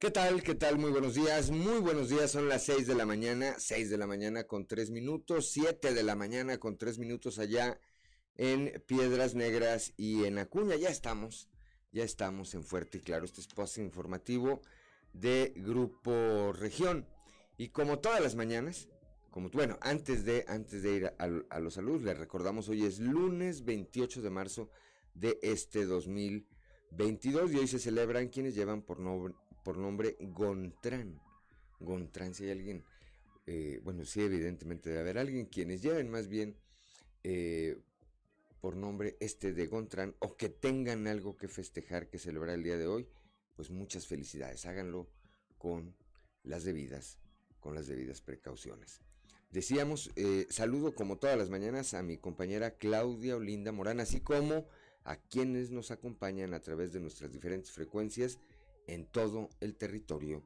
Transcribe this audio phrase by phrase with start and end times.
[0.00, 0.42] ¿Qué tal?
[0.42, 0.78] ¿Qué tal?
[0.78, 1.50] Muy buenos días.
[1.50, 2.30] Muy buenos días.
[2.30, 6.02] Son las 6 de la mañana, 6 de la mañana con 3 minutos, 7 de
[6.02, 7.78] la mañana con 3 minutos allá
[8.34, 10.76] en Piedras Negras y en Acuña.
[10.76, 11.50] Ya estamos,
[11.92, 13.26] ya estamos en Fuerte y Claro.
[13.26, 14.62] Este espacio informativo
[15.12, 17.06] de Grupo Región.
[17.58, 18.88] Y como todas las mañanas,
[19.30, 23.66] como bueno, antes de, antes de ir a, los saludos, les recordamos hoy es lunes
[23.66, 24.70] 28 de marzo
[25.12, 31.20] de este 2022 y hoy se celebran quienes llevan por, nombre por nombre Gontran.
[31.80, 32.84] Gontran, si hay alguien,
[33.46, 36.56] eh, bueno, sí, evidentemente debe haber alguien quienes lleven más bien
[37.24, 37.78] eh,
[38.60, 42.76] por nombre este de Gontran o que tengan algo que festejar, que celebrar el día
[42.76, 43.08] de hoy,
[43.56, 44.66] pues muchas felicidades.
[44.66, 45.08] Háganlo
[45.58, 45.94] con
[46.42, 47.18] las debidas,
[47.60, 49.00] con las debidas precauciones.
[49.50, 54.66] Decíamos, eh, saludo como todas las mañanas a mi compañera Claudia Olinda Morán, así como
[55.04, 58.38] a quienes nos acompañan a través de nuestras diferentes frecuencias
[58.90, 60.42] en todo el territorio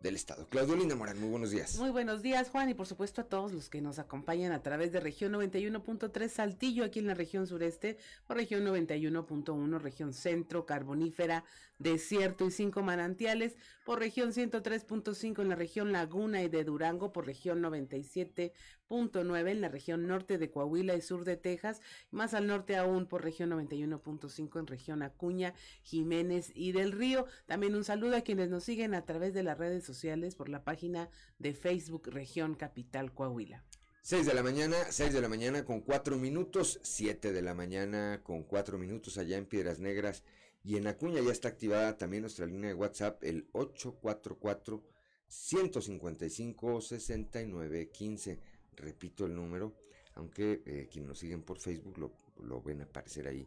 [0.00, 0.46] del Estado.
[0.48, 1.78] Claudio Linda Morán, muy buenos días.
[1.78, 4.92] Muy buenos días, Juan, y por supuesto a todos los que nos acompañan a través
[4.92, 7.96] de región 91.3 Saltillo, aquí en la región sureste,
[8.28, 11.44] o región 91.1, región centro, carbonífera,
[11.78, 17.26] desierto y cinco manantiales, por región 103.5 en la región Laguna y de Durango, por
[17.26, 18.52] región 97
[18.88, 23.06] nueve en la región norte de Coahuila y sur de Texas, más al norte aún
[23.06, 27.26] por región 91.5 en región Acuña, Jiménez y del Río.
[27.46, 30.64] También un saludo a quienes nos siguen a través de las redes sociales por la
[30.64, 33.64] página de Facebook Región Capital Coahuila.
[34.02, 38.20] 6 de la mañana, 6 de la mañana con 4 minutos, 7 de la mañana
[38.22, 40.22] con 4 minutos allá en Piedras Negras
[40.66, 44.82] y en Acuña ya está activada también nuestra línea de WhatsApp el 844
[45.28, 48.40] 155 6915
[48.74, 49.76] repito el número,
[50.14, 53.46] aunque eh, quienes nos siguen por Facebook lo, lo ven aparecer ahí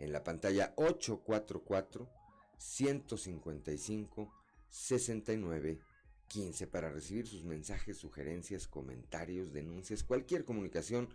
[0.00, 2.08] en la pantalla 844
[2.58, 4.32] 155
[4.68, 5.78] 69
[6.26, 11.10] 15 para recibir sus mensajes, sugerencias, comentarios, denuncias, cualquier comunicación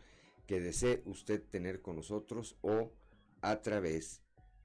[0.47, 2.93] que desee usted tener con nosotros o
[3.41, 4.20] a través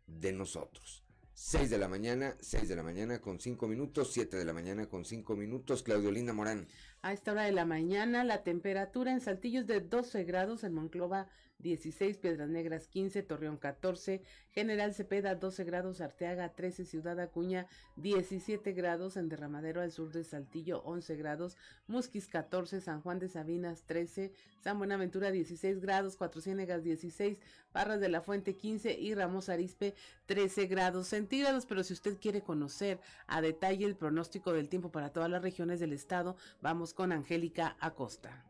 [0.06, 1.02] de nosotros.
[1.34, 4.88] 6 de la mañana, 6 de la mañana con 5 minutos, 7 de la mañana
[4.88, 6.66] con 5 minutos, Claudio Linda Morán.
[7.02, 10.74] A esta hora de la mañana, la temperatura en Saltillo es de 12 grados, en
[10.74, 17.66] Monclova 16, Piedras Negras 15, Torreón 14, General Cepeda 12 grados, Arteaga 13, Ciudad Acuña
[17.96, 23.28] 17 grados, en Derramadero al sur de Saltillo 11 grados, Musquis 14, San Juan de
[23.28, 27.38] Sabinas 13, San Buenaventura 16 grados, Cuatro Ciénegas 16,
[27.72, 29.94] Parras de la Fuente 15 y Ramos Arispe
[30.26, 31.66] 13 grados centígrados.
[31.66, 35.80] Pero si usted quiere conocer a detalle el pronóstico del tiempo para todas las regiones
[35.80, 38.44] del estado, vamos con Angélica Acosta.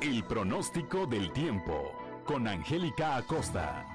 [0.00, 1.92] El pronóstico del tiempo
[2.24, 3.89] con Angélica Acosta.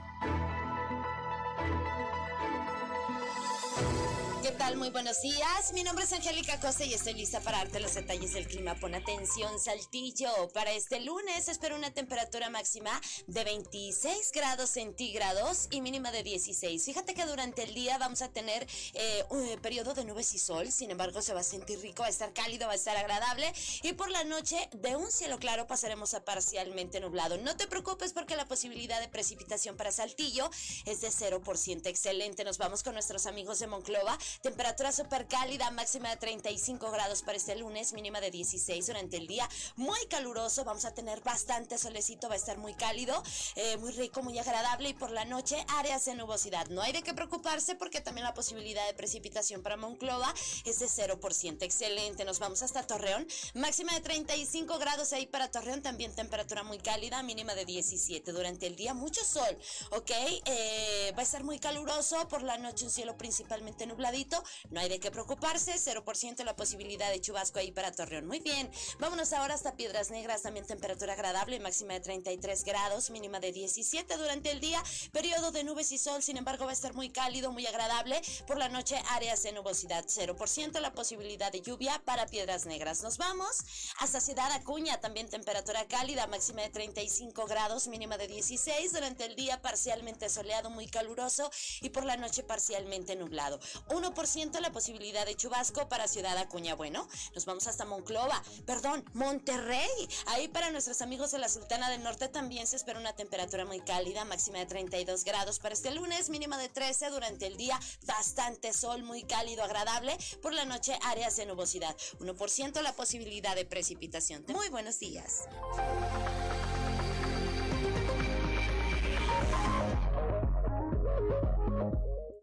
[4.66, 4.78] Tal?
[4.78, 5.74] Muy buenos días.
[5.74, 8.76] Mi nombre es Angélica Costa y estoy lista para darte los detalles del clima.
[8.76, 10.30] Pon atención, Saltillo.
[10.53, 12.90] Para este lunes espero una temperatura máxima
[13.28, 16.84] de 26 grados centígrados y mínima de 16.
[16.84, 20.72] Fíjate que durante el día vamos a tener eh, un periodo de nubes y sol.
[20.72, 23.52] Sin embargo, se va a sentir rico, va a estar cálido, va a estar agradable.
[23.84, 27.38] Y por la noche, de un cielo claro pasaremos a parcialmente nublado.
[27.38, 30.50] No te preocupes porque la posibilidad de precipitación para Saltillo
[30.86, 31.86] es de 0%.
[31.86, 32.44] Excelente.
[32.44, 34.18] Nos vamos con nuestros amigos de Monclova
[34.56, 39.28] Temperatura súper cálida, máxima de 35 grados para este lunes, mínima de 16 durante el
[39.28, 39.50] día.
[39.76, 43.22] Muy caluroso, vamos a tener bastante solecito, va a estar muy cálido,
[43.56, 44.88] eh, muy rico, muy agradable.
[44.88, 46.70] Y por la noche, áreas de nubosidad.
[46.70, 50.34] No hay de qué preocuparse porque también la posibilidad de precipitación para Monclova
[50.64, 51.66] es de 0%.
[51.66, 53.28] Excelente, nos vamos hasta Torreón.
[53.56, 58.68] Máxima de 35 grados ahí para Torreón, también temperatura muy cálida, mínima de 17 durante
[58.68, 58.94] el día.
[58.94, 59.60] Mucho sol,
[59.92, 60.12] ¿ok?
[60.46, 64.90] Eh, va a estar muy caluroso, por la noche un cielo principalmente nubladito no hay
[64.90, 68.28] de qué preocuparse, 0% la posibilidad de chubasco ahí para Torreón.
[68.28, 68.70] Muy bien,
[69.00, 74.18] vámonos ahora hasta Piedras Negras, también temperatura agradable, máxima de 33 grados, mínima de 17
[74.18, 77.52] durante el día, periodo de nubes y sol, sin embargo va a estar muy cálido,
[77.52, 78.22] muy agradable.
[78.47, 83.03] Por la noche áreas de nubosidad, 0% la posibilidad de lluvia para Piedras Negras.
[83.03, 83.64] Nos vamos
[84.00, 89.36] hasta Ciudad Acuña, también temperatura cálida, máxima de 35 grados, mínima de 16 durante el
[89.36, 91.50] día parcialmente soleado, muy caluroso
[91.82, 93.59] y por la noche parcialmente nublado.
[93.90, 96.76] 1 ciento la posibilidad de chubasco para Ciudad Acuña.
[96.76, 100.09] Bueno, nos vamos hasta Monclova, perdón, Monterrey.
[100.26, 103.79] Ahí para nuestros amigos de la Sultana del Norte también se espera una temperatura muy
[103.79, 108.73] cálida, máxima de 32 grados para este lunes, mínima de 13 durante el día, bastante
[108.73, 110.17] sol, muy cálido, agradable.
[110.41, 111.96] Por la noche, áreas de nubosidad.
[112.20, 114.43] 1% la posibilidad de precipitación.
[114.49, 115.43] Muy buenos días.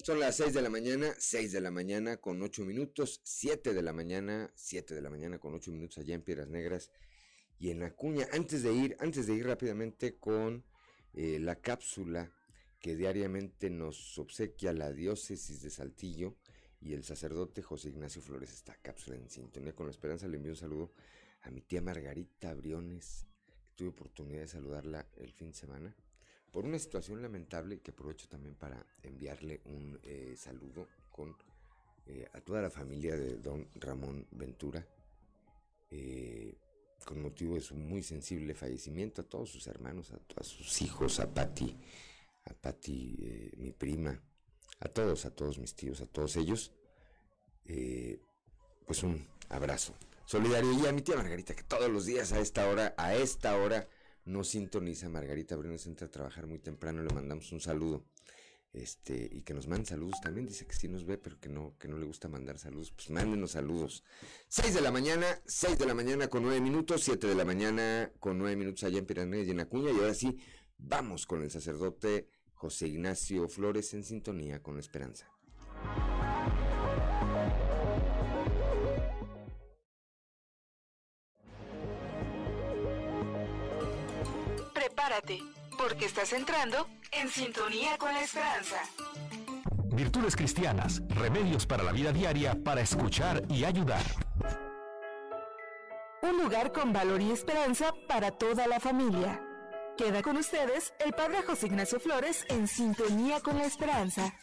[0.03, 3.83] Son las 6 de la mañana, 6 de la mañana con 8 minutos, 7 de
[3.83, 6.91] la mañana, 7 de la mañana con 8 minutos allá en Piedras Negras
[7.61, 8.27] y en Acuña.
[8.33, 10.65] Antes de ir, antes de ir rápidamente con
[11.15, 12.33] eh, la cápsula
[12.81, 16.35] que diariamente nos obsequia la diócesis de Saltillo
[16.81, 20.51] y el sacerdote José Ignacio Flores, esta cápsula en sintonía con la esperanza, le envío
[20.51, 20.93] un saludo
[21.43, 25.97] a mi tía Margarita Briones, que tuve oportunidad de saludarla el fin de semana
[26.53, 31.35] por una situación lamentable que aprovecho también para enviarle un eh, saludo con,
[32.07, 34.87] eh, a toda la familia de don Ramón Ventura,
[35.91, 36.55] eh,
[37.07, 41.33] con motivo de su muy sensible fallecimiento, a todos sus hermanos, a, sus hijos, a
[41.33, 41.75] Patti,
[42.45, 44.21] a Patti, mi prima,
[44.81, 46.71] a todos, a todos mis tíos, a todos ellos,
[48.87, 49.95] pues un abrazo
[50.27, 50.73] solidario.
[50.73, 53.89] Y a mi tía Margarita que todos los días a esta hora, a esta hora,
[54.25, 55.09] no sintoniza.
[55.09, 58.05] Margarita Briones entra a trabajar muy temprano, le mandamos un saludo.
[58.73, 61.77] Este, y que nos manden saludos también, dice que sí nos ve, pero que no,
[61.79, 64.03] que no le gusta mandar saludos, pues mándenos saludos.
[64.49, 68.11] 6 de la mañana, 6 de la mañana con 9 minutos, 7 de la mañana
[68.19, 70.39] con 9 minutos allá en Piranha y en Acuña, y ahora sí,
[70.79, 75.29] vamos con el sacerdote José Ignacio Flores en sintonía con la esperanza.
[85.77, 88.77] Porque estás entrando en sintonía con la esperanza.
[89.93, 94.03] Virtudes cristianas, remedios para la vida diaria para escuchar y ayudar.
[96.23, 99.43] Un lugar con valor y esperanza para toda la familia.
[99.99, 104.35] Queda con ustedes el Padre José Ignacio Flores en sintonía con la esperanza.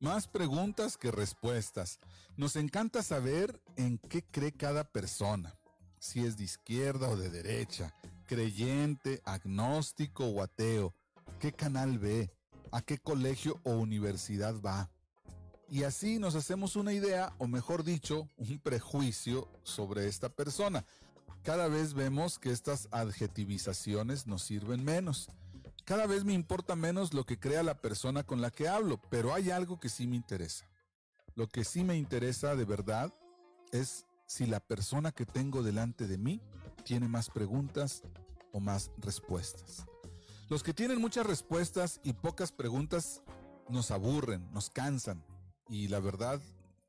[0.00, 1.98] Más preguntas que respuestas.
[2.36, 5.54] Nos encanta saber en qué cree cada persona,
[5.98, 7.94] si es de izquierda o de derecha,
[8.26, 10.94] creyente, agnóstico o ateo,
[11.40, 12.30] qué canal ve,
[12.72, 14.90] a qué colegio o universidad va.
[15.68, 20.84] Y así nos hacemos una idea, o mejor dicho, un prejuicio sobre esta persona.
[21.42, 25.28] Cada vez vemos que estas adjetivizaciones nos sirven menos
[25.86, 29.32] cada vez me importa menos lo que crea la persona con la que hablo, pero
[29.32, 30.66] hay algo que sí me interesa.
[31.36, 33.12] Lo que sí me interesa de verdad
[33.70, 36.40] es si la persona que tengo delante de mí
[36.82, 38.02] tiene más preguntas
[38.52, 39.84] o más respuestas.
[40.48, 43.22] Los que tienen muchas respuestas y pocas preguntas
[43.68, 45.22] nos aburren, nos cansan
[45.68, 46.40] y la verdad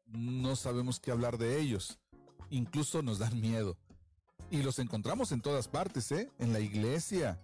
[0.06, 2.00] no sabemos qué hablar de ellos.
[2.50, 3.78] Incluso nos dan miedo.
[4.50, 6.32] Y los encontramos en todas partes, ¿eh?
[6.40, 7.42] En la iglesia,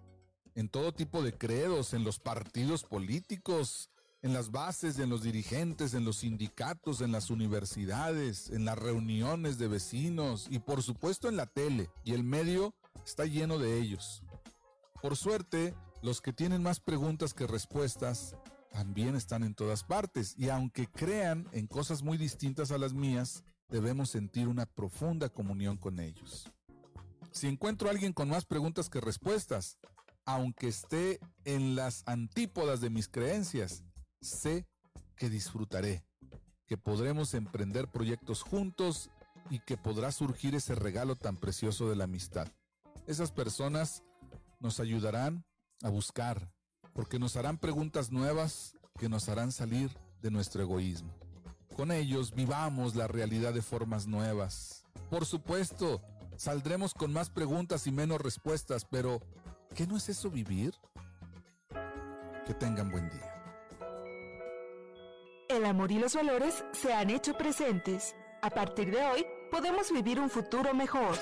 [0.56, 3.90] en todo tipo de credos, en los partidos políticos,
[4.24, 9.58] en las bases, en los dirigentes, en los sindicatos, en las universidades, en las reuniones
[9.58, 11.90] de vecinos y por supuesto en la tele.
[12.06, 12.74] Y el medio
[13.06, 14.24] está lleno de ellos.
[15.02, 18.38] Por suerte, los que tienen más preguntas que respuestas
[18.72, 23.44] también están en todas partes y aunque crean en cosas muy distintas a las mías,
[23.68, 26.50] debemos sentir una profunda comunión con ellos.
[27.32, 29.80] Si encuentro a alguien con más preguntas que respuestas,
[30.26, 33.84] aunque esté en las antípodas de mis creencias,
[34.24, 34.68] sé
[35.16, 36.06] que disfrutaré,
[36.68, 39.10] que podremos emprender proyectos juntos
[39.50, 42.48] y que podrá surgir ese regalo tan precioso de la amistad.
[43.08, 44.04] Esas personas
[44.60, 45.46] nos ayudarán
[45.82, 46.52] a buscar,
[46.94, 51.14] porque nos harán preguntas nuevas que nos harán salir de nuestro egoísmo.
[51.76, 54.86] Con ellos vivamos la realidad de formas nuevas.
[55.10, 56.02] Por supuesto,
[56.38, 59.20] saldremos con más preguntas y menos respuestas, pero
[59.76, 60.76] ¿Qué no es eso vivir?
[62.46, 63.33] Que tengan buen día.
[65.54, 68.16] El amor y los valores se han hecho presentes.
[68.42, 71.16] A partir de hoy, podemos vivir un futuro mejor.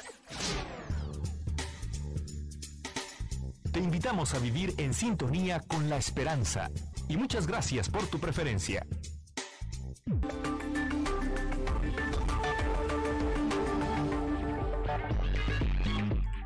[3.73, 6.71] Te invitamos a vivir en sintonía con la esperanza
[7.09, 8.85] y muchas gracias por tu preferencia.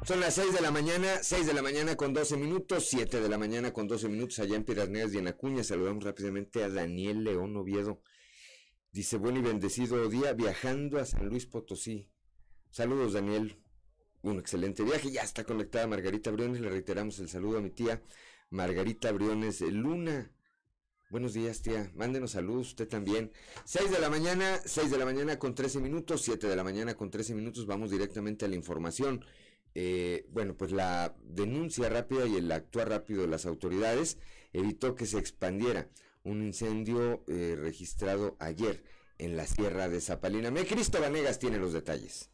[0.05, 3.27] Son las 6 de la mañana, 6 de la mañana con 12 minutos, 7 de
[3.27, 5.63] la mañana con 12 minutos allá en Piedras y en Acuña.
[5.63, 8.03] Saludamos rápidamente a Daniel León Oviedo.
[8.91, 12.07] Dice, buen y bendecido día viajando a San Luis Potosí.
[12.69, 13.57] Saludos, Daniel.
[14.21, 15.09] Un excelente viaje.
[15.09, 16.61] Ya está conectada Margarita Briones.
[16.61, 18.03] Le reiteramos el saludo a mi tía
[18.51, 20.31] Margarita Briones Luna.
[21.09, 21.91] Buenos días, tía.
[21.95, 23.31] Mándenos saludos, usted también.
[23.63, 26.93] 6 de la mañana, 6 de la mañana con 13 minutos, 7 de la mañana
[26.93, 27.65] con 13 minutos.
[27.65, 29.25] Vamos directamente a la información.
[29.75, 34.17] Eh, bueno, pues la denuncia rápida y el actuar rápido de las autoridades
[34.53, 35.89] evitó que se expandiera
[36.23, 38.83] un incendio eh, registrado ayer
[39.17, 40.49] en la sierra de Zapalina.
[40.49, 42.29] Me Cristo Vanegas tiene los detalles.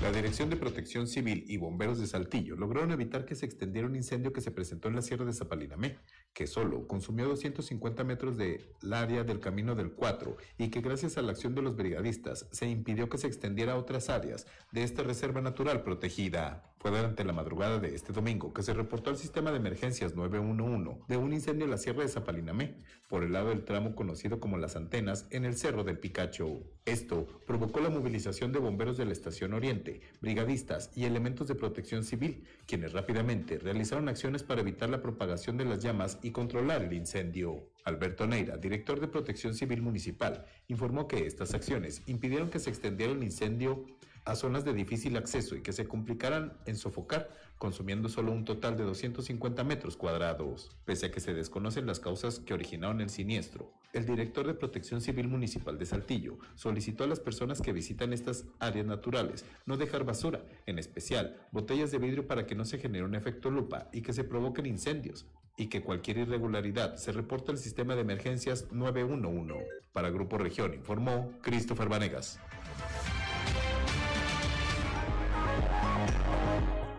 [0.00, 3.96] La Dirección de Protección Civil y Bomberos de Saltillo lograron evitar que se extendiera un
[3.96, 5.98] incendio que se presentó en la Sierra de Zapalinamé,
[6.32, 11.22] que solo consumió 250 metros del área del Camino del 4 y que gracias a
[11.22, 15.02] la acción de los brigadistas se impidió que se extendiera a otras áreas de esta
[15.02, 16.62] reserva natural protegida.
[16.80, 21.00] Fue durante la madrugada de este domingo que se reportó al sistema de emergencias 911
[21.08, 22.76] de un incendio en la Sierra de Zapalinamé,
[23.08, 26.62] por el lado del tramo conocido como Las Antenas en el Cerro del Picacho.
[26.84, 32.04] Esto provocó la movilización de bomberos de la Estación Oriente, brigadistas y elementos de protección
[32.04, 36.92] civil, quienes rápidamente realizaron acciones para evitar la propagación de las llamas y controlar el
[36.92, 37.70] incendio.
[37.84, 43.12] Alberto Neira, director de Protección Civil Municipal, informó que estas acciones impidieron que se extendiera
[43.12, 43.84] el incendio
[44.28, 48.76] a zonas de difícil acceso y que se complicaran en sofocar, consumiendo solo un total
[48.76, 50.76] de 250 metros cuadrados.
[50.84, 55.00] Pese a que se desconocen las causas que originaron el siniestro, el director de Protección
[55.00, 60.04] Civil Municipal de Saltillo solicitó a las personas que visitan estas áreas naturales no dejar
[60.04, 64.02] basura, en especial botellas de vidrio para que no se genere un efecto lupa y
[64.02, 69.54] que se provoquen incendios, y que cualquier irregularidad se reporte al sistema de emergencias 911.
[69.94, 72.38] Para Grupo Región informó Christopher Vanegas.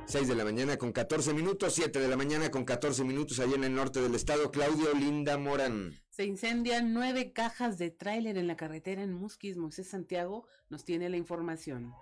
[0.09, 3.53] 6 de la mañana con 14 minutos, 7 de la mañana con 14 minutos allá
[3.53, 4.49] en el norte del estado.
[4.49, 6.01] Claudio Linda Morán.
[6.09, 9.55] Se incendian nueve cajas de tráiler en la carretera en Musquis.
[9.55, 11.93] Moisés Santiago nos tiene la información.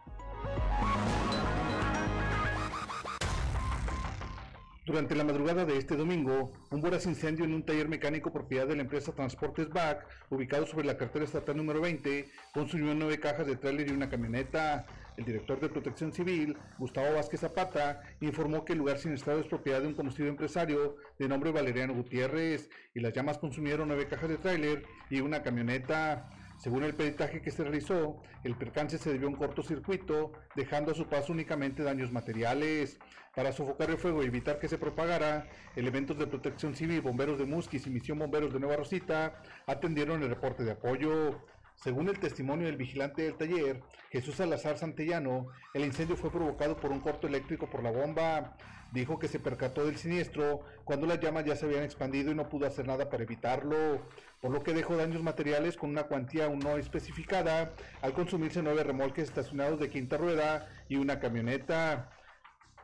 [4.86, 8.78] Durante la madrugada de este domingo, un voraz incendio en un taller mecánico propiedad de
[8.78, 13.58] la empresa Transportes BAC, ubicado sobre la carretera estatal número 20, consumió nueve cajas de
[13.58, 14.86] tráiler y una camioneta.
[15.18, 19.48] El director de Protección Civil, Gustavo Vázquez Zapata, informó que el lugar sin estado es
[19.48, 24.30] propiedad de un conocido empresario de nombre Valeriano Gutiérrez y las llamas consumieron nueve cajas
[24.30, 26.30] de tráiler y una camioneta.
[26.60, 30.96] Según el peritaje que se realizó, el percance se debió a un cortocircuito, dejando a
[30.96, 33.00] su paso únicamente daños materiales.
[33.36, 37.46] Para sofocar el fuego y evitar que se propagara, elementos de protección civil, bomberos de
[37.46, 41.40] Musquis y misión bomberos de Nueva Rosita atendieron el reporte de apoyo.
[41.84, 46.92] Según el testimonio del vigilante del taller, Jesús Salazar Santellano, el incendio fue provocado por
[46.92, 48.58] un corto eléctrico por la bomba.
[48.92, 52.50] Dijo que se percató del siniestro cuando las llamas ya se habían expandido y no
[52.50, 54.02] pudo hacer nada para evitarlo,
[54.42, 58.84] por lo que dejó daños materiales con una cuantía aún no especificada al consumirse nueve
[58.84, 62.10] remolques estacionados de quinta rueda y una camioneta.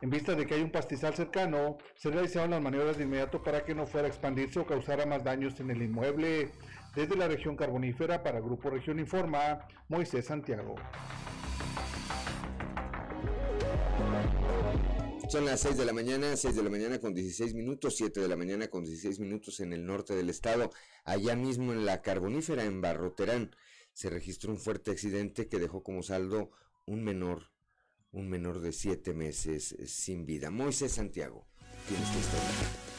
[0.02, 3.64] En vista de que hay un pastizal cercano, se realizaron las maniobras de inmediato para
[3.64, 6.52] que no fuera a expandirse o causara más daños en el inmueble.
[6.94, 10.76] Desde la región carbonífera para Grupo Región Informa, Moisés Santiago.
[15.28, 18.28] Son las 6 de la mañana, 6 de la mañana con 16 minutos, 7 de
[18.28, 20.70] la mañana con 16 minutos en el norte del estado.
[21.04, 23.56] Allá mismo en la carbonífera, en Barroterán,
[23.92, 26.52] se registró un fuerte accidente que dejó como saldo
[26.86, 27.50] un menor,
[28.12, 30.52] un menor de 7 meses sin vida.
[30.52, 31.44] Moisés Santiago,
[31.88, 32.93] tiene esta historia.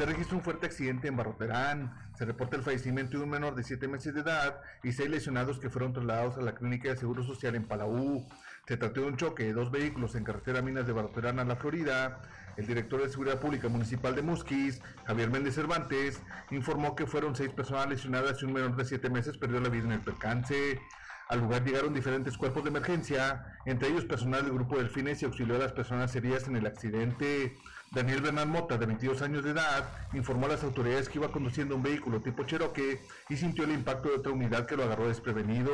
[0.00, 1.92] Se registró un fuerte accidente en Barroterán.
[2.16, 5.58] Se reporta el fallecimiento de un menor de 7 meses de edad y seis lesionados
[5.58, 8.26] que fueron trasladados a la clínica de Seguro Social en Palau.
[8.66, 11.54] Se trató de un choque de dos vehículos en carretera Minas de Barroterán a la
[11.54, 12.22] Florida.
[12.56, 17.52] El director de Seguridad Pública Municipal de Musquis, Javier Méndez Cervantes, informó que fueron seis
[17.52, 20.80] personas lesionadas y un menor de 7 meses perdió la vida en el percance.
[21.28, 25.56] Al lugar llegaron diferentes cuerpos de emergencia, entre ellos personal del grupo Delfines y auxilió
[25.56, 27.54] a las personas heridas en el accidente.
[27.92, 31.74] Daniel Bernal Mota, de 22 años de edad, informó a las autoridades que iba conduciendo
[31.74, 35.72] un vehículo tipo Cherokee y sintió el impacto de otra unidad que lo agarró desprevenido.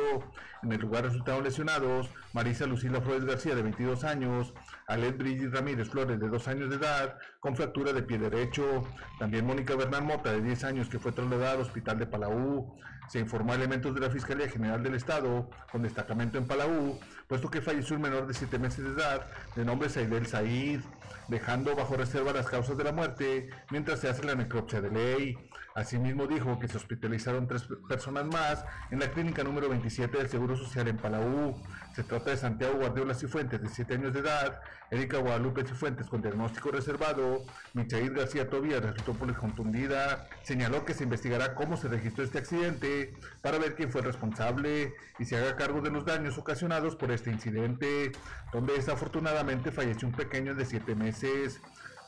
[0.63, 4.51] En el lugar resultaron lesionados Marisa Lucila Flores García, de 22 años,
[4.87, 8.87] Alet Brigitte Ramírez Flores, de 2 años de edad, con fractura de pie derecho.
[9.19, 12.75] También Mónica Bernal Mota, de 10 años, que fue trasladada al hospital de Palau.
[13.09, 17.51] Se informó a elementos de la Fiscalía General del Estado, con destacamento en Palau, puesto
[17.51, 20.81] que falleció un menor de 7 meses de edad, de nombre Saidel Said,
[21.27, 25.37] dejando bajo reserva las causas de la muerte mientras se hace la necropsia de ley.
[25.77, 30.57] Asimismo dijo que se hospitalizaron tres personas más en la clínica número 27 del Seguro
[30.57, 31.55] Social en Palau.
[31.95, 36.23] Se trata de Santiago Guardiola Cifuentes, de 7 años de edad, Erika Guadalupe Cifuentes, con
[36.23, 37.43] diagnóstico reservado,
[37.75, 40.27] Michael García Tobías resultó contundida.
[40.41, 45.25] Señaló que se investigará cómo se registró este accidente para ver quién fue responsable y
[45.25, 48.13] se haga cargo de los daños ocasionados por este incidente,
[48.51, 51.61] donde desafortunadamente falleció un pequeño de 7 meses.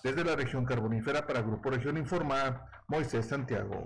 [0.04, 3.86] Desde la región carbonífera para Grupo Región Informa, Moisés Santiago.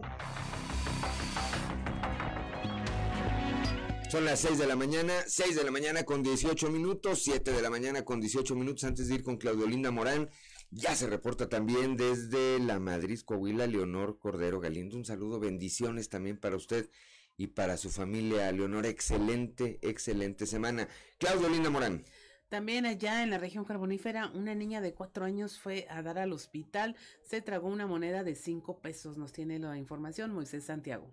[4.12, 7.62] Son las 6 de la mañana, 6 de la mañana con 18 minutos, 7 de
[7.64, 10.30] la mañana con 18 minutos antes de ir con Claudio Linda Morán.
[10.70, 14.98] Ya se reporta también desde la Madrid, Coahuila, Leonor Cordero Galindo.
[14.98, 16.92] Un saludo, bendiciones también para usted
[17.38, 18.52] y para su familia.
[18.52, 20.88] Leonora, excelente, excelente semana.
[21.18, 22.06] Claudio Linda Morán.
[22.54, 26.32] También allá en la región carbonífera, una niña de cuatro años fue a dar al
[26.34, 29.18] hospital, se tragó una moneda de cinco pesos.
[29.18, 31.12] Nos tiene la información Moisés Santiago.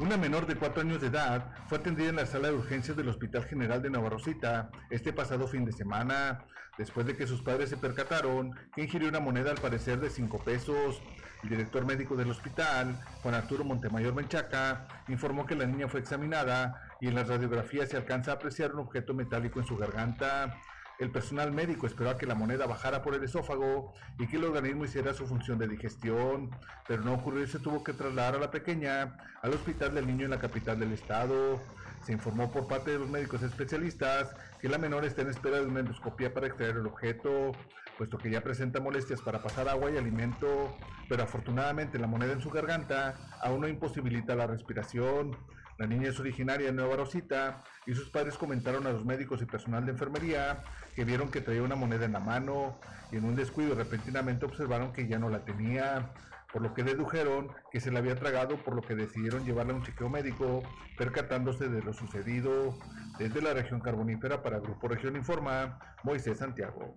[0.00, 3.08] Una menor de cuatro años de edad fue atendida en la sala de urgencias del
[3.08, 6.44] Hospital General de Nueva Rosita este pasado fin de semana,
[6.76, 10.38] después de que sus padres se percataron que ingirió una moneda al parecer de cinco
[10.38, 11.00] pesos.
[11.44, 16.91] El director médico del hospital, Juan Arturo Montemayor Menchaca, informó que la niña fue examinada
[17.02, 20.56] y en las radiografías se alcanza a apreciar un objeto metálico en su garganta.
[21.00, 24.44] El personal médico esperó a que la moneda bajara por el esófago y que el
[24.44, 26.50] organismo hiciera su función de digestión,
[26.86, 30.26] pero no ocurrió y se tuvo que trasladar a la pequeña al hospital del niño
[30.26, 31.60] en la capital del estado.
[32.06, 35.66] Se informó por parte de los médicos especialistas que la menor está en espera de
[35.66, 37.50] una endoscopia para extraer el objeto,
[37.98, 40.76] puesto que ya presenta molestias para pasar agua y alimento,
[41.08, 45.36] pero afortunadamente la moneda en su garganta aún no imposibilita la respiración.
[45.78, 49.46] La niña es originaria de Nueva Rosita y sus padres comentaron a los médicos y
[49.46, 50.62] personal de enfermería
[50.94, 52.78] que vieron que traía una moneda en la mano
[53.10, 56.12] y en un descuido repentinamente observaron que ya no la tenía,
[56.52, 59.76] por lo que dedujeron que se la había tragado, por lo que decidieron llevarla a
[59.76, 60.62] un chequeo médico,
[60.98, 62.74] percatándose de lo sucedido.
[63.18, 66.94] Desde la región carbonífera para Grupo Región Informa, Moisés Santiago.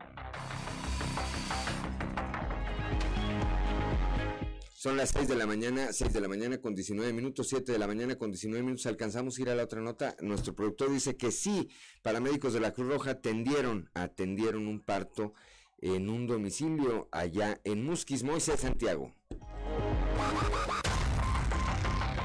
[4.86, 7.80] Son las 6 de la mañana, 6 de la mañana con 19 minutos, 7 de
[7.80, 8.86] la mañana con 19 minutos.
[8.86, 10.16] Alcanzamos a ir a la otra nota.
[10.22, 11.70] Nuestro productor dice que sí,
[12.04, 15.34] paramédicos de la Cruz Roja atendieron, atendieron un parto
[15.82, 19.12] en un domicilio allá en Musquis, Moisés Santiago.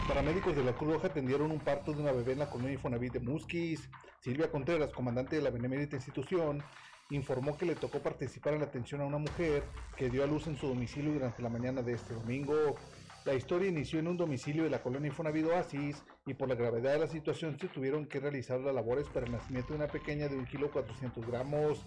[0.07, 3.15] Paramédicos de la Cruz Roja atendieron un parto de una bebé en la colonia Infonavit
[3.15, 3.89] de Musquis.
[4.21, 6.63] Silvia Contreras, comandante de la benemérita institución,
[7.11, 9.65] informó que le tocó participar en la atención a una mujer
[9.97, 12.77] que dio a luz en su domicilio durante la mañana de este domingo.
[13.25, 16.95] La historia inició en un domicilio de la colonia Infonavit Oasis y por la gravedad
[16.95, 20.29] de la situación se tuvieron que realizar las labores para el nacimiento de una pequeña
[20.29, 21.85] de un kilo 400 gramos.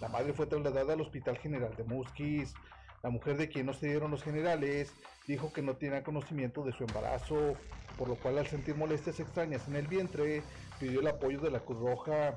[0.00, 2.54] La madre fue trasladada al Hospital General de Musquis.
[3.02, 4.92] La mujer de quien no se dieron los generales
[5.26, 7.54] dijo que no tenía conocimiento de su embarazo,
[7.98, 10.42] por lo cual al sentir molestias extrañas en el vientre
[10.78, 12.36] pidió el apoyo de la Cruz Roja.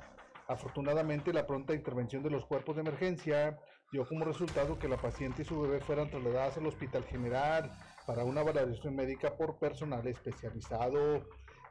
[0.50, 3.60] Afortunadamente, la pronta intervención de los cuerpos de emergencia
[3.92, 7.72] dio como resultado que la paciente y su bebé fueran trasladadas al Hospital General
[8.08, 11.24] para una valoración médica por personal especializado.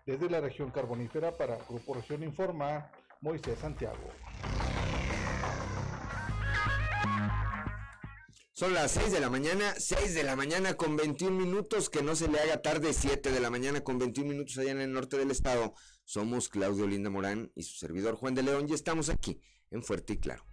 [0.07, 2.89] Desde la región carbonífera para Grupo Región Informa,
[3.21, 4.13] Moisés Santiago.
[8.59, 12.17] Son las 6 de la mañana, 6 de la mañana con 21 minutos, que no
[12.17, 15.17] se le haga tarde, 7 de la mañana con 21 minutos allá en el norte
[15.17, 15.75] del estado.
[16.05, 19.41] Somos Claudio Linda Morán y su servidor Juan de León y estamos aquí
[19.71, 20.45] en Fuerte y Claro.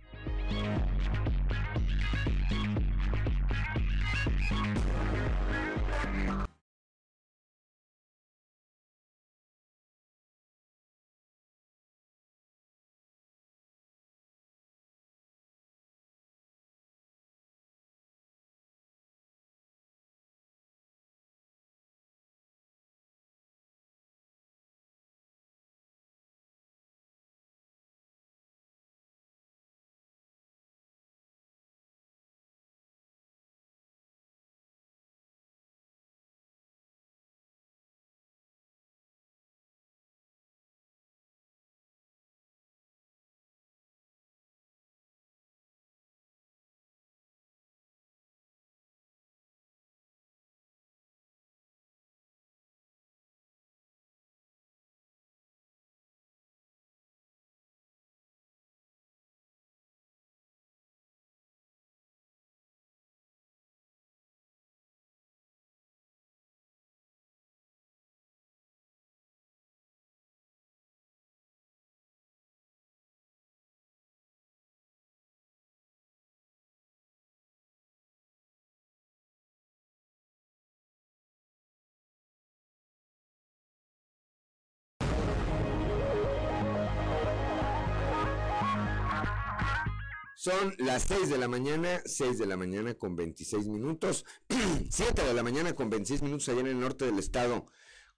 [90.45, 94.27] Son las 6 de la mañana, 6 de la mañana con 26 minutos,
[94.91, 97.65] 7 de la mañana con 26 minutos allá en el norte del estado.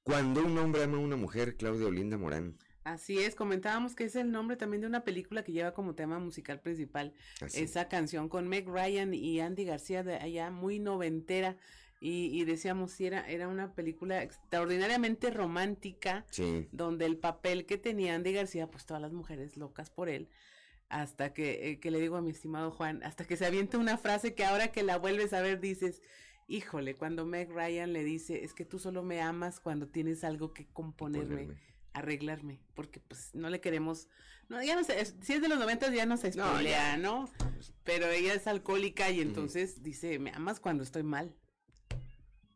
[0.04, 2.58] Cuando un hombre ama a una mujer, Claudia Olinda Morán.
[2.84, 6.20] Así es, comentábamos que es el nombre también de una película que lleva como tema
[6.20, 7.14] musical principal
[7.54, 11.56] esa canción con Meg Ryan y Andy García de allá, muy noventera.
[12.02, 16.26] Y, decíamos si era, era una película extraordinariamente romántica,
[16.74, 20.28] donde el papel que tenía Andy García, pues todas las mujeres locas por él,
[20.90, 23.98] hasta que, eh, que le digo a mi estimado Juan, hasta que se avienta una
[23.98, 26.02] frase que ahora que la vuelves a ver dices,
[26.48, 30.54] híjole, cuando Meg Ryan le dice, es que tú solo me amas cuando tienes algo
[30.54, 31.62] que componerme, Ponerme.
[31.94, 34.08] arreglarme, porque pues no le queremos,
[34.48, 37.30] no, ya no sé, es- si es de los noventas ya no se spoilea, ¿no?
[37.84, 41.36] Pero ella es alcohólica y entonces dice, me amas cuando estoy mal.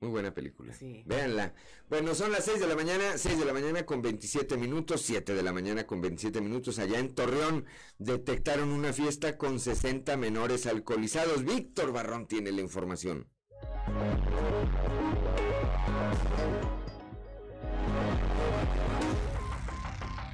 [0.02, 0.74] Muy buena película.
[0.74, 1.04] Sí.
[1.06, 1.54] Véanla.
[1.88, 5.36] Bueno, son las 6 de la mañana, 6 de la mañana con 27 minutos, 7
[5.36, 6.80] de la mañana con 27 minutos.
[6.80, 7.66] Allá en Torreón
[8.00, 11.46] detectaron una fiesta con 60 menores alcoholizados.
[11.46, 13.28] Víctor Barrón tiene la información.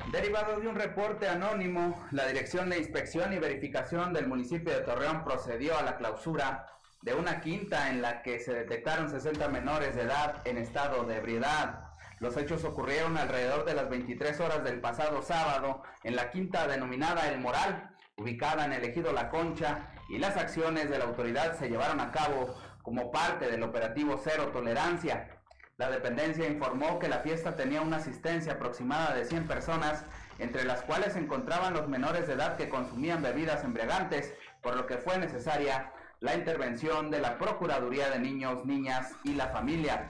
[0.09, 5.25] Derivado de un reporte anónimo, la Dirección de Inspección y Verificación del municipio de Torreón
[5.25, 6.65] procedió a la clausura
[7.01, 11.17] de una quinta en la que se detectaron 60 menores de edad en estado de
[11.17, 11.87] ebriedad.
[12.19, 17.29] Los hechos ocurrieron alrededor de las 23 horas del pasado sábado en la quinta denominada
[17.29, 21.69] El Moral, ubicada en el ejido La Concha, y las acciones de la autoridad se
[21.69, 25.29] llevaron a cabo como parte del operativo Cero Tolerancia.
[25.77, 30.05] La dependencia informó que la fiesta tenía una asistencia aproximada de 100 personas,
[30.39, 34.33] entre las cuales se encontraban los menores de edad que consumían bebidas embriagantes,
[34.63, 39.47] por lo que fue necesaria la intervención de la Procuraduría de Niños, Niñas y la
[39.49, 40.07] Familia.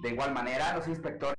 [0.00, 1.38] De igual manera, los inspectores...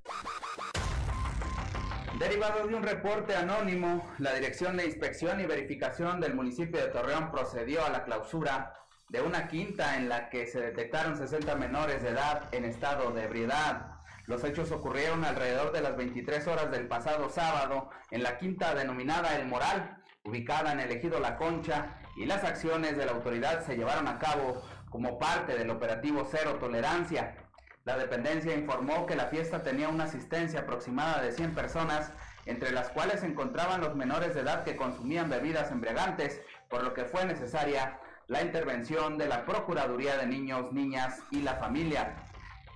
[2.19, 7.29] Derivado de un reporte anónimo, la Dirección de Inspección y Verificación del municipio de Torreón
[7.29, 8.73] procedió a la clausura
[9.09, 13.23] de una quinta en la que se detectaron 60 menores de edad en estado de
[13.23, 13.97] ebriedad.
[14.27, 19.35] Los hechos ocurrieron alrededor de las 23 horas del pasado sábado en la quinta denominada
[19.35, 23.75] El Moral, ubicada en el ejido La Concha, y las acciones de la autoridad se
[23.75, 27.35] llevaron a cabo como parte del operativo Cero Tolerancia.
[27.83, 32.11] La dependencia informó que la fiesta tenía una asistencia aproximada de 100 personas,
[32.45, 36.93] entre las cuales se encontraban los menores de edad que consumían bebidas embriagantes, por lo
[36.93, 42.15] que fue necesaria la intervención de la Procuraduría de Niños, Niñas y la Familia.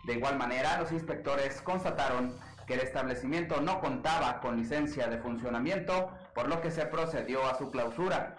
[0.05, 2.35] De igual manera, los inspectores constataron
[2.67, 7.57] que el establecimiento no contaba con licencia de funcionamiento, por lo que se procedió a
[7.57, 8.37] su clausura.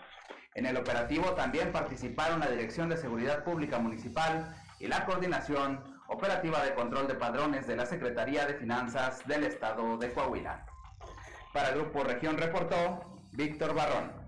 [0.54, 6.64] En el operativo también participaron la Dirección de Seguridad Pública Municipal y la Coordinación Operativa
[6.64, 10.66] de Control de Padrones de la Secretaría de Finanzas del Estado de Coahuila.
[11.52, 14.19] Para Grupo Región reportó Víctor Barrón.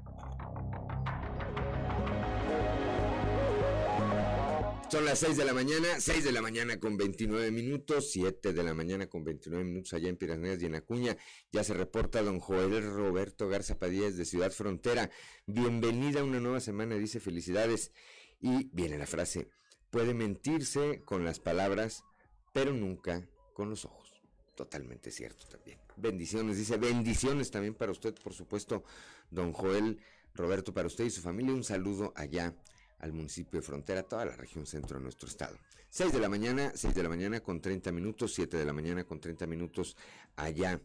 [4.92, 8.62] Son las 6 de la mañana, 6 de la mañana con 29 minutos, 7 de
[8.62, 11.16] la mañana con 29 minutos allá en Piranhas y en Acuña.
[11.50, 15.08] Ya se reporta don Joel Roberto Garza Padilla de Ciudad Frontera.
[15.46, 17.90] Bienvenida a una nueva semana, dice felicidades.
[18.38, 19.48] Y viene la frase,
[19.88, 22.04] puede mentirse con las palabras,
[22.52, 24.20] pero nunca con los ojos.
[24.54, 25.78] Totalmente cierto también.
[25.96, 28.84] Bendiciones, dice, bendiciones también para usted, por supuesto,
[29.30, 30.02] don Joel
[30.34, 31.54] Roberto, para usted y su familia.
[31.54, 32.54] Un saludo allá
[33.02, 35.58] al municipio de Frontera, toda la región centro de nuestro estado.
[35.90, 39.04] 6 de la mañana, 6 de la mañana con 30 minutos, 7 de la mañana
[39.04, 39.96] con 30 minutos
[40.36, 40.80] allá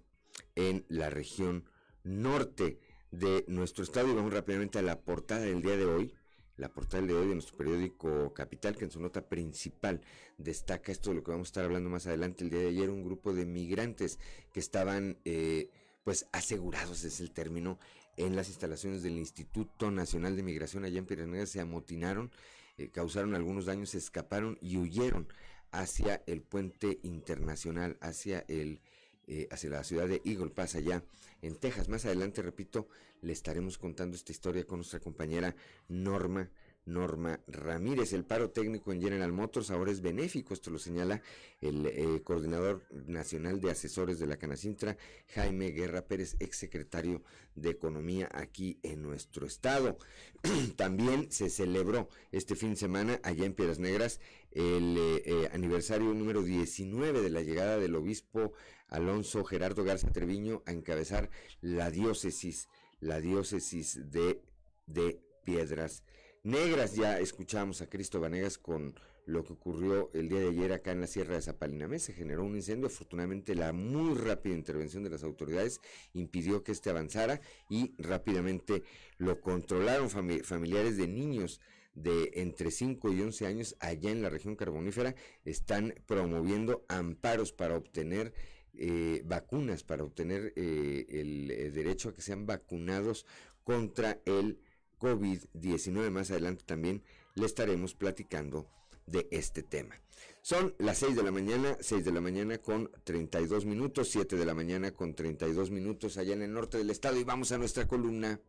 [0.56, 1.64] en la región
[2.04, 2.80] norte
[3.12, 4.10] de nuestro estado.
[4.10, 6.14] Y vamos rápidamente a la portada del día de hoy.
[6.58, 10.02] La portada del día de hoy de nuestro periódico Capital, que en su nota principal
[10.38, 12.44] destaca esto de lo que vamos a estar hablando más adelante.
[12.44, 14.18] El día de ayer un grupo de migrantes
[14.52, 15.70] que estaban, eh,
[16.04, 17.78] pues, asegurados, es el término,
[18.18, 22.32] en las instalaciones del Instituto Nacional de Migración allá en Piranhas se amotinaron,
[22.78, 25.28] eh, causaron algunos daños, se escaparon y huyeron
[25.72, 28.82] hacia el puente internacional, hacia el
[29.30, 31.04] eh, hacia la ciudad de Eagle Pass allá
[31.42, 31.90] en Texas.
[31.90, 32.88] Más adelante, repito,
[33.22, 35.54] le estaremos contando esta historia con nuestra compañera
[35.90, 36.50] Norma
[36.88, 38.14] Norma Ramírez.
[38.14, 41.22] El paro técnico en General Motors ahora es benéfico, esto lo señala
[41.62, 44.98] el eh, coordinador nacional de asesores de la Canacintra,
[45.34, 47.22] Jaime Guerra Pérez, exsecretario
[47.56, 49.98] de Economía aquí en nuestro estado.
[50.76, 54.20] También se celebró este fin de semana allá en Piedras Negras
[54.52, 58.54] el eh, eh, aniversario número 19 de la llegada del obispo
[58.88, 61.30] Alonso Gerardo Garza Treviño a encabezar
[61.62, 62.70] la diócesis,
[63.02, 64.42] la diócesis de,
[64.86, 66.04] de Piedras Negras.
[66.50, 71.02] Ya escuchamos a Cristo Vanegas con lo que ocurrió el día de ayer acá en
[71.02, 72.00] la Sierra de Zapalinamé.
[72.00, 72.88] Se generó un incendio.
[72.88, 75.82] Afortunadamente, la muy rápida intervención de las autoridades
[76.14, 78.84] impidió que este avanzara y rápidamente
[79.18, 81.60] lo controlaron fami familiares de niños
[81.96, 87.76] de entre 5 y 11 años allá en la región carbonífera están promoviendo amparos para
[87.76, 88.34] obtener
[88.74, 93.26] eh, vacunas, para obtener eh, el, el derecho a que sean vacunados
[93.66, 94.62] contra el
[95.00, 96.10] COVID-19.
[96.10, 97.04] Más adelante también
[97.36, 98.68] le estaremos platicando
[99.06, 100.00] de este tema.
[100.42, 104.46] Son las 6 de la mañana, 6 de la mañana con 32 minutos, 7 de
[104.46, 107.88] la mañana con 32 minutos allá en el norte del estado y vamos a nuestra
[107.88, 108.40] columna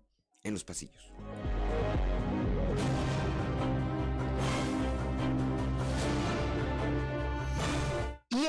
[0.42, 1.12] en los pasillos.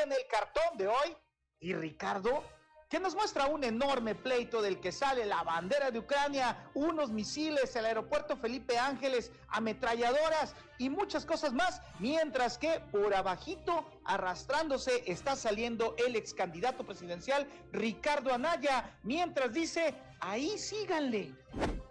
[0.01, 1.15] en el cartón de hoy,
[1.59, 2.43] y Ricardo,
[2.89, 7.75] que nos muestra un enorme pleito del que sale la bandera de Ucrania, unos misiles,
[7.75, 15.35] el aeropuerto Felipe Ángeles, ametralladoras y muchas cosas más, mientras que por abajito, arrastrándose, está
[15.35, 21.31] saliendo el ex candidato presidencial Ricardo Anaya, mientras dice, ahí síganle.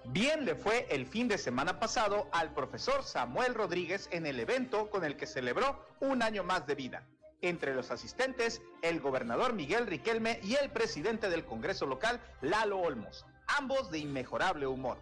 [0.07, 4.91] Bien le fue el fin de semana pasado al profesor Samuel Rodríguez en el evento
[4.91, 7.07] con el que celebró un año más de vida.
[7.41, 13.27] Entre los asistentes, el gobernador Miguel Riquelme y el presidente del Congreso local, Lalo Olmos,
[13.47, 14.99] ambos de inmejorable humor.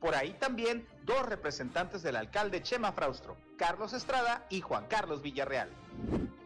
[0.00, 5.70] Por ahí también dos representantes del alcalde Chema Fraustro, Carlos Estrada y Juan Carlos Villarreal.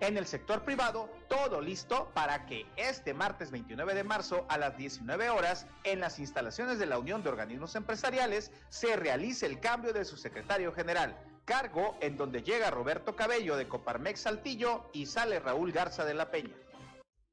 [0.01, 4.77] En el sector privado, todo listo para que este martes 29 de marzo a las
[4.77, 9.93] 19 horas, en las instalaciones de la Unión de Organismos Empresariales, se realice el cambio
[9.93, 15.41] de su secretario general, cargo en donde llega Roberto Cabello de Coparmex Saltillo y sale
[15.41, 16.55] Raúl Garza de la Peña.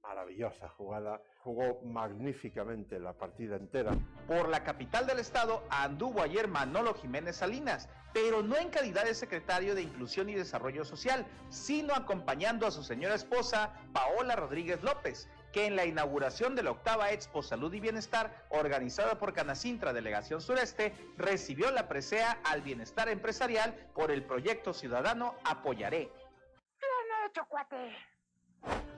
[0.01, 3.91] Maravillosa jugada, jugó magníficamente la partida entera.
[4.27, 9.13] Por la capital del estado anduvo ayer Manolo Jiménez Salinas, pero no en calidad de
[9.13, 15.29] secretario de Inclusión y Desarrollo Social, sino acompañando a su señora esposa, Paola Rodríguez López,
[15.51, 20.41] que en la inauguración de la octava Expo Salud y Bienestar, organizada por Canacintra Delegación
[20.41, 26.11] Sureste, recibió la presea al bienestar empresarial por el proyecto ciudadano Apoyaré.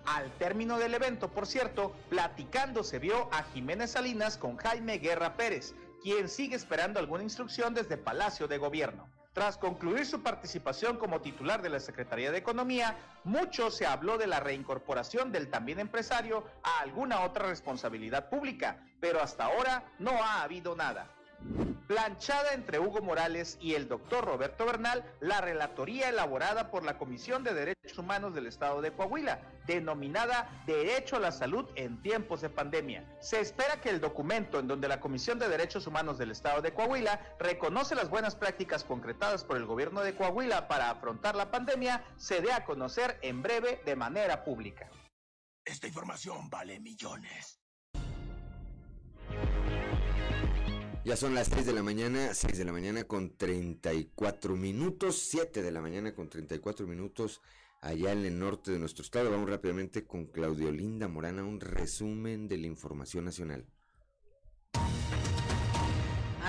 [0.05, 5.35] Al término del evento, por cierto, platicando se vio a Jiménez Salinas con Jaime Guerra
[5.35, 9.18] Pérez, quien sigue esperando alguna instrucción desde Palacio de Gobierno.
[9.39, 14.27] Tras concluir su participación como titular de la Secretaría de Economía, mucho se habló de
[14.27, 20.43] la reincorporación del también empresario a alguna otra responsabilidad pública, pero hasta ahora no ha
[20.43, 21.07] habido nada.
[21.87, 27.43] Planchada entre Hugo Morales y el doctor Roberto Bernal, la relatoría elaborada por la Comisión
[27.43, 32.49] de Derechos Humanos del Estado de Coahuila, denominada Derecho a la Salud en tiempos de
[32.49, 33.03] pandemia.
[33.19, 36.73] Se espera que el documento en donde la Comisión de Derechos Humanos del Estado de
[36.73, 42.03] Coahuila reconoce las buenas prácticas concretadas por el gobierno de Coahuila para afrontar la pandemia
[42.17, 44.89] se dé a conocer en breve de manera pública.
[45.65, 47.58] Esta información vale millones.
[51.09, 55.63] Ya son las 6 de la mañana, 6 de la mañana con 34 minutos, 7
[55.63, 57.41] de la mañana con 34 minutos
[57.81, 59.31] allá en el norte de nuestro estado.
[59.31, 63.65] Vamos rápidamente con Claudio Linda Morana, un resumen de la información nacional.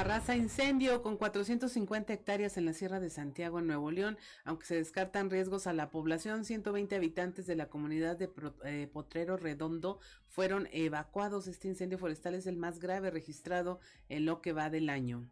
[0.00, 4.16] Arrasa incendio con 450 hectáreas en la Sierra de Santiago, en Nuevo León.
[4.46, 8.30] Aunque se descartan riesgos a la población, 120 habitantes de la comunidad de
[8.64, 11.48] eh, Potrero Redondo fueron evacuados.
[11.48, 15.28] Este incendio forestal es el más grave registrado en lo que va del año.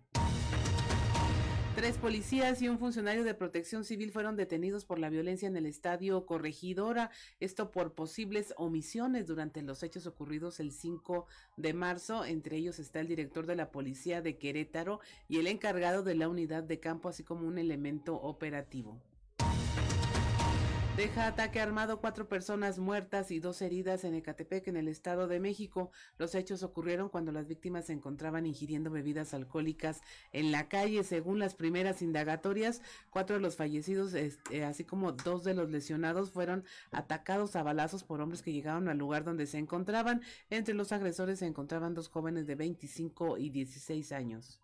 [1.78, 5.64] Tres policías y un funcionario de protección civil fueron detenidos por la violencia en el
[5.64, 12.24] estadio Corregidora, esto por posibles omisiones durante los hechos ocurridos el 5 de marzo.
[12.24, 16.28] Entre ellos está el director de la policía de Querétaro y el encargado de la
[16.28, 19.00] unidad de campo, así como un elemento operativo.
[20.98, 25.38] Deja ataque armado cuatro personas muertas y dos heridas en Ecatepec, en el Estado de
[25.38, 25.92] México.
[26.18, 30.00] Los hechos ocurrieron cuando las víctimas se encontraban ingiriendo bebidas alcohólicas
[30.32, 31.04] en la calle.
[31.04, 36.32] Según las primeras indagatorias, cuatro de los fallecidos, este, así como dos de los lesionados,
[36.32, 40.22] fueron atacados a balazos por hombres que llegaron al lugar donde se encontraban.
[40.50, 44.60] Entre los agresores se encontraban dos jóvenes de 25 y 16 años.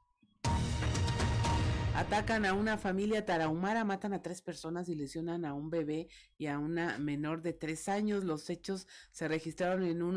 [1.97, 6.49] Atacan a una familia tarahumara, matan a tres personas y lesionan a un bebé y
[6.49, 8.25] a una menor de tres años.
[8.25, 10.17] Los hechos se registraron en un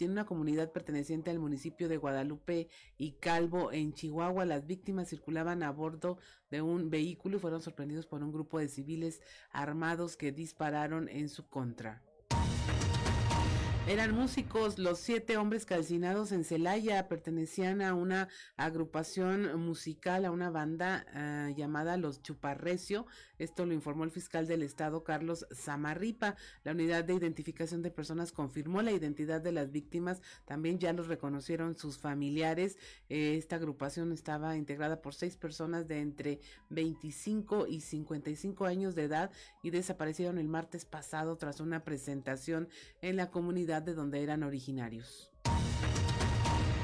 [0.00, 4.46] en una comunidad perteneciente al municipio de Guadalupe y Calvo, en Chihuahua.
[4.46, 6.16] Las víctimas circulaban a bordo
[6.50, 11.28] de un vehículo y fueron sorprendidos por un grupo de civiles armados que dispararon en
[11.28, 12.07] su contra.
[13.88, 20.50] Eran músicos, los siete hombres calcinados en Celaya pertenecían a una agrupación musical, a una
[20.50, 23.06] banda ah, llamada Los Chuparrecio.
[23.38, 26.36] Esto lo informó el fiscal del estado, Carlos Zamarripa.
[26.64, 30.20] La unidad de identificación de personas confirmó la identidad de las víctimas.
[30.44, 32.76] También ya los reconocieron sus familiares.
[33.08, 39.04] Eh, esta agrupación estaba integrada por seis personas de entre 25 y 55 años de
[39.04, 39.30] edad
[39.62, 42.68] y desaparecieron el martes pasado tras una presentación
[43.00, 45.30] en la comunidad de donde eran originarios.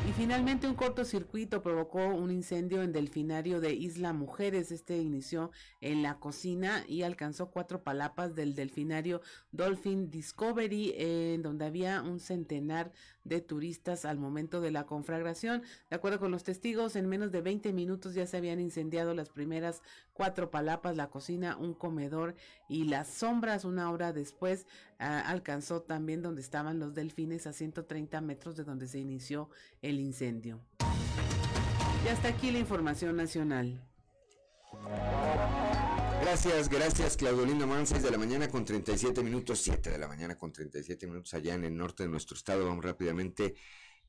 [0.06, 4.70] Y finalmente un cortocircuito provocó un incendio en delfinario de Isla Mujeres.
[4.70, 11.64] Este inició en la cocina y alcanzó cuatro palapas del delfinario Dolphin Discovery, en donde
[11.64, 12.92] había un centenar
[13.24, 15.62] de turistas al momento de la conflagración.
[15.90, 19.30] De acuerdo con los testigos, en menos de 20 minutos ya se habían incendiado las
[19.30, 19.82] primeras
[20.12, 22.34] cuatro palapas, la cocina, un comedor
[22.68, 23.64] y las sombras.
[23.64, 24.66] Una hora después
[24.98, 29.48] ah, alcanzó también donde estaban los delfines a 130 metros de donde se inició
[29.82, 30.60] el incendio.
[32.04, 33.80] Y hasta aquí la información nacional.
[36.24, 40.38] Gracias, gracias Claudio Morán, 6 de la mañana con 37 minutos, 7 de la mañana
[40.38, 42.64] con 37 minutos allá en el norte de nuestro estado.
[42.66, 43.54] Vamos rápidamente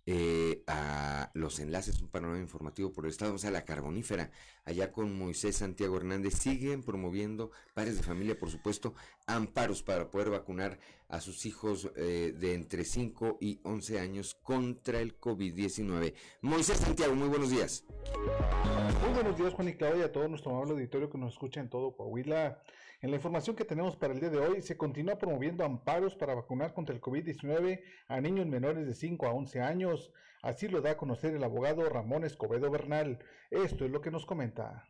[0.07, 4.29] eh, a los enlaces, un panorama informativo por el estado, o sea, la carbonífera,
[4.63, 8.93] allá con Moisés Santiago Hernández, siguen promoviendo, padres de familia, por supuesto,
[9.25, 14.99] amparos para poder vacunar a sus hijos eh, de entre 5 y 11 años contra
[14.99, 16.13] el COVID-19.
[16.41, 17.83] Moisés Santiago, muy buenos días.
[19.01, 21.69] Muy buenos días, Juan y Claudia, a todo nuestro amable auditorio que nos escucha en
[21.69, 22.61] todo Coahuila.
[23.05, 26.33] En la información que tenemos para el día de hoy, se continúa promoviendo amparos para
[26.33, 30.11] vacunar contra el COVID-19 a niños menores de 5 a 11 años.
[30.41, 33.19] Así lo da a conocer el abogado Ramón Escobedo Bernal.
[33.51, 34.87] Esto es lo que nos comenta.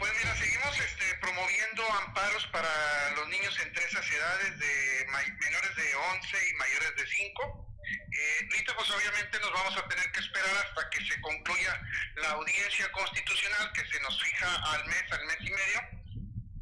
[0.00, 2.68] Pues mira, seguimos este, promoviendo amparos para
[3.14, 7.73] los niños entre esas edades de menores de 11 y mayores de 5.
[8.14, 11.80] Eh, pues obviamente nos vamos a tener que esperar hasta que se concluya
[12.16, 15.80] la audiencia constitucional que se nos fija al mes, al mes y medio,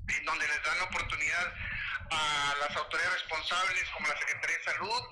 [0.09, 1.55] en donde les dan la oportunidad
[2.11, 5.03] a las autoridades responsables como la Secretaría de Salud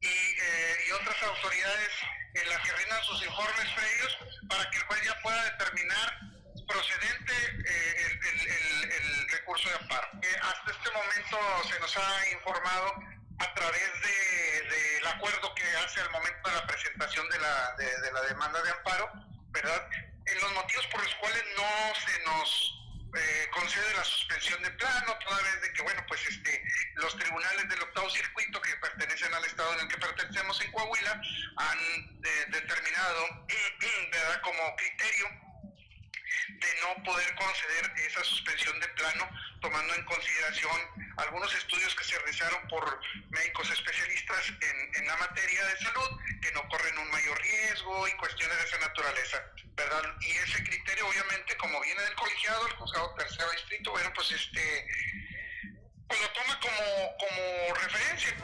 [0.00, 1.92] y, eh, y otras autoridades
[2.34, 6.18] en las que rindan sus informes previos para que el juez ya pueda determinar
[6.66, 7.32] procedente
[7.66, 10.08] eh, el, el, el, recurso de amparo.
[10.22, 12.94] Eh, hasta este momento se nos ha informado
[13.42, 18.22] a través del acuerdo que hace al momento de la presentación de la, de, la
[18.22, 19.10] demanda de amparo,
[19.50, 19.88] ¿verdad?
[20.26, 22.78] En los motivos por los cuales no se nos
[23.16, 27.68] eh, concede la suspensión de plano, toda vez de que, bueno, pues este, los tribunales
[27.68, 31.20] del octavo circuito que pertenecen al estado en el que pertenecemos en Coahuila
[31.56, 31.78] han
[32.24, 33.46] eh, determinado,
[34.12, 35.51] ¿verdad?, como criterio
[36.48, 39.28] de no poder conceder esa suspensión de plano,
[39.60, 40.76] tomando en consideración
[41.16, 46.52] algunos estudios que se realizaron por médicos especialistas en, en la materia de salud, que
[46.52, 49.42] no corren un mayor riesgo y cuestiones de esa naturaleza,
[49.74, 50.02] ¿verdad?
[50.20, 54.86] Y ese criterio, obviamente, como viene del colegiado, el juzgado tercero distrito, bueno, pues este,
[56.08, 58.34] pues lo toma como, como referencia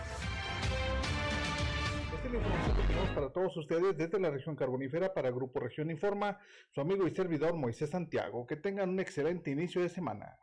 [3.14, 6.38] para todos ustedes desde la región carbonífera para Grupo Región Informa,
[6.74, 8.46] su amigo y servidor Moisés Santiago.
[8.46, 10.36] Que tengan un excelente inicio de semana.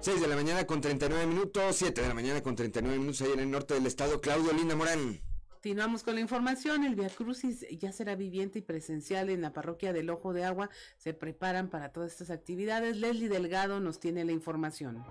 [0.00, 3.32] 6 de la mañana con 39 minutos, 7 de la mañana con 39 minutos ahí
[3.32, 4.20] en el norte del estado.
[4.20, 5.20] Claudio Linda Morán.
[5.62, 6.82] Continuamos con la información.
[6.82, 10.70] El Via Crucis ya será viviente y presencial en la parroquia del Ojo de Agua.
[10.96, 12.96] Se preparan para todas estas actividades.
[12.96, 15.04] Leslie Delgado nos tiene la información.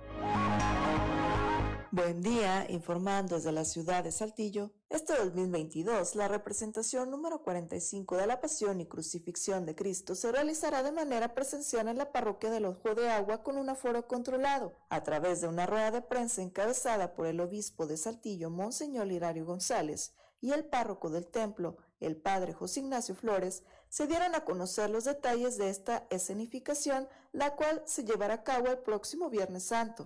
[1.94, 4.72] Buen día, informando desde la ciudad de Saltillo.
[4.88, 10.84] Este 2022, la representación número 45 de la Pasión y Crucifixión de Cristo se realizará
[10.84, 15.04] de manera presencial en la parroquia del Ojo de Agua con un aforo controlado, a
[15.04, 20.14] través de una rueda de prensa encabezada por el obispo de Saltillo, Monseñor Hilario González,
[20.40, 25.04] y el párroco del templo, el padre José Ignacio Flores, se dieron a conocer los
[25.04, 30.06] detalles de esta escenificación, la cual se llevará a cabo el próximo Viernes Santo.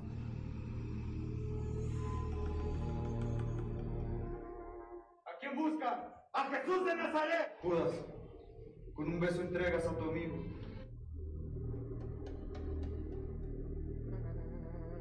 [5.56, 7.58] Busca a Jesús de Nazaret.
[7.62, 7.92] Judas,
[8.94, 10.36] con un beso entregas a tu amigo.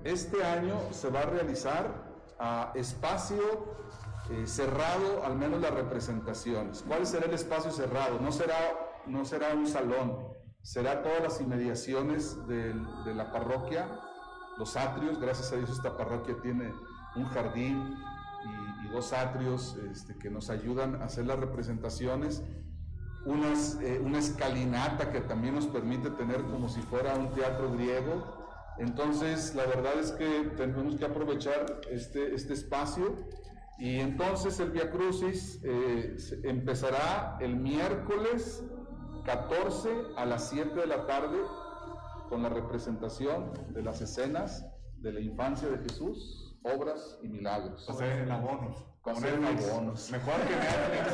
[0.04, 1.86] Este año se va a realizar
[2.38, 3.74] a espacio
[4.30, 6.84] eh, cerrado, al menos las representaciones.
[6.86, 8.18] ¿Cuál será el espacio cerrado?
[8.20, 8.56] No será,
[9.06, 10.28] no será un salón,
[10.62, 14.00] será todas las inmediaciones de, de la parroquia,
[14.58, 15.18] los atrios.
[15.18, 16.74] Gracias a Dios esta parroquia tiene
[17.16, 17.96] un jardín,
[18.94, 22.42] dos atrios este, que nos ayudan a hacer las representaciones,
[23.26, 28.46] eh, una escalinata que también nos permite tener como si fuera un teatro griego.
[28.78, 33.16] Entonces, la verdad es que tenemos que aprovechar este, este espacio
[33.78, 38.62] y entonces el Via Crucis eh, empezará el miércoles
[39.24, 41.38] 14 a las 7 de la tarde
[42.28, 44.66] con la representación de las escenas
[44.98, 47.88] de la infancia de Jesús obras y milagros.
[47.88, 48.86] O sea, en abonos.
[49.04, 50.10] Como en abonos.
[50.12, 51.12] Mejor que Netflix.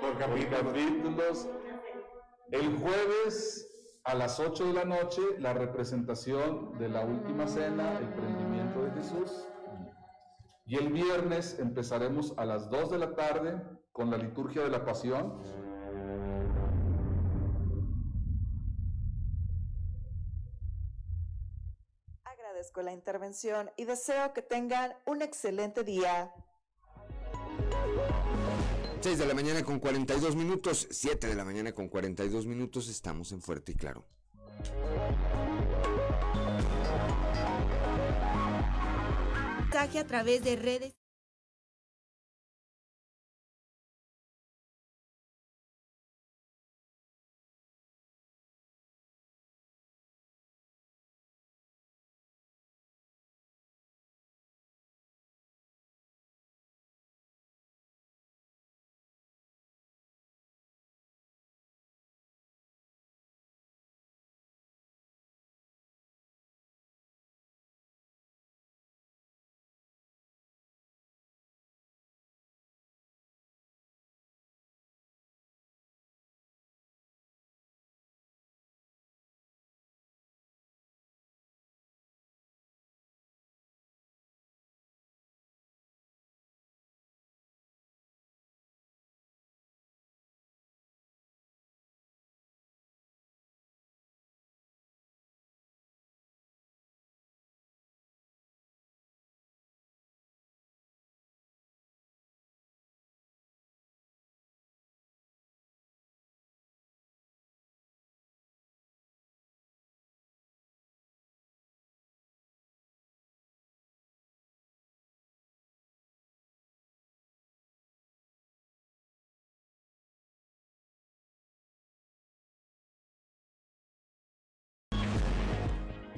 [0.00, 1.48] Por capítulos.
[2.50, 3.68] El jueves
[4.02, 8.90] a las 8 de la noche, la representación de la última cena, el prendimiento de
[8.90, 9.46] Jesús.
[10.66, 14.84] Y el viernes empezaremos a las 2 de la tarde con la liturgia de la
[14.84, 15.40] pasión
[22.72, 26.32] con la intervención y deseo que tengan un excelente día.
[29.00, 33.32] 6 de la mañana con 42 minutos, 7 de la mañana con 42 minutos, estamos
[33.32, 34.06] en Fuerte y Claro.
[39.80, 40.99] mensaje a través de redes.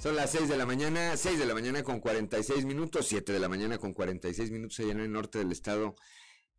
[0.03, 3.39] Son las 6 de la mañana, 6 de la mañana con 46 minutos, 7 de
[3.39, 5.95] la mañana con 46 minutos allá en el norte del estado.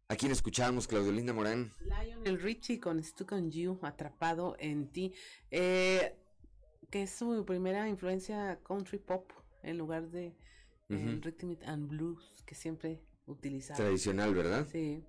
[0.08, 1.74] ¿A quién escuchábamos, Claudio Linda Morán?
[1.82, 5.12] Lionel Richie con Stuck on You, Atrapado en ti,
[5.52, 6.16] eh,
[6.90, 9.30] que es su primera influencia country pop
[9.62, 10.34] en lugar de
[10.88, 13.76] eh, rhythm and blues que siempre utilizaba.
[13.76, 14.66] Tradicional, ¿verdad?
[14.72, 15.04] Sí.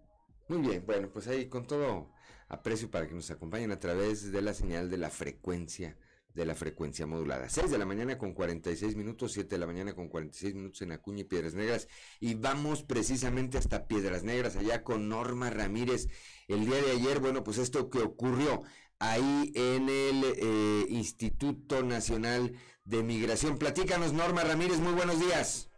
[0.49, 2.11] Muy bien, bueno, pues ahí con todo
[2.49, 5.97] aprecio para que nos acompañen a través de la señal de la frecuencia
[6.35, 7.49] de la frecuencia modulada.
[7.49, 10.93] 6 de la mañana con 46 minutos, 7 de la mañana con 46 minutos en
[10.93, 11.89] Acuña y Piedras Negras.
[12.20, 16.09] Y vamos precisamente hasta Piedras Negras, allá con Norma Ramírez.
[16.49, 18.62] El día de ayer, bueno, pues esto que ocurrió
[18.99, 22.53] ahí en el eh, Instituto Nacional
[22.85, 23.57] de Migración.
[23.57, 25.70] Platícanos, Norma Ramírez, muy buenos días.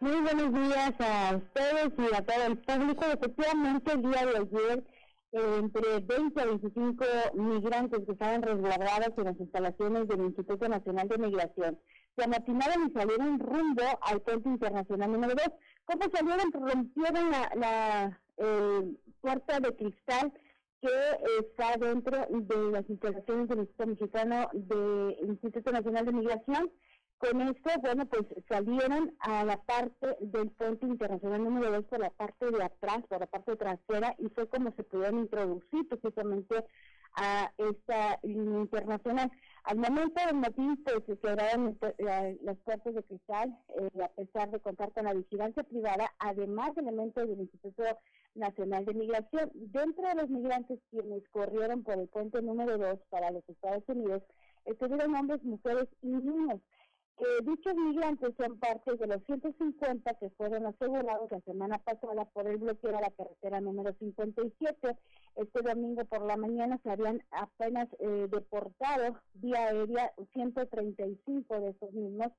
[0.00, 3.04] Muy buenos días a ustedes y a todo el público.
[3.04, 4.84] Efectivamente, el día de ayer
[5.32, 7.04] entre 20 a 25
[7.34, 11.78] migrantes que estaban resguardados en las instalaciones del Instituto Nacional de Migración.
[12.16, 15.44] Se amotinaron y salieron rumbo al puente internacional número 2.
[15.86, 16.52] ¿Cómo salieron?
[16.52, 18.20] Rompieron la, la
[19.20, 20.32] puerta de cristal
[20.80, 20.88] que
[21.40, 26.70] está dentro de las instalaciones del Instituto Mexicano del Instituto Nacional de Migración
[27.22, 32.10] con esto, bueno, pues salieron a la parte del puente internacional número 2 por la
[32.10, 36.64] parte de atrás, por la parte trasera, y fue como se pudieron introducir precisamente
[37.14, 39.30] a esta línea internacional.
[39.62, 41.78] Al momento del motivo, pues se quedaron
[42.40, 46.82] las puertas de cristal, eh, a pesar de contar con la vigilancia privada, además de
[46.82, 47.84] elementos del Instituto
[48.34, 49.48] Nacional de Migración.
[49.54, 54.24] Dentro de los migrantes quienes corrieron por el puente número 2 para los Estados Unidos,
[54.64, 56.60] estuvieron hombres, mujeres y niños.
[57.22, 62.48] Eh, dichos migrantes son parte de los 150 que fueron asegurados la semana pasada por
[62.48, 64.96] el bloqueo a la carretera número 57.
[65.36, 71.92] Este domingo por la mañana se habían apenas eh, deportado vía aérea 135 de esos
[71.92, 72.32] mismos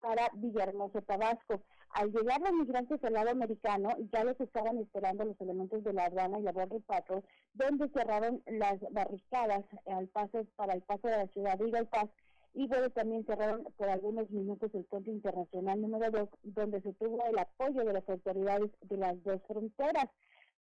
[0.00, 1.60] para Villahermosa, Tabasco.
[1.90, 6.06] Al llegar los migrantes del lado americano, ya los estaban esperando los elementos de la
[6.06, 7.22] aduana y la Border Patrol,
[7.52, 12.08] donde cerraron las barricadas al paso, para el paso de la ciudad de Paz
[12.54, 17.24] y bueno, también cerraron por algunos minutos el puente internacional número 2, donde se tuvo
[17.26, 20.06] el apoyo de las autoridades de las dos fronteras.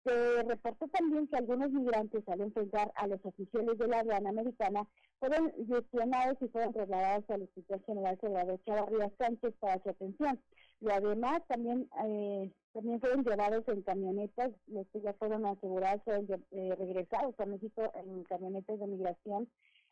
[0.05, 4.87] Se reportó también que algunos migrantes al enfrentar a los oficiales de la aduana americana
[5.19, 10.41] fueron gestionados y fueron trasladados al Hospital General Salvador Chavarría Sánchez para su atención.
[10.81, 16.27] Y además también eh, también fueron llevados en camionetas, los que ya fueron asegurados fueron
[16.53, 19.49] eh, regresados a México en camionetas de migración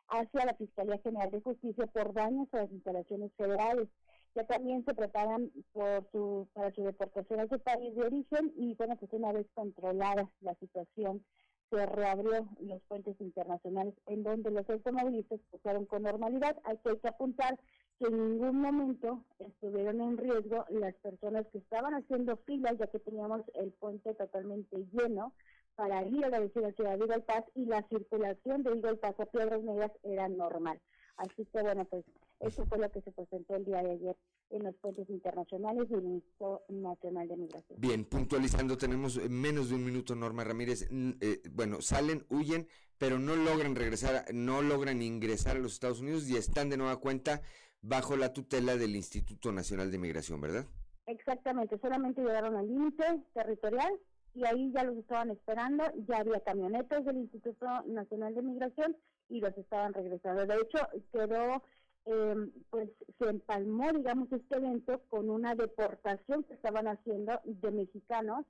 [0.08, 3.88] hacia la Fiscalía General de Justicia por daños a las instalaciones federales.
[4.34, 8.74] Ya también se preparan por su, para su deportación a su país de origen y
[8.74, 11.24] bueno, pues una vez controlada la situación,
[11.70, 16.56] se reabrió los puentes internacionales en donde los automovilistas pasaron con normalidad.
[16.64, 17.58] Hay que, hay que apuntar
[17.98, 22.98] que en ningún momento estuvieron en riesgo las personas que estaban haciendo filas, ya que
[22.98, 25.32] teníamos el puente totalmente lleno
[25.76, 29.62] para a la ciudad de Eagle Pass y la circulación de Eagle Pass a Piedras
[29.62, 30.80] Negras era normal.
[31.18, 32.04] Así que bueno, pues
[32.40, 34.16] eso fue lo que se presentó el día de ayer
[34.50, 37.80] en los puentes internacionales y el Instituto Nacional de Migración.
[37.80, 40.88] Bien, puntualizando, tenemos menos de un minuto, Norma Ramírez.
[41.20, 42.68] Eh, bueno, salen, huyen,
[42.98, 46.96] pero no logran regresar, no logran ingresar a los Estados Unidos y están de nueva
[46.98, 47.40] cuenta
[47.80, 50.66] bajo la tutela del Instituto Nacional de Migración, ¿verdad?
[51.06, 53.92] Exactamente, solamente llegaron al límite territorial
[54.36, 58.94] y ahí ya los estaban esperando, ya había camionetas del Instituto Nacional de Migración
[59.30, 60.46] y los estaban regresando.
[60.46, 60.78] De hecho,
[61.10, 61.62] quedó,
[62.04, 68.44] eh, pues se empalmó, digamos, este evento con una deportación que estaban haciendo de mexicanos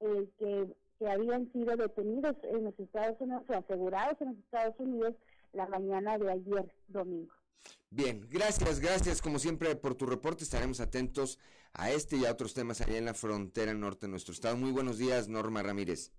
[0.00, 4.74] eh, que, que habían sido detenidos en los Estados Unidos o asegurados en los Estados
[4.78, 5.14] Unidos
[5.54, 7.32] la mañana de ayer domingo.
[7.90, 10.44] Bien, gracias, gracias como siempre por tu reporte.
[10.44, 11.38] Estaremos atentos
[11.74, 14.56] a este y a otros temas allá en la frontera norte de nuestro estado.
[14.56, 16.10] Muy buenos días, Norma Ramírez.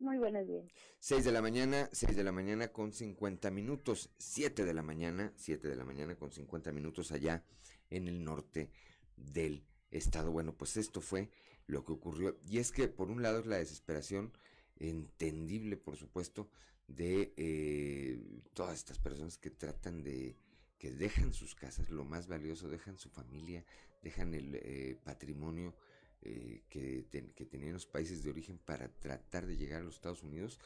[0.00, 0.64] Muy buenos días.
[0.98, 5.32] 6 de la mañana, 6 de la mañana con 50 minutos, 7 de la mañana,
[5.36, 7.44] 7 de la mañana con 50 minutos allá
[7.90, 8.70] en el norte
[9.16, 10.32] del estado.
[10.32, 11.30] Bueno, pues esto fue
[11.66, 12.40] lo que ocurrió.
[12.48, 14.32] Y es que por un lado es la desesperación
[14.76, 16.48] entendible, por supuesto,
[16.88, 18.20] de eh,
[18.54, 20.36] todas estas personas que tratan de
[20.80, 23.62] que dejan sus casas, lo más valioso, dejan su familia,
[24.02, 25.74] dejan el eh, patrimonio
[26.22, 27.06] eh, que,
[27.36, 30.58] que, tenían los países de origen para tratar de llegar a los Estados Unidos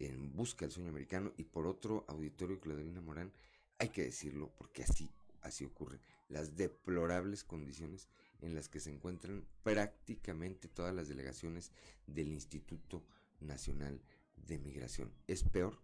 [0.00, 3.32] en busca del sueño americano y por otro auditorio Claudelina Morán,
[3.78, 5.08] hay que decirlo porque así,
[5.42, 8.08] así ocurre, las deplorables condiciones
[8.40, 11.70] en las que se encuentran prácticamente todas las delegaciones
[12.08, 13.04] del Instituto
[13.40, 14.00] Nacional
[14.36, 15.12] de Migración.
[15.28, 15.78] Es peor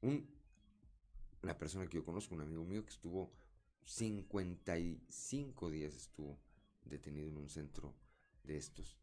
[0.00, 0.39] un
[1.42, 3.32] una persona que yo conozco, un amigo mío que estuvo
[3.84, 6.38] 55 días estuvo
[6.84, 7.94] detenido en un centro
[8.44, 8.98] de estos,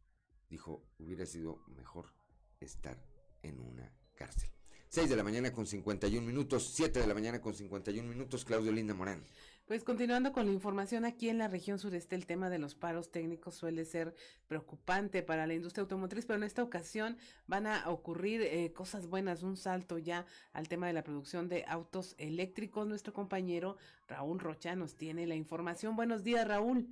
[0.50, 2.14] dijo, hubiera sido mejor
[2.60, 3.04] estar
[3.42, 4.57] en una cárcel.
[4.98, 8.72] 6 de la mañana con 51 minutos, 7 de la mañana con 51 minutos, Claudio
[8.72, 9.24] Linda Morán.
[9.68, 13.12] Pues continuando con la información, aquí en la región sureste el tema de los paros
[13.12, 14.16] técnicos suele ser
[14.48, 19.44] preocupante para la industria automotriz, pero en esta ocasión van a ocurrir eh, cosas buenas,
[19.44, 22.88] un salto ya al tema de la producción de autos eléctricos.
[22.88, 23.78] Nuestro compañero
[24.08, 25.96] Raúl Rocha nos tiene la información.
[25.96, 26.88] Buenos días, Raúl.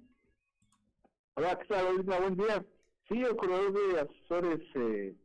[1.33, 2.63] Hola, ¿qué tal, Buen día.
[3.09, 5.15] Sí, el corredor de asesores eh,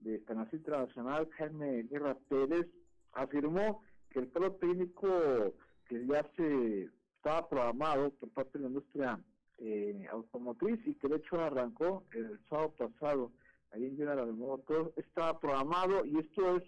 [0.00, 2.66] de Canacil Internacional, Jaime Guerra Pérez,
[3.12, 5.54] afirmó que el paro técnico
[5.88, 9.20] que ya se estaba programado por parte de la industria
[9.58, 13.32] eh, automotriz y que de hecho arrancó el sábado pasado
[13.72, 16.62] ahí en General Motors, estaba programado y esto es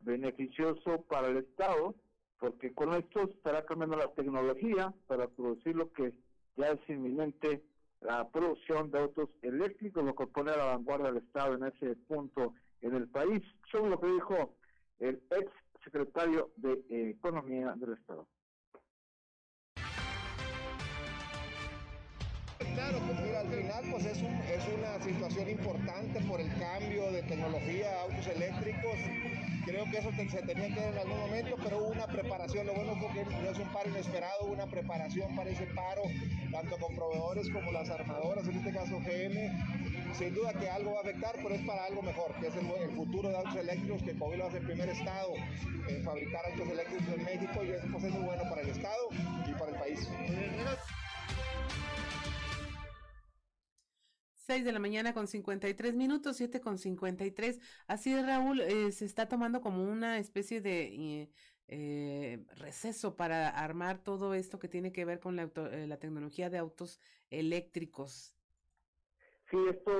[0.00, 1.94] beneficioso para el Estado
[2.38, 6.12] porque con esto estará cambiando la tecnología para producir lo que
[6.56, 7.62] ya es inminente
[8.00, 11.96] la producción de autos eléctricos, lo que pone a la vanguardia del Estado en ese
[12.06, 12.52] punto
[12.84, 13.42] en el país.
[13.66, 14.54] Eso lo que dijo
[15.00, 15.50] el ex
[15.82, 18.26] secretario de Economía del Estado.
[22.74, 27.10] Claro, pues mira, al final pues es, un, es una situación importante por el cambio
[27.12, 28.98] de tecnología autos eléctricos.
[29.64, 32.66] Creo que eso se tenía que ver en algún momento, pero hubo una preparación.
[32.66, 36.02] Lo bueno fue que no es un paro inesperado, hubo una preparación para ese paro,
[36.52, 39.93] tanto con proveedores como las armadoras, en este caso GM.
[40.18, 42.90] Sin duda que algo va a afectar, pero es para algo mejor, que es el,
[42.94, 45.34] futuro de autos eléctricos, que Coahuila va a ser el primer estado
[45.88, 49.08] en fabricar autos eléctricos en México y eso pues, es muy bueno para el estado
[49.10, 50.08] y para el país.
[54.46, 57.58] 6 de la mañana con 53 minutos, 7 con 53.
[57.88, 61.30] Así es, Raúl, eh, se está tomando como una especie de eh,
[61.66, 66.58] eh, receso para armar todo esto que tiene que ver con la, la tecnología de
[66.58, 67.00] autos
[67.30, 68.32] eléctricos.
[69.54, 69.92] Sí, esto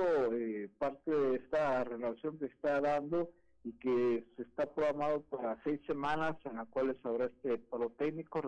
[0.79, 3.29] parte de esta relación que está dando
[3.63, 8.41] y que se está programado para seis semanas en las cuales habrá este paro técnico,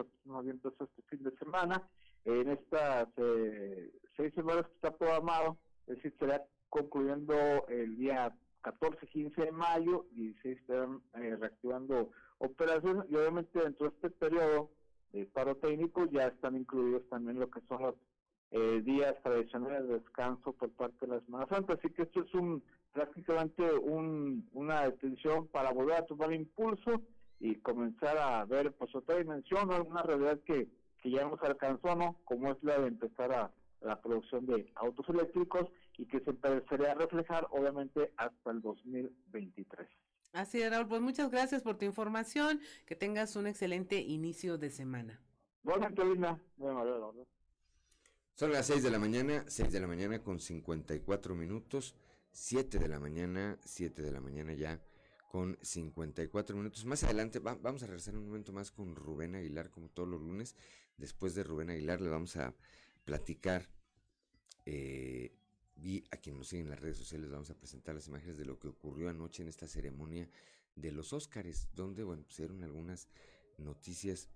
[0.44, 1.82] bien este fin de semana.
[2.26, 3.08] En estas
[4.18, 10.08] seis semanas que está programado, es decir, estará concluyendo el día 14, 15 de mayo
[10.12, 14.72] y se estarán eh, reactivando operaciones y obviamente dentro de este periodo
[15.14, 17.96] de paro técnico ya están incluidos también lo que son los
[18.52, 21.74] eh, días tradicionales de descanso por parte de la Semana Santa.
[21.74, 27.02] Así que esto es un prácticamente un, una detención para volver a tomar impulso
[27.40, 30.68] y comenzar a ver pues otra dimensión, una realidad que,
[31.02, 32.20] que ya nos alcanzó, ¿no?
[32.24, 36.92] Como es la de empezar a la producción de autos eléctricos y que se empezaría
[36.92, 39.88] a reflejar obviamente hasta el 2023.
[40.34, 40.88] Así es, Raúl.
[40.88, 42.60] Pues muchas gracias por tu información.
[42.86, 45.20] Que tengas un excelente inicio de semana.
[45.64, 46.40] Buenas, Linda.
[48.38, 51.96] Son las 6 de la mañana, 6 de la mañana con 54 minutos,
[52.34, 54.80] 7 de la mañana, 7 de la mañana ya
[55.32, 56.86] con 54 minutos.
[56.86, 60.56] Más adelante vamos a regresar un momento más con Rubén Aguilar, como todos los lunes.
[60.98, 62.54] Después de Rubén Aguilar le vamos a
[63.06, 63.68] platicar.
[64.68, 65.36] Eh,
[65.76, 68.46] vi a quien nos sigue en las redes sociales, vamos a presentar las imágenes de
[68.46, 70.30] lo que ocurrió anoche en esta ceremonia
[70.76, 73.08] de los Óscares, donde, bueno, pues algunas
[73.58, 74.30] noticias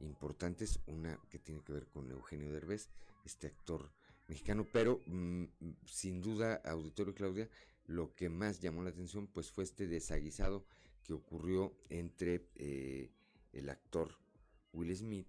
[0.00, 2.90] importantes, una que tiene que ver con Eugenio Derbez,
[3.26, 3.90] este actor
[4.28, 5.44] mexicano, pero mm,
[5.86, 7.48] sin duda, auditorio Claudia,
[7.86, 10.66] lo que más llamó la atención pues fue este desaguisado
[11.04, 13.10] que ocurrió entre eh,
[13.52, 14.10] el actor
[14.72, 15.28] Will Smith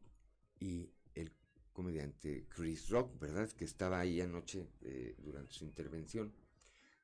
[0.59, 1.31] y el
[1.71, 3.49] comediante Chris Rock, ¿verdad?
[3.51, 6.33] Que estaba ahí anoche eh, durante su intervención.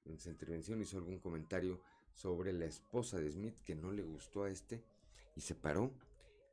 [0.04, 1.82] Durante su intervención hizo algún comentario
[2.14, 4.84] sobre la esposa de Smith que no le gustó a este
[5.36, 5.94] y se paró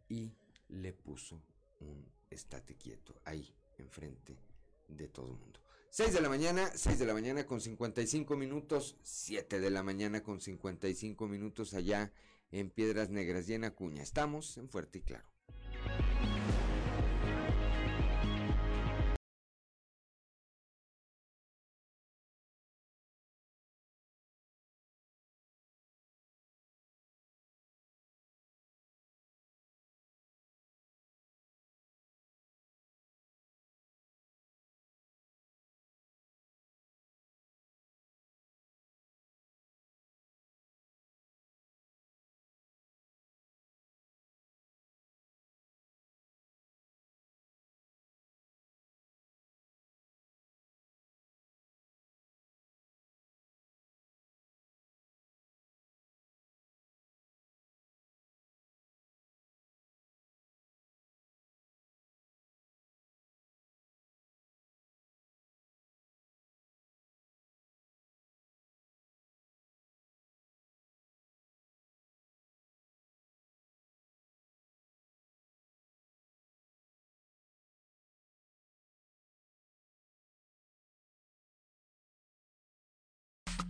[0.09, 0.31] y
[0.69, 1.43] le puso
[1.81, 4.37] un estate quieto ahí enfrente
[4.89, 5.61] de todo el mundo.
[5.91, 10.23] 6 de la mañana, 6 de la mañana con 55 minutos, 7 de la mañana
[10.23, 12.13] con 55 minutos allá
[12.53, 14.03] en Piedras Negras y en Acuña.
[14.03, 15.30] Estamos en Fuerte y Claro.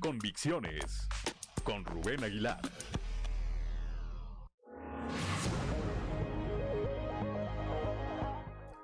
[0.01, 1.09] Convicciones
[1.62, 2.59] con Rubén Aguilar.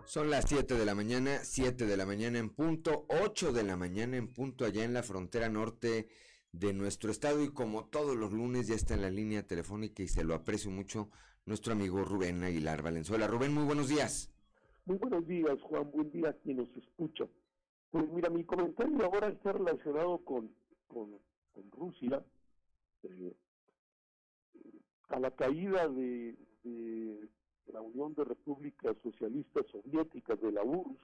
[0.04, 3.78] Son las 7 de la mañana, 7 de la mañana en punto, 8 de la
[3.78, 6.08] mañana en punto allá en la frontera norte
[6.52, 10.08] de nuestro estado y como todos los lunes ya está en la línea telefónica y
[10.08, 11.10] se lo aprecio mucho
[11.46, 13.26] nuestro amigo Rubén Aguilar Valenzuela.
[13.26, 14.30] Rubén, muy buenos días.
[14.84, 15.90] Muy buenos días, Juan.
[15.90, 17.24] Buen día a quien nos escucha.
[17.90, 20.50] Pues mira, mi comentario ahora está relacionado con
[20.89, 21.20] con,
[21.70, 22.24] Rusia,
[23.03, 23.37] eh,
[25.09, 26.37] a la caída de,
[27.66, 31.01] la Unión de Repúblicas Socialistas Soviéticas, de la URSS,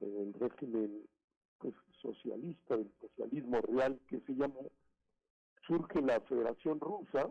[0.00, 1.02] el régimen
[1.58, 4.70] pues, socialista, el socialismo real que se llamó,
[5.66, 7.30] surge la Federación Rusa,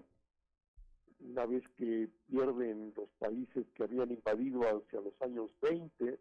[1.19, 6.19] una vez que pierden los países que habían invadido hacia los años 20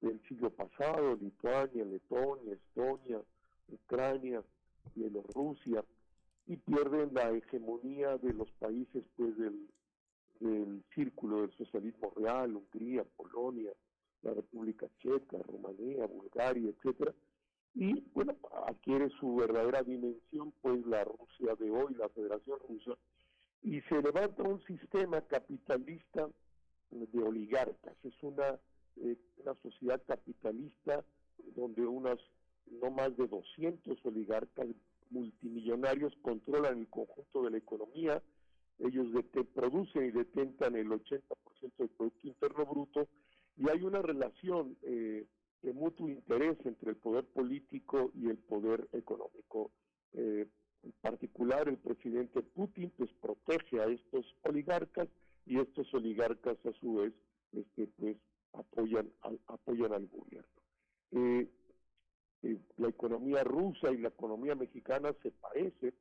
[0.00, 3.22] del siglo pasado, Lituania, Letonia, Estonia,
[3.68, 4.42] Ucrania,
[4.94, 5.84] Bielorrusia,
[6.46, 9.68] y pierden la hegemonía de los países pues del,
[10.40, 13.72] del círculo del socialismo real, Hungría, Polonia,
[14.22, 17.14] la República Checa, Rumanía, Bulgaria, etcétera,
[17.74, 22.98] y bueno, adquiere su verdadera dimensión pues la Rusia de hoy, la Federación Rusa,
[23.62, 26.28] y se levanta un sistema capitalista
[26.90, 28.58] de oligarcas, es una,
[28.96, 31.04] eh, una sociedad capitalista
[31.54, 32.18] donde unas
[32.70, 34.66] no más de 200 oligarcas
[35.10, 38.22] multimillonarios controlan el conjunto de la economía,
[38.78, 39.08] ellos
[39.54, 41.20] producen y detentan el 80%
[41.78, 43.08] del Producto Interno Bruto
[43.56, 45.26] y hay una relación eh,
[45.62, 49.70] de mutuo interés entre el poder político y el poder económico.
[50.14, 50.46] Eh,
[50.82, 55.08] en particular, el presidente Putin pues protege a estos oligarcas
[55.44, 57.12] y estos oligarcas a su vez
[57.52, 58.16] este, pues
[58.54, 60.48] apoyan al, apoyan al gobierno.
[61.12, 61.48] Eh,
[62.42, 65.94] eh, la economía rusa y la economía mexicana se parecen.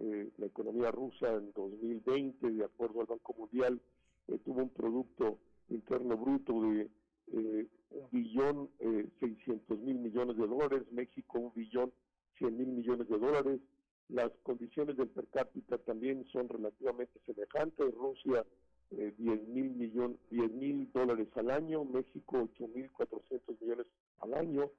[0.00, 3.80] Eh, la economía rusa en 2020, de acuerdo al Banco Mundial,
[4.28, 6.90] eh, tuvo un Producto Interno Bruto de
[7.26, 8.70] un billón
[9.18, 11.90] seiscientos mil millones de dólares, México un billón
[12.36, 13.60] cien mil millones de dólares.
[14.08, 17.94] Las condiciones del per cápita también son relativamente semejantes.
[17.94, 18.44] Rusia
[18.90, 23.86] 10 mil millones, 10 mil dólares al año, México 8 mil 400 millones
[24.20, 24.70] al año.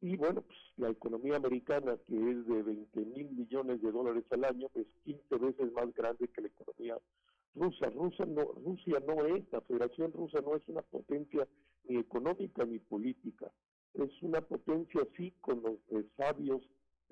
[0.00, 4.44] Y bueno, pues la economía americana, que es de 20 mil millones de dólares al
[4.44, 6.98] año, es 15 veces más grande que la economía
[7.54, 7.90] rusa.
[7.90, 11.48] Rusia no, Rusia no es, la Federación Rusa no es una potencia
[11.88, 13.50] ni económica ni política.
[13.94, 15.78] Es una potencia, sí, con los
[16.16, 16.62] sabios,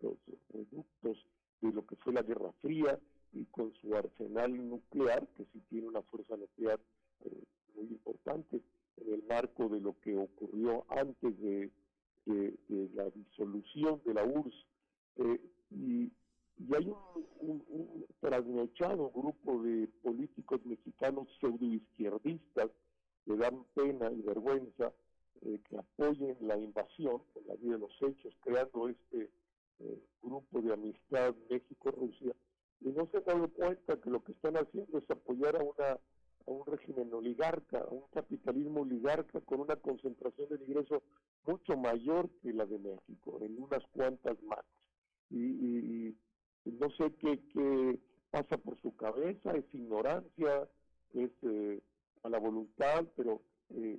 [0.02, 0.18] los
[0.50, 1.18] productos
[1.62, 2.98] de lo que fue la Guerra Fría
[3.32, 6.78] y con su arsenal nuclear, que sí tiene una fuerza nuclear
[7.24, 7.42] eh,
[7.74, 8.60] muy importante
[8.98, 11.70] en el marco de lo que ocurrió antes de
[12.26, 12.56] de,
[12.94, 14.66] la disolución de la URSS
[15.16, 16.12] eh, y,
[16.72, 16.88] hay
[17.40, 22.70] un, un, trasnochado grupo de políticos mexicanos pseudoizquierdistas
[23.24, 24.92] que dan pena y vergüenza
[25.42, 29.30] eh, que apoyen la invasión en la vida de los hechos, creando este
[29.80, 32.34] eh, grupo de amistad México-Rusia,
[32.80, 35.92] y no se han dado cuenta que lo que están haciendo es apoyar a, una,
[35.92, 41.02] a un régimen oligarca, a un capitalismo oligarca con una concentración de ingreso
[41.46, 44.64] mucho mayor que la de México, en unas cuantas manos.
[45.30, 46.14] Y,
[46.64, 47.98] no sé qué, qué,
[48.30, 50.68] pasa por su cabeza, es ignorancia,
[51.12, 51.80] es eh,
[52.22, 53.98] a la voluntad, pero eh,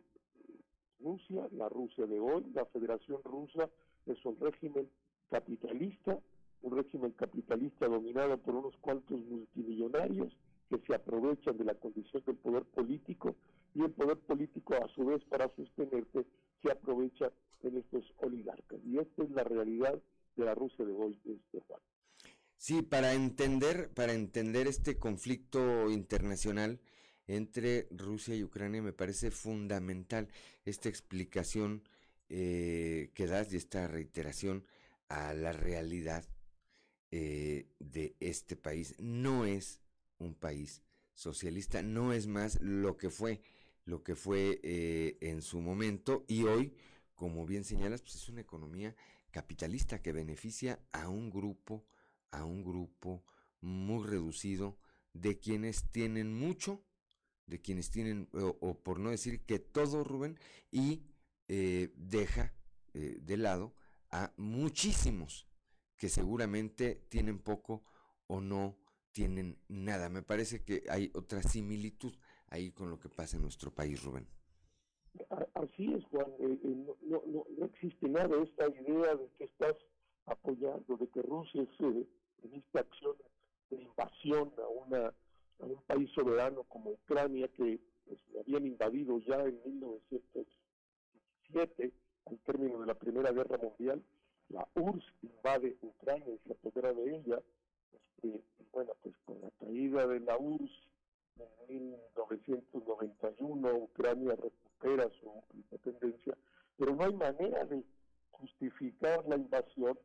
[1.00, 3.70] Rusia, la Rusia de hoy, la Federación Rusa,
[4.06, 4.90] es un régimen
[5.30, 6.20] capitalista,
[6.62, 10.36] un régimen capitalista dominado por unos cuantos multimillonarios
[10.70, 13.36] que se aprovechan de la condición del poder político
[13.76, 16.26] y el poder político a su vez para sostenerse
[16.72, 17.32] aprovecha
[17.64, 18.80] en estos oligarcas.
[18.86, 20.02] Y esta es la realidad
[20.36, 21.82] de la Rusia de hoy, este Juan.
[22.58, 26.80] Sí, para entender, para entender este conflicto internacional
[27.28, 30.28] entre Rusia y Ucrania me parece fundamental
[30.64, 31.84] esta explicación
[32.30, 34.66] eh, que das y esta reiteración
[35.10, 36.24] a la realidad
[37.12, 38.96] eh, de este país.
[39.00, 39.82] No es
[40.18, 40.82] un país
[41.14, 43.42] socialista, no es más lo que fue,
[43.86, 46.74] lo que fue eh, en su momento y hoy,
[47.14, 48.96] como bien señalas, pues es una economía
[49.32, 51.86] capitalista que beneficia a un grupo,
[52.32, 53.24] a un grupo
[53.62, 54.78] muy reducido
[55.14, 56.84] de quienes tienen mucho,
[57.48, 60.40] de quienes tienen, o, por no decir que todo, Rubén,
[60.72, 61.04] y
[61.48, 62.54] eh, deja
[62.94, 63.76] de lado
[64.10, 65.48] a muchísimos
[65.98, 67.84] que seguramente tienen poco
[68.28, 68.78] o no
[69.12, 70.10] tienen nada.
[70.10, 72.16] Me parece que hay otra similitud
[72.56, 74.28] ahí con lo que pasa en nuestro país, Rubén.
[75.54, 76.26] Así es, Juan.
[76.40, 77.22] Eh, eh, no, no,
[77.58, 79.76] no, existe nada esta idea de que estás
[80.26, 82.06] apoyando, de que Rusia es eh,
[82.44, 83.16] en esta acción
[83.70, 89.42] de invasión a, una, a un país soberano como Ucrania, que pues, habían invadido ya
[89.44, 91.94] en 1917
[92.26, 94.04] al término de la Primera Guerra Mundial,
[94.50, 97.42] la URSS invade Ucrania y se apodera de ella.
[97.94, 98.42] Este,
[98.72, 100.86] bueno, pues con la caída de la URSS
[101.68, 106.38] en 1991, Ucrania recupera su independencia,
[106.78, 107.84] pero no hay manera de
[108.32, 109.98] justificar la invasión.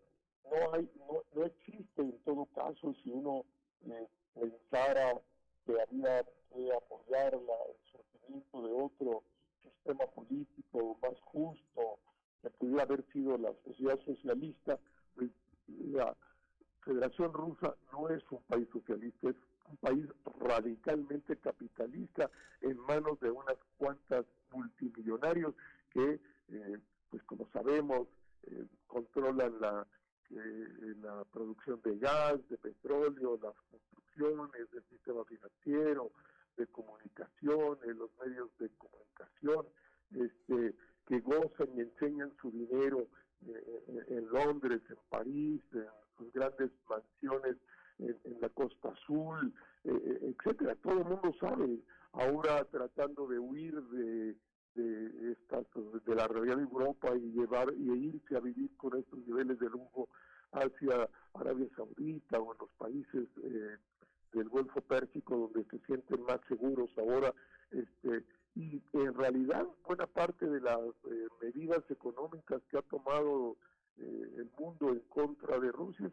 [0.45, 3.45] No hay, no, no existe en todo caso si uno
[3.87, 5.21] eh, pensara
[5.65, 9.23] que había que apoyar la, el surgimiento de otro
[9.63, 11.99] sistema político más justo,
[12.43, 14.79] que pudiera haber sido la sociedad socialista,
[15.15, 15.31] pues,
[15.69, 16.17] la
[16.85, 19.37] Federación Rusa no es un país socialista, es
[19.71, 20.07] un país
[20.41, 25.55] radicalmente capitalista en manos de unas cuantas multimillonarios
[25.91, 26.79] que, eh,
[27.11, 28.09] pues como sabemos,
[28.45, 29.87] eh, controlan la,
[30.31, 36.11] eh, la producción de gas, de petróleo, las construcciones, del sistema financiero,
[36.57, 39.67] de comunicaciones, los medios de comunicación,
[40.13, 40.75] este,
[41.07, 43.07] que gozan y enseñan su dinero
[44.09, 45.87] en Londres, en París, en
[46.19, 47.57] sus grandes mansiones
[48.01, 49.53] en, la Costa Azul,
[49.85, 50.75] eh, etcétera.
[50.77, 51.79] Todo el mundo sabe.
[52.13, 54.37] Ahora tratando de huir de,
[54.75, 55.37] de,
[56.05, 59.71] de la realidad de Europa y llevar y irse a vivir con estos niveles de
[59.71, 60.09] lujo
[60.53, 63.29] hacia Arabia Saudita o en los países
[64.33, 67.33] del Golfo Pérsico donde se sienten más seguros ahora
[67.71, 68.25] este
[68.55, 73.57] y en realidad buena parte de las eh, medidas económicas que ha tomado
[73.99, 76.11] eh, el mundo en contra de Rusia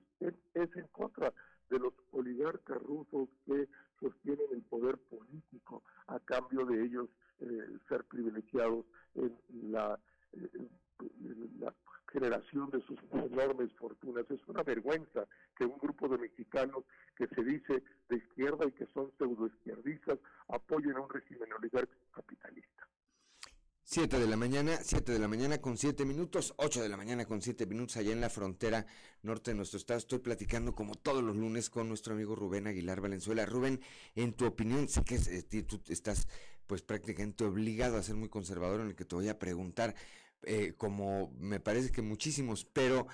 [25.11, 28.21] de la mañana con 7 minutos, 8 de la mañana con 7 minutos allá en
[28.21, 28.85] la frontera
[29.21, 29.97] norte de nuestro estado.
[29.97, 33.45] Estoy platicando como todos los lunes con nuestro amigo Rubén Aguilar Valenzuela.
[33.45, 33.79] Rubén,
[34.15, 36.27] en tu opinión, sé que eh, tú estás
[36.67, 39.95] pues prácticamente obligado a ser muy conservador en el que te voy a preguntar,
[40.43, 43.07] eh, como me parece que muchísimos, pero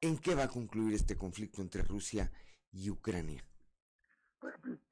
[0.00, 2.30] ¿en qué va a concluir este conflicto entre Rusia
[2.72, 3.42] y Ucrania?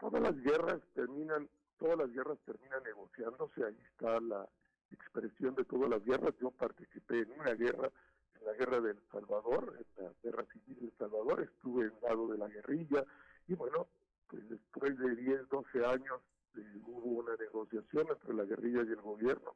[0.01, 1.49] Todas las guerras terminan,
[1.79, 4.49] todas las guerras terminan negociándose, ahí está la
[4.91, 6.35] expresión de todas las guerras.
[6.41, 7.91] Yo participé en una guerra,
[8.39, 12.39] en la guerra del Salvador, en la guerra civil del Salvador, estuve en lado de
[12.39, 13.05] la guerrilla
[13.49, 13.89] y bueno,
[14.29, 16.21] pues después de 10, 12 años
[16.57, 19.55] eh, hubo una negociación entre la guerrilla y el gobierno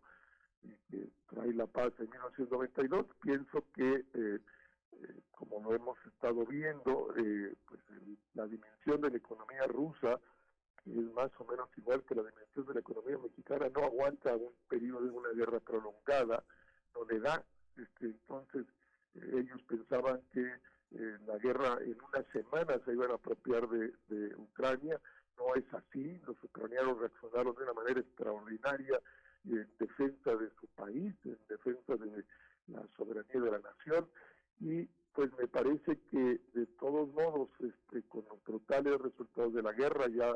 [0.62, 4.38] y que trae la paz en 1992, pienso que, eh,
[4.92, 7.80] eh, como lo hemos estado viendo, eh, pues
[8.34, 10.20] la dimensión de la economía rusa,
[10.86, 14.52] es más o menos igual que la dimensión de la economía mexicana, no aguanta un
[14.68, 16.44] periodo de una guerra prolongada,
[16.94, 17.04] no
[19.90, 25.00] pensaban que eh, la guerra en una semana se iban a apropiar de, de Ucrania.
[25.36, 29.00] No es así, los ucranianos reaccionaron de una manera extraordinaria
[29.44, 32.24] en defensa de su país, en defensa de
[32.68, 34.08] la soberanía de la nación.
[34.60, 39.72] Y pues me parece que de todos modos, este, con los brutales resultados de la
[39.72, 40.34] guerra, ya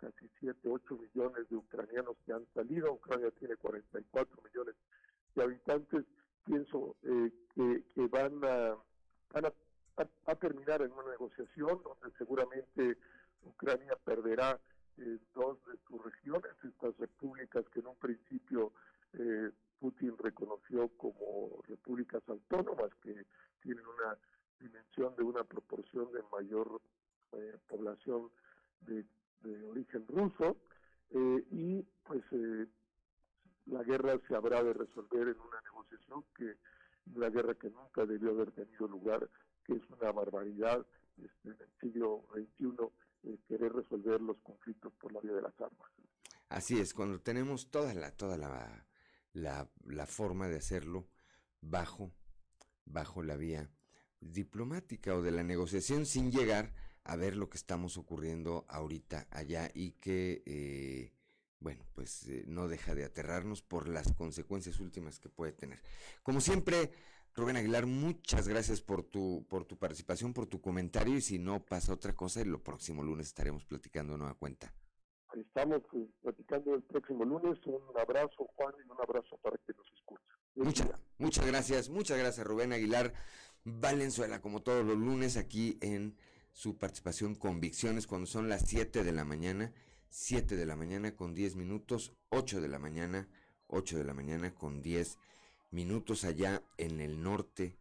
[0.00, 4.74] casi 7, 8 millones de ucranianos que han salido, Ucrania tiene 44 millones
[5.34, 6.04] de habitantes,
[6.44, 8.76] pienso eh, que, que, van, a,
[9.32, 12.98] van a, terminar en una negociación donde seguramente
[13.44, 14.60] Ucrania perderá
[14.98, 18.72] eh, dos de sus regiones, estas repúblicas que en un principio
[19.14, 23.26] eh, Putin reconoció como repúblicas autónomas que
[23.62, 24.16] tienen una
[24.58, 26.80] dimensión de una proporción de mayor
[27.32, 28.30] eh, población
[28.80, 29.04] de,
[29.42, 30.56] de, origen ruso
[31.10, 32.66] eh, y pues eh,
[33.66, 36.54] la guerra se habrá de resolver en una negociación que
[37.14, 39.28] una guerra que nunca debió haber tenido lugar
[39.64, 40.84] que es una barbaridad
[41.16, 45.90] este, en el siglo XXI querer resolver los conflictos por la vía de las armas.
[46.48, 48.86] Así es cuando tenemos toda la toda la
[49.36, 51.08] la, la forma de hacerlo
[51.60, 52.12] bajo,
[52.84, 53.70] bajo la vía
[54.20, 56.72] diplomática o de la negociación sin llegar
[57.06, 61.12] a ver lo que estamos ocurriendo ahorita allá y que, eh,
[61.60, 65.80] bueno, pues eh, no deja de aterrarnos por las consecuencias últimas que puede tener.
[66.22, 66.90] Como siempre,
[67.34, 71.64] Rubén Aguilar, muchas gracias por tu, por tu participación, por tu comentario y si no
[71.64, 74.72] pasa otra cosa, el próximo lunes estaremos platicando nueva cuenta.
[75.34, 77.58] Estamos pues, platicando el próximo lunes.
[77.66, 80.22] Un abrazo, Juan, y un abrazo para que nos escuche.
[80.54, 80.88] Muchas,
[81.18, 83.12] muchas gracias, muchas gracias, Rubén Aguilar
[83.64, 86.16] Valenzuela, como todos los lunes, aquí en
[86.56, 89.74] su participación Convicciones, cuando son las 7 de la mañana,
[90.08, 93.28] 7 de la mañana con 10 minutos, 8 de la mañana,
[93.66, 95.18] 8 de la mañana con 10
[95.70, 97.76] minutos allá en el norte,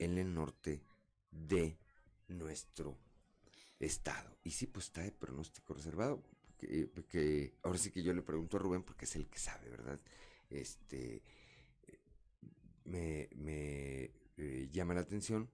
[0.00, 0.82] en el norte
[1.30, 1.78] de
[2.26, 2.98] nuestro
[3.78, 4.36] estado.
[4.42, 6.20] Y sí, pues está de pronóstico reservado
[6.58, 10.00] que, ahora sí que yo le pregunto a Rubén porque es el que sabe, ¿verdad?
[10.50, 11.22] Este,
[12.86, 15.48] me, me eh, llama la atención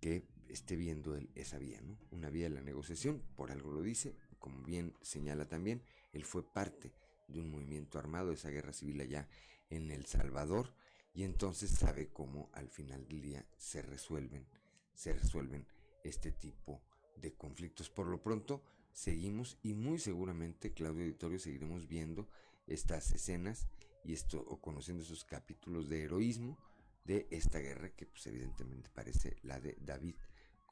[0.00, 1.98] que esté viendo él esa vía, ¿no?
[2.10, 5.82] Una vía de la negociación, por algo lo dice, como bien señala también,
[6.12, 6.92] él fue parte
[7.28, 9.28] de un movimiento armado, de esa guerra civil allá
[9.70, 10.74] en El Salvador,
[11.14, 14.46] y entonces sabe cómo al final del día se resuelven,
[14.94, 15.66] se resuelven
[16.04, 16.82] este tipo
[17.16, 17.90] de conflictos.
[17.90, 22.28] Por lo pronto, seguimos y muy seguramente, Claudio Editorio, seguiremos viendo
[22.66, 23.68] estas escenas
[24.04, 26.58] y esto o conociendo esos capítulos de heroísmo
[27.04, 30.14] de esta guerra que pues evidentemente parece la de David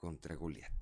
[0.00, 0.72] contra Goliat.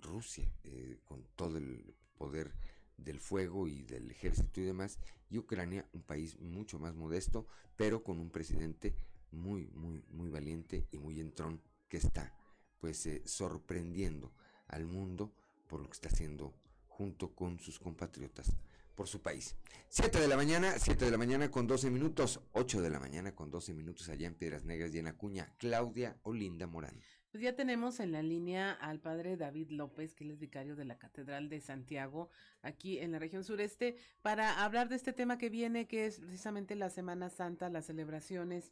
[0.00, 2.52] Rusia, eh, con todo el poder
[2.96, 4.98] del fuego y del ejército y demás,
[5.30, 7.46] y Ucrania, un país mucho más modesto,
[7.76, 8.94] pero con un presidente
[9.30, 12.32] muy, muy, muy valiente y muy entrón que está
[12.80, 14.32] pues eh, sorprendiendo
[14.68, 15.32] al mundo
[15.66, 16.54] por lo que está haciendo
[16.86, 18.52] junto con sus compatriotas
[18.94, 19.56] por su país.
[19.88, 23.34] 7 de la mañana, 7 de la mañana con 12 minutos, 8 de la mañana
[23.34, 27.00] con 12 minutos allá en Piedras Negras y en Acuña, Claudia Olinda Morán.
[27.34, 30.98] Pues ya tenemos en la línea al padre David López, que es vicario de la
[30.98, 32.30] Catedral de Santiago,
[32.62, 36.76] aquí en la región sureste, para hablar de este tema que viene, que es precisamente
[36.76, 38.70] la Semana Santa, las celebraciones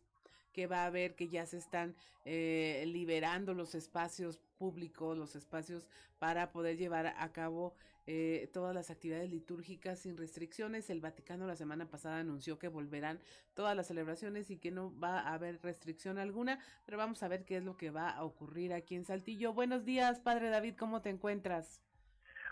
[0.52, 1.94] que va a haber, que ya se están
[2.24, 5.88] eh, liberando los espacios públicos, los espacios
[6.18, 7.74] para poder llevar a cabo
[8.06, 10.90] eh, todas las actividades litúrgicas sin restricciones.
[10.90, 13.20] El Vaticano la semana pasada anunció que volverán
[13.54, 17.44] todas las celebraciones y que no va a haber restricción alguna, pero vamos a ver
[17.44, 19.52] qué es lo que va a ocurrir aquí en Saltillo.
[19.52, 21.80] Buenos días, Padre David, ¿cómo te encuentras?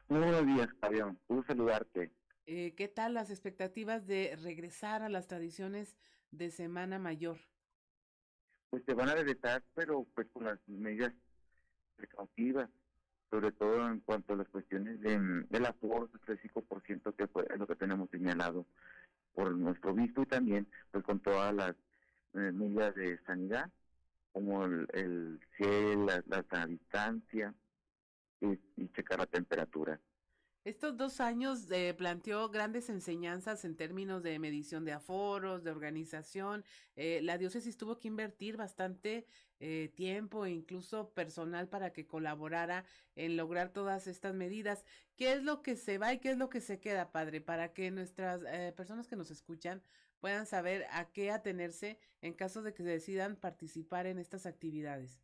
[0.09, 1.18] Muy buenos días, Fabián.
[1.28, 2.11] Un saludarte.
[2.46, 5.96] Eh, ¿Qué tal las expectativas de regresar a las tradiciones
[6.32, 7.38] de Semana Mayor?
[8.70, 11.12] Pues se van a regresar, pero pues con las medidas
[11.96, 12.70] precautivas
[13.30, 15.18] sobre todo en cuanto a las cuestiones de,
[15.48, 18.66] del aforo del 5% que fue lo que tenemos señalado
[19.34, 21.76] por nuestro visto y también pues con todas las
[22.34, 23.70] eh, medidas de sanidad
[24.32, 27.54] como el, el cielo, la, la, distancia
[28.40, 30.00] y, y checar la temperatura.
[30.62, 36.64] Estos dos años eh, planteó grandes enseñanzas en términos de medición de aforos, de organización.
[36.96, 39.26] Eh, la diócesis tuvo que invertir bastante
[39.58, 42.84] eh, tiempo e incluso personal para que colaborara
[43.16, 44.84] en lograr todas estas medidas.
[45.16, 47.40] ¿Qué es lo que se va y qué es lo que se queda, padre?
[47.40, 49.82] Para que nuestras eh, personas que nos escuchan
[50.18, 55.22] puedan saber a qué atenerse en caso de que decidan participar en estas actividades.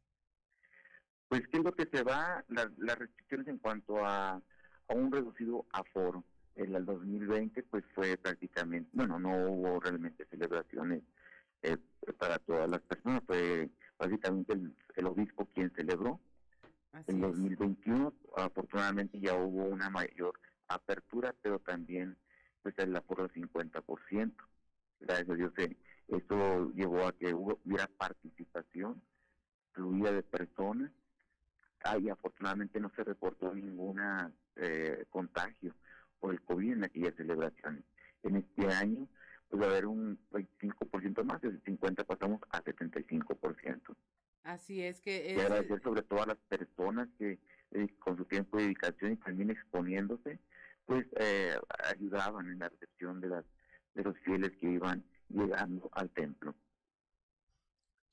[1.28, 2.42] Pues, ¿qué es lo que se va?
[2.48, 4.42] las restricciones en cuanto a
[4.88, 6.24] a un reducido aforo.
[6.54, 11.02] En el 2020 pues fue prácticamente, bueno, no hubo realmente celebraciones
[11.62, 11.76] eh,
[12.18, 13.68] para todas las personas, fue
[13.98, 16.18] básicamente el, obispo quien celebró.
[17.06, 22.16] en 2021 afortunadamente ya hubo una mayor apertura, pero también
[22.62, 24.32] pues el aforo del 50%.
[25.00, 25.76] Gracias a Dios eh,
[26.08, 29.02] esto llevó a que hubiera participación
[29.72, 30.90] fluida de personas
[31.84, 35.74] ah, y afortunadamente no se reportó ninguna eh, contagio
[36.20, 37.84] por el COVID en aquellas celebraciones.
[38.22, 39.08] En este año
[39.48, 43.96] pues va a haber un 25% más, desde 50 pasamos a 75%.
[44.42, 45.32] Así es que...
[45.32, 45.38] Es...
[45.38, 47.38] Y agradecer sobre todo a las personas que
[47.72, 50.38] eh, con su tiempo de dedicación y también exponiéndose,
[50.84, 51.56] pues eh,
[51.92, 53.44] ayudaban en la recepción de, las,
[53.94, 56.54] de los fieles que iban llegando al templo.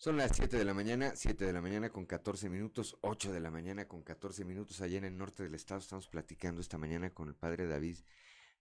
[0.03, 3.39] Son las 7 de la mañana, 7 de la mañana con 14 minutos, 8 de
[3.39, 5.79] la mañana con 14 minutos allá en el norte del estado.
[5.79, 7.95] Estamos platicando esta mañana con el padre David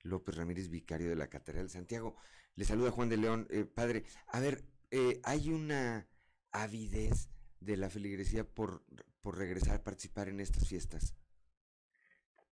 [0.02, 2.14] López Ramírez, vicario de la Catedral de Santiago.
[2.54, 3.48] Le saluda Juan de León.
[3.50, 4.62] Eh, padre, a ver,
[4.92, 6.06] eh, hay una
[6.52, 7.28] avidez
[7.58, 8.84] de la feligresía por,
[9.20, 11.16] por regresar a participar en estas fiestas.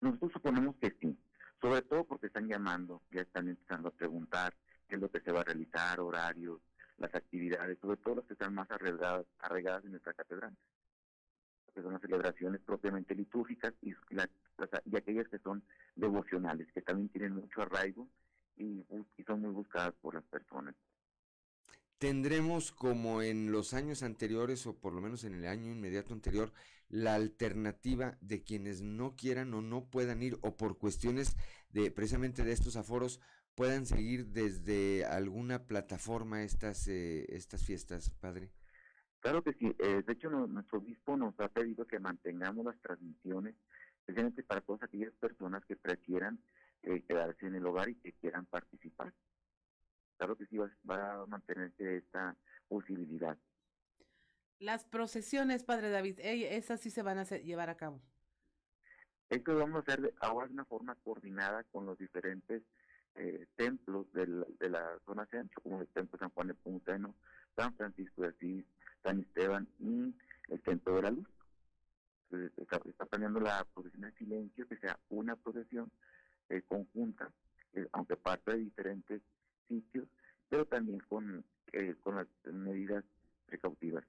[0.00, 1.14] Nosotros suponemos que sí,
[1.60, 4.56] sobre todo porque están llamando, ya están empezando a preguntar
[4.88, 6.62] qué es lo que se va a realizar, horarios,
[6.98, 10.56] las actividades, sobre todo las que están más arraigadas, arraigadas en nuestra catedral,
[11.74, 15.62] que son las celebraciones propiamente litúrgicas y, y aquellas que son
[15.96, 18.08] devocionales, que también tienen mucho arraigo
[18.56, 18.84] y,
[19.16, 20.74] y son muy buscadas por las personas.
[21.98, 26.52] Tendremos como en los años anteriores o por lo menos en el año inmediato anterior
[26.88, 31.36] la alternativa de quienes no quieran o no puedan ir o por cuestiones
[31.70, 33.20] de precisamente de estos aforos
[33.58, 38.52] puedan seguir desde alguna plataforma estas, eh, estas fiestas, padre?
[39.18, 39.74] Claro que sí.
[39.80, 43.56] Eh, de hecho, nuestro obispo nos ha pedido que mantengamos las transmisiones,
[43.98, 46.38] especialmente para todas aquellas personas que prefieran
[46.84, 49.12] eh, quedarse en el hogar y que quieran participar.
[50.18, 50.70] Claro que sí va,
[51.22, 52.36] a mantenerse esta
[52.68, 53.36] posibilidad.
[54.60, 58.00] Las procesiones, Padre David, esas sí se van a llevar a cabo.
[59.30, 62.62] Esto lo vamos a hacer ahora de una forma coordinada con los diferentes
[63.18, 67.14] eh, templos de la zona centro, como el templo San Juan de Punteno,
[67.56, 68.64] San Francisco de Asís,
[69.02, 70.14] San Esteban y
[70.48, 71.26] el Templo de la Luz.
[72.56, 75.90] está, planeando la procesión en silencio, que sea una procesión
[76.48, 77.30] eh, conjunta,
[77.74, 79.22] eh, aunque parte de diferentes
[79.68, 80.06] sitios,
[80.48, 81.44] pero también con,
[82.02, 83.04] con las medidas
[83.46, 84.04] precautivas.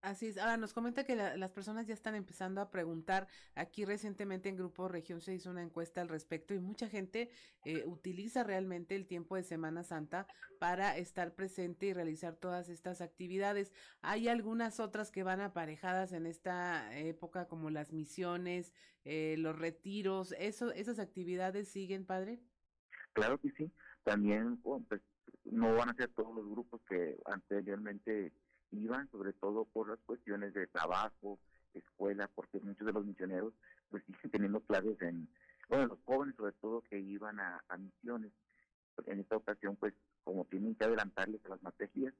[0.00, 0.38] Así es.
[0.38, 3.26] Ahora nos comenta que las personas ya están empezando a preguntar.
[3.56, 7.30] Aquí recientemente en Grupo Región se hizo una encuesta al respecto y mucha gente
[7.64, 10.28] eh, utiliza realmente el tiempo de Semana Santa
[10.60, 13.72] para estar presente y realizar todas estas actividades.
[14.00, 18.72] Hay algunas otras que van aparejadas en esta época como las misiones,
[19.04, 20.32] eh, los retiros.
[20.38, 22.40] Eso, ¿Esas actividades siguen, padre?
[23.14, 23.72] Claro que sí.
[24.04, 25.02] También pues,
[25.44, 28.32] no van a ser todos los grupos que anteriormente
[28.72, 31.38] iban sobre todo por las cuestiones de trabajo,
[31.74, 33.52] escuela, porque muchos de los misioneros
[33.90, 35.28] pues siguen teniendo clases en,
[35.68, 38.32] bueno, los jóvenes sobre todo que iban a, misiones.
[39.06, 39.94] En esta ocasión pues
[40.24, 42.12] como tienen que adelantarles las materias,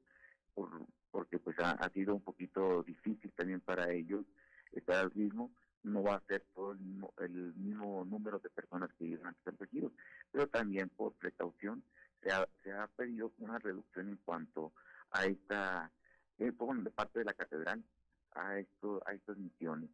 [0.55, 0.71] por,
[1.11, 4.25] porque pues ha, sido un poquito difícil también para ellos
[4.73, 5.51] estar al ritmo,
[5.83, 9.45] no va a ser todo el mismo, el mismo número de personas que iban a
[9.45, 9.93] ser regidos,
[10.31, 11.83] pero también por precaución
[12.23, 14.73] se ha pedido una reducción en cuanto
[15.11, 15.91] a esta
[16.39, 17.85] eh, de parte de la catedral
[18.33, 19.91] a, esto, a estas misiones.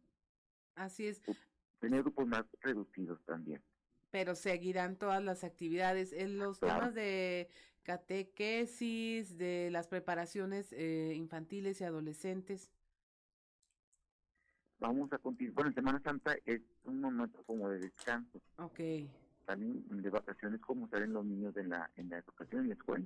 [0.75, 1.21] Así es.
[1.79, 3.61] Tener grupos más reducidos también.
[4.11, 6.13] Pero seguirán todas las actividades.
[6.13, 7.49] En los temas de
[7.83, 12.71] catequesis, de las preparaciones eh, infantiles y adolescentes.
[14.79, 15.55] Vamos a continuar.
[15.55, 18.41] Bueno, Semana Santa es un momento como de descanso.
[18.57, 18.79] Ok.
[19.45, 23.05] Salen de vacaciones como salen los niños en la, en la educación y la escuela.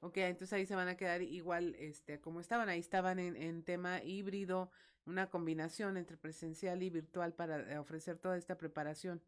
[0.00, 2.68] Ok, entonces ahí se van a quedar igual este, como estaban.
[2.68, 4.70] Ahí estaban en, en tema híbrido,
[5.06, 9.22] una combinación entre presencial y virtual para eh, ofrecer toda esta preparación.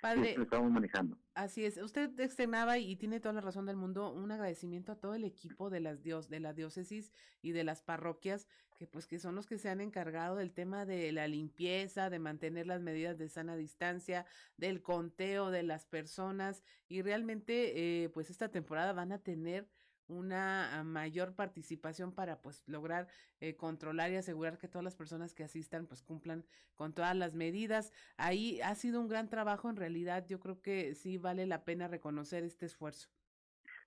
[0.00, 1.18] Padre, estamos manejando.
[1.34, 1.76] Así es.
[1.78, 5.70] Usted externaba y tiene toda la razón del mundo un agradecimiento a todo el equipo
[5.70, 9.46] de las dios, de la diócesis y de las parroquias que pues que son los
[9.46, 13.56] que se han encargado del tema de la limpieza, de mantener las medidas de sana
[13.56, 14.26] distancia,
[14.56, 19.68] del conteo de las personas y realmente eh, pues esta temporada van a tener
[20.08, 23.08] una ah, mayor participación para pues lograr
[23.40, 26.44] eh, controlar y asegurar que todas las personas que asistan pues cumplan
[26.74, 27.92] con todas las medidas.
[28.16, 31.88] Ahí ha sido un gran trabajo en realidad, yo creo que sí vale la pena
[31.88, 33.08] reconocer este esfuerzo.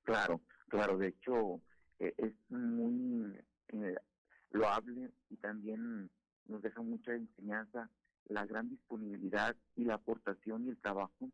[0.03, 1.61] Claro, claro, de hecho
[1.99, 3.37] eh, es muy
[3.69, 3.95] eh,
[4.51, 6.09] loable y también
[6.47, 7.89] nos deja mucha enseñanza
[8.25, 11.29] la gran disponibilidad y la aportación y el trabajo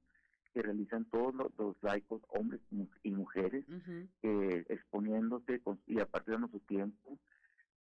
[0.55, 2.61] que realizan todos los, los laicos, hombres
[3.03, 3.65] y mujeres,
[4.23, 7.19] eh, exponiéndose con, y apartando su tiempo.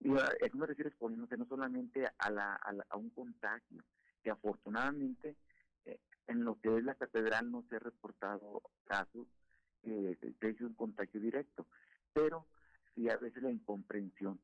[0.00, 2.54] Y a eso me refiero exponiéndose no solamente a, la,
[2.88, 3.84] a, un contagio,
[4.22, 5.36] que afortunadamente
[5.84, 9.26] eh, en lo que es la catedral no se ha reportado casos
[9.82, 11.66] eh, de un contagio directo,
[12.14, 12.46] pero
[12.94, 14.40] sí a veces la incomprensión.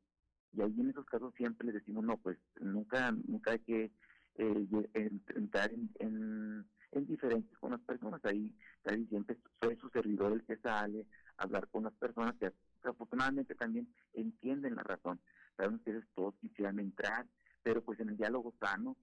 [0.52, 3.90] Y ahí en esos casos siempre les decimos, no, pues nunca, nunca hay que
[4.34, 8.24] eh, entrar en, en, en, diferencias con las personas.
[8.24, 12.52] Ahí casi siempre soy su servidor el que sale a hablar con las personas que,
[12.82, 15.20] afortunadamente también entienden la razón.
[15.56, 17.26] Sabemos que todos quisieran entrar,
[17.62, 18.96] pero pues en el diálogo sano,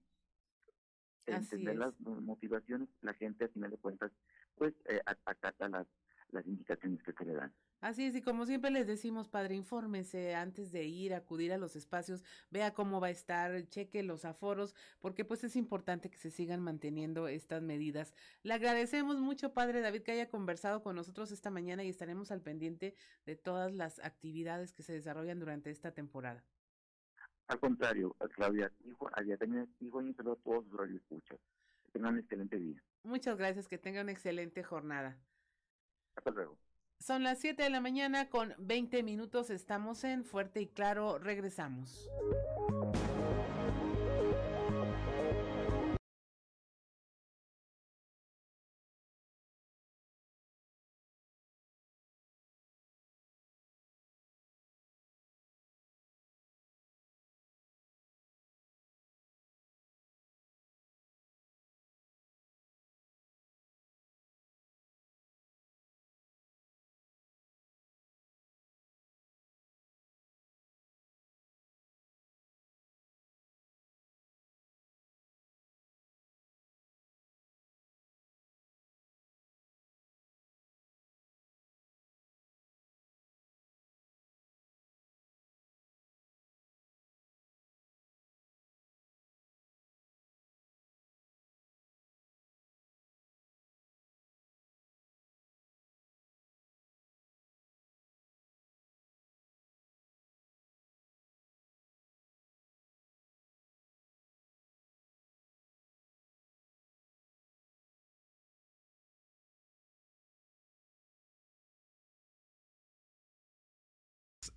[1.25, 4.11] entender las motivaciones, la gente a final de cuentas
[4.55, 5.87] pues eh, acata las,
[6.29, 7.53] las indicaciones que se le dan.
[7.81, 11.75] Así es, y como siempre les decimos, padre, infórmese antes de ir, acudir a los
[11.75, 16.31] espacios, vea cómo va a estar, cheque los aforos, porque pues es importante que se
[16.31, 18.15] sigan manteniendo estas medidas.
[18.43, 22.41] Le agradecemos mucho, padre David, que haya conversado con nosotros esta mañana y estaremos al
[22.41, 22.95] pendiente
[23.25, 26.43] de todas las actividades que se desarrollan durante esta temporada.
[27.47, 31.37] Al contrario, Claudia, hijo, había tenido hijo y a todos los escuchas.
[31.83, 32.81] Que tengan un excelente día.
[33.03, 35.19] Muchas gracias, que tengan una excelente jornada.
[36.15, 36.57] Hasta luego.
[36.99, 39.49] Son las 7 de la mañana con 20 minutos.
[39.49, 41.19] Estamos en Fuerte y Claro.
[41.19, 42.09] Regresamos.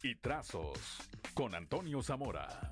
[0.03, 0.79] Y trazos
[1.35, 2.71] con Antonio Zamora.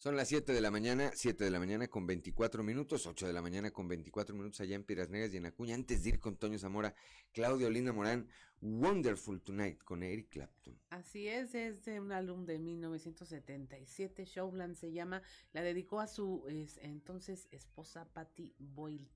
[0.00, 3.34] Son las 7 de la mañana, 7 de la mañana con 24 minutos, 8 de
[3.34, 5.74] la mañana con 24 minutos allá en Piras Negras y en Acuña.
[5.74, 6.94] Antes de ir con Toño Zamora,
[7.32, 8.26] Claudio Linda Morán,
[8.62, 10.80] Wonderful Tonight con Eric Clapton.
[10.88, 15.20] Así es, es de un álbum de 1977, Showland se llama,
[15.52, 16.46] la dedicó a su
[16.80, 19.10] entonces esposa Patty Boyle.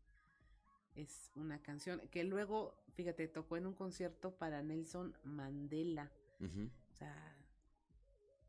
[0.94, 6.12] Es una canción que luego, fíjate, tocó en un concierto para Nelson Mandela.
[6.40, 7.34] O sea,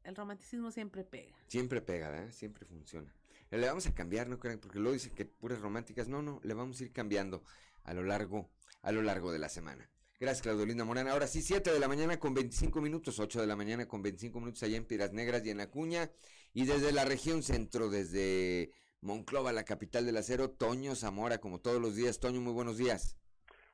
[0.05, 1.35] el romanticismo siempre pega.
[1.47, 2.31] Siempre pega, ¿verdad?
[2.31, 3.11] Siempre funciona.
[3.51, 4.59] Le vamos a cambiar, ¿no creen?
[4.59, 6.07] Porque luego dicen que puras románticas.
[6.07, 7.43] No, no, le vamos a ir cambiando
[7.83, 8.49] a lo largo,
[8.81, 9.89] a lo largo de la semana.
[10.19, 11.07] Gracias, Claudio Morán.
[11.07, 14.39] Ahora sí, 7 de la mañana con 25 minutos, 8 de la mañana con 25
[14.39, 16.09] minutos allá en Piras Negras y en Acuña.
[16.53, 18.71] Y desde la región centro, desde
[19.01, 22.19] Monclova, la capital del acero, Toño Zamora, como todos los días.
[22.19, 23.17] Toño, muy buenos días.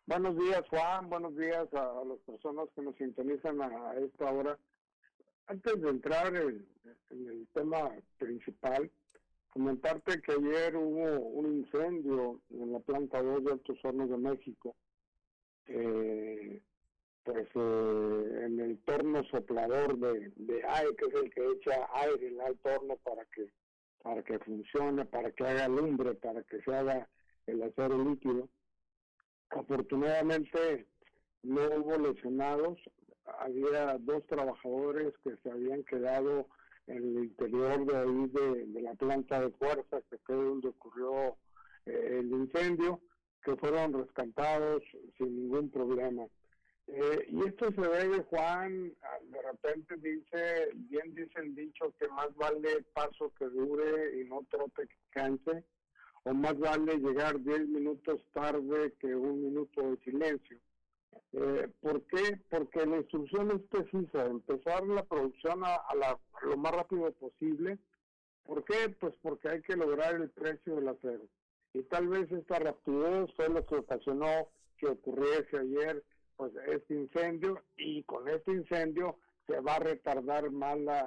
[0.07, 1.09] Buenos días, Juan.
[1.09, 4.57] Buenos días a, las personas que nos sintonizan a esta hora
[5.47, 6.65] antes de entrar en,
[7.09, 8.89] el tema principal,
[9.49, 14.75] comentarte que ayer hubo un incendio en la planta 2 de Altos Hornos de México.
[15.67, 16.61] Eh,
[17.23, 22.41] pues eh, en el torno soplador de, de aire, que es el que echa aire
[22.41, 23.51] al torno para que
[24.01, 27.07] para que funcione, para que haga lumbre, para que se haga
[27.45, 28.49] el acero líquido.
[29.49, 30.87] Afortunadamente
[31.43, 32.79] no hubo lesionados,
[33.39, 36.47] había dos trabajadores que se habían quedado
[36.87, 41.37] en el interior de ahí de, la planta de fuerza, que fue donde ocurrió
[41.85, 43.01] eh, el incendio,
[43.43, 44.83] que fueron rescatados
[45.17, 46.25] sin ningún problema.
[46.87, 48.93] Eh, y esto se ve, Juan,
[49.29, 54.45] de repente dice, bien dice el dicho que más vale paso que dure y no
[54.49, 55.63] trote que canse,
[56.23, 60.57] o más vale llegar 10 minutos tarde que un minuto de silencio.
[61.33, 62.39] Eh, ¿Por qué?
[62.49, 65.79] Porque la instrucción es precisa, empezar la producción a,
[66.43, 67.77] lo más rápido posible.
[68.45, 68.89] ¿Por qué?
[68.99, 71.23] Pues porque hay que lograr el precio del acero.
[71.73, 76.03] Y tal vez esta rapidez fue lo que ocasionó que ocurriese ayer
[76.35, 81.01] pues este incendio y con este incendio se va a retardar más la,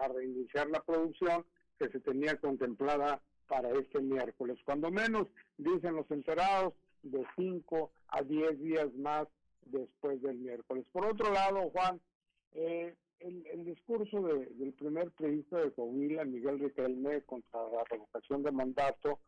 [0.00, 1.46] a reiniciar la producción
[1.78, 4.58] que se tenía contemplada para este miércoles.
[4.64, 9.26] Cuando menos, dicen los enterados, de 5 a 10 días más
[9.66, 10.84] después del miércoles.
[10.92, 12.00] Por otro lado, Juan,
[12.52, 19.20] eh, el, discurso del primer periodista de Coahuila, Miguel Riquelme, contra la revocación de mandato,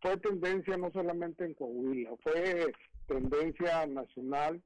[0.00, 2.72] fue tendencia no solamente en Coahuila, fue
[3.06, 4.62] tendencia nacional,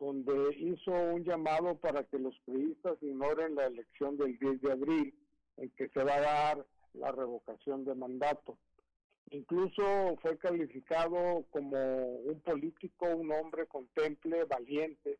[0.00, 5.14] donde hizo un llamado para que los periodistas ignoren la elección del 10 de abril,
[5.58, 8.58] en que se va a dar la revocación de mandato.
[9.32, 15.18] Incluso fue calificado como un político, un hombre contemple, valiente,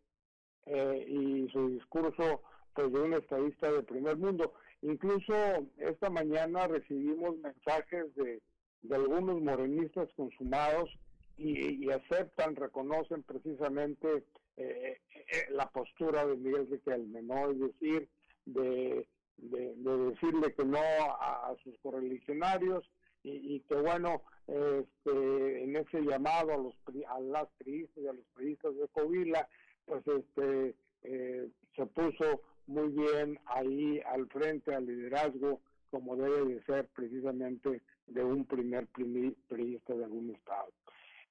[0.66, 2.42] eh, y su discurso
[2.74, 4.52] pues de un estadista de primer mundo.
[4.82, 5.34] Incluso
[5.78, 8.42] esta mañana recibimos mensajes de,
[8.90, 10.90] algunos morenistas consumados
[11.38, 14.24] y, aceptan, reconocen precisamente
[14.56, 17.50] eh, eh, la postura de Miguel Riquelme, ¿no?
[17.50, 18.08] Es decir,
[18.44, 19.06] de,
[19.38, 22.84] decirle que no a, sus correligionarios
[23.24, 26.74] y, que bueno, este, en ese llamado a los
[27.08, 29.48] a las priistas y a los priistas de Covila,
[29.86, 36.64] pues este eh, se puso muy bien ahí al frente, al liderazgo, como debe de
[36.64, 40.72] ser precisamente de un primer periodista de algún estado.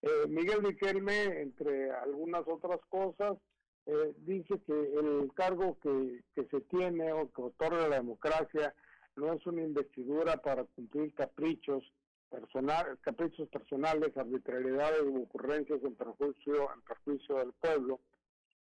[0.02, 3.38] Eh, Miguel Riquelme, entre algunas otras cosas,
[3.86, 8.74] eh, dice que el cargo que, que se tiene o que otorga la democracia
[9.16, 11.84] no es una investidura para cumplir caprichos
[12.30, 18.00] personal, caprichos personales, arbitrariedades o ocurrencias en perjuicio, en perjuicio del pueblo,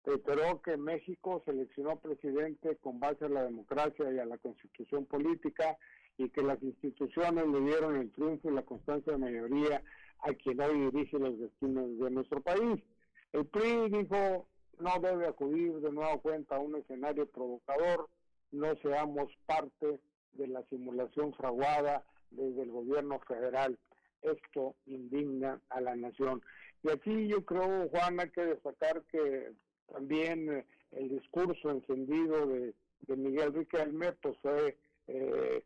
[0.04, 5.78] reiteró que México seleccionó presidente con base a la democracia y a la constitución política
[6.18, 9.84] y que las instituciones le dieron el triunfo y la constancia de mayoría
[10.20, 12.84] a quien hoy dirige los destinos de nuestro país.
[13.32, 14.48] El PRI dijo
[14.80, 18.10] no debe acudir de nuevo cuenta a un escenario provocador,
[18.52, 20.00] no seamos parte
[20.34, 23.78] de la simulación fraguada desde el gobierno federal.
[24.22, 26.42] Esto indigna a la nación.
[26.84, 29.54] Y aquí yo creo, Juan, hay que destacar que
[29.92, 32.74] también eh, el discurso encendido de,
[33.08, 34.78] Miguel Riquelme pues fue
[35.08, 35.64] eh,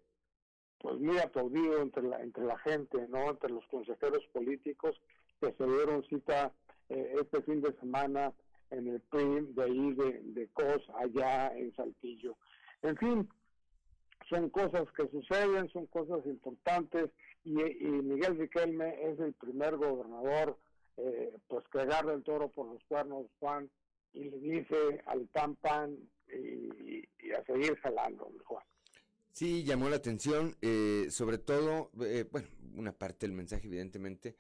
[0.80, 4.96] pues muy aplaudido entre la entre la gente no entre los consejeros políticos
[5.42, 6.54] que se dieron cita
[6.90, 8.32] eh, este fin de semana
[8.70, 12.38] en el PRI de ahí de, de COS allá en Saltillo
[12.82, 13.30] en fin
[14.30, 17.10] son cosas que suceden son cosas importantes
[17.44, 20.58] y, y Miguel Riquelme es el primer gobernador
[21.48, 23.70] pues que agarra el toro por los cuernos Juan
[24.14, 25.98] y le dice al pan pan
[26.32, 28.64] y, a seguir jalando, Juan.
[29.32, 34.36] Sí, llamó la atención, eh, sobre todo, eh, bueno, una parte del mensaje evidentemente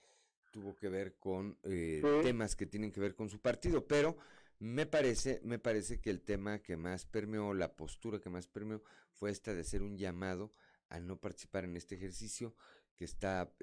[0.51, 4.17] tuvo que ver con eh, temas que tienen que ver con su partido, pero
[4.63, 8.81] me parece, me parece que el tema que más permeó, la postura que más permeó,
[9.11, 10.53] fue esta de hacer un llamado
[10.89, 12.55] a no participar en este ejercicio
[12.95, 13.53] que está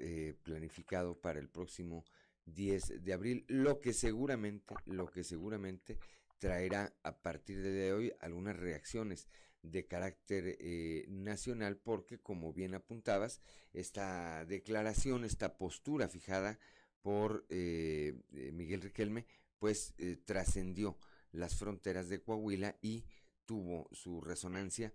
[0.43, 2.05] planificado para el próximo
[2.45, 5.97] 10 de abril, lo que seguramente, lo que seguramente
[6.39, 9.27] traerá a partir de hoy algunas reacciones
[9.61, 13.41] de carácter eh, nacional porque como bien apuntabas
[13.73, 16.57] esta declaración esta postura fijada
[17.03, 19.27] por eh, eh, Miguel Riquelme
[19.61, 19.93] pues
[20.25, 20.97] trascendió
[21.31, 23.05] las fronteras de Coahuila y
[23.45, 24.91] tuvo su resonancia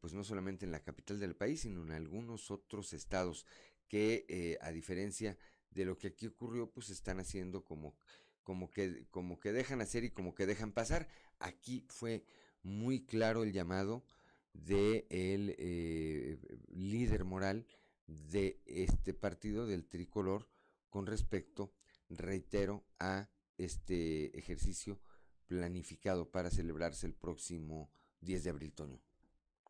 [0.00, 3.46] pues no solamente en la capital del país sino en algunos otros estados
[3.88, 5.38] que a diferencia
[5.70, 7.96] de lo que aquí ocurrió, pues están haciendo como,
[8.42, 11.08] como, que, como que dejan hacer y como que dejan pasar.
[11.38, 12.24] Aquí fue
[12.62, 14.04] muy claro el llamado
[14.52, 16.38] de el eh,
[16.68, 17.66] líder moral
[18.06, 20.48] de este partido del tricolor
[20.88, 21.72] con respecto,
[22.08, 23.30] reitero, a
[23.64, 24.98] este ejercicio
[25.46, 29.00] planificado para celebrarse el próximo 10 de abril, Toño.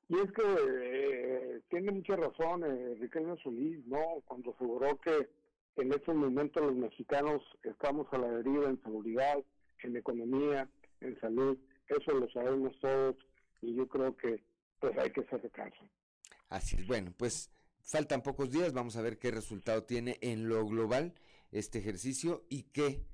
[0.08, 4.22] Y es que eh, tiene mucha razón eh, Ricardo Solís, ¿no?
[4.26, 5.30] Cuando aseguró que
[5.76, 9.38] en estos momentos los mexicanos estamos a la deriva en seguridad,
[9.82, 10.68] en economía,
[11.00, 11.56] en salud,
[11.86, 13.16] eso lo sabemos todos
[13.62, 14.42] y yo creo que
[14.80, 15.88] pues hay que hacer caso.
[16.48, 17.50] Así es, bueno, pues
[17.82, 21.14] faltan pocos días, vamos a ver qué resultado tiene en lo global
[21.52, 23.04] este ejercicio y qué,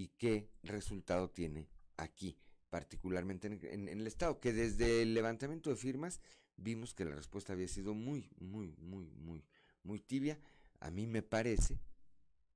[0.00, 1.68] y qué resultado tiene
[1.98, 2.38] aquí,
[2.70, 6.22] particularmente en, en el Estado, que desde el levantamiento de firmas
[6.56, 9.44] vimos que la respuesta había sido muy, muy, muy, muy,
[9.82, 10.38] muy tibia.
[10.78, 11.82] A mí me parece,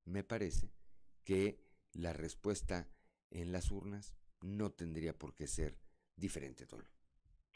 [0.05, 0.71] me parece
[1.23, 1.59] que
[1.93, 2.89] la respuesta
[3.29, 5.77] en las urnas no tendría por qué ser
[6.15, 6.89] diferente, Tolo.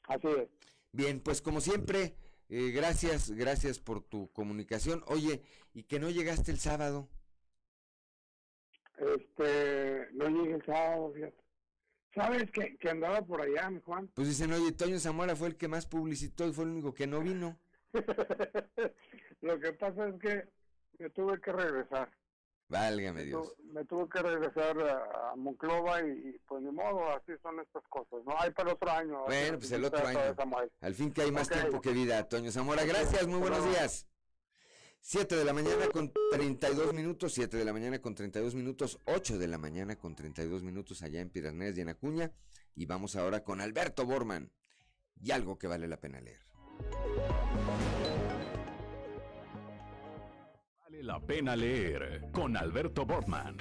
[0.07, 0.49] Así es.
[0.91, 2.15] Bien, pues como siempre,
[2.49, 5.03] eh, gracias, gracias por tu comunicación.
[5.07, 5.41] Oye,
[5.73, 7.09] ¿y que no llegaste el sábado?
[8.99, 11.43] Este, no llegué el sábado, fíjate.
[12.13, 14.07] ¿Sabes que, que andaba por allá, mi Juan?
[14.13, 17.07] Pues dicen, oye, Toño Zamora fue el que más publicitó y fue el único que
[17.07, 17.57] no vino.
[19.41, 20.47] Lo que pasa es que
[20.97, 22.09] me tuve que regresar.
[22.67, 23.55] Válgame Dios.
[23.73, 28.23] Me tuve que regresar a, Monclova y, pues ni modo, así son estas cosas.
[28.25, 29.23] No hay para otro año.
[29.25, 30.19] Bueno, pues el otro año.
[30.81, 32.27] Al fin que hay más tiempo que vida.
[32.27, 34.07] Toño Zamora, gracias, muy buenos días.
[35.01, 39.37] 7 de la mañana con 32 minutos, 7 de la mañana con 32 minutos, 8
[39.37, 42.31] de la mañana con 32 minutos allá en Piranés y en Acuña.
[42.75, 44.51] Y vamos ahora con Alberto Borman
[45.21, 46.41] y algo que vale la pena leer.
[50.79, 53.57] Vale la pena leer con Alberto Borman.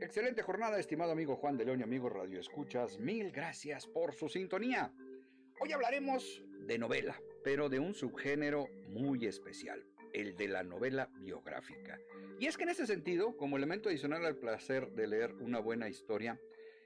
[0.00, 2.98] Excelente jornada, estimado amigo Juan de León y amigo Radio Escuchas.
[2.98, 4.92] Mil gracias por su sintonía.
[5.60, 9.84] Hoy hablaremos de novela, pero de un subgénero muy especial,
[10.14, 12.00] el de la novela biográfica.
[12.40, 15.88] Y es que en ese sentido, como elemento adicional al placer de leer una buena
[15.88, 16.40] historia,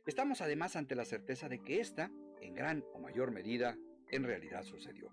[0.04, 2.10] estamos además ante la certeza de que esta,
[2.40, 3.78] en gran o mayor medida,
[4.10, 5.12] en realidad sucedió.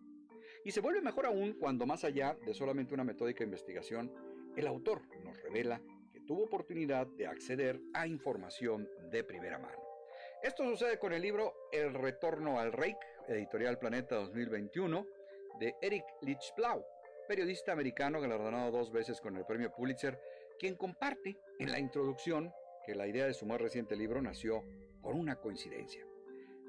[0.65, 4.11] Y se vuelve mejor aún cuando más allá de solamente una metódica investigación,
[4.57, 5.79] el autor nos revela
[6.11, 9.77] que tuvo oportunidad de acceder a información de primera mano.
[10.41, 12.97] Esto sucede con el libro El retorno al Reich,
[13.27, 15.05] editorial Planeta 2021,
[15.59, 16.85] de Eric Lichblau,
[17.27, 20.19] periodista americano galardonado dos veces con el premio Pulitzer,
[20.59, 22.51] quien comparte en la introducción
[22.85, 24.63] que la idea de su más reciente libro nació
[25.01, 26.05] por una coincidencia.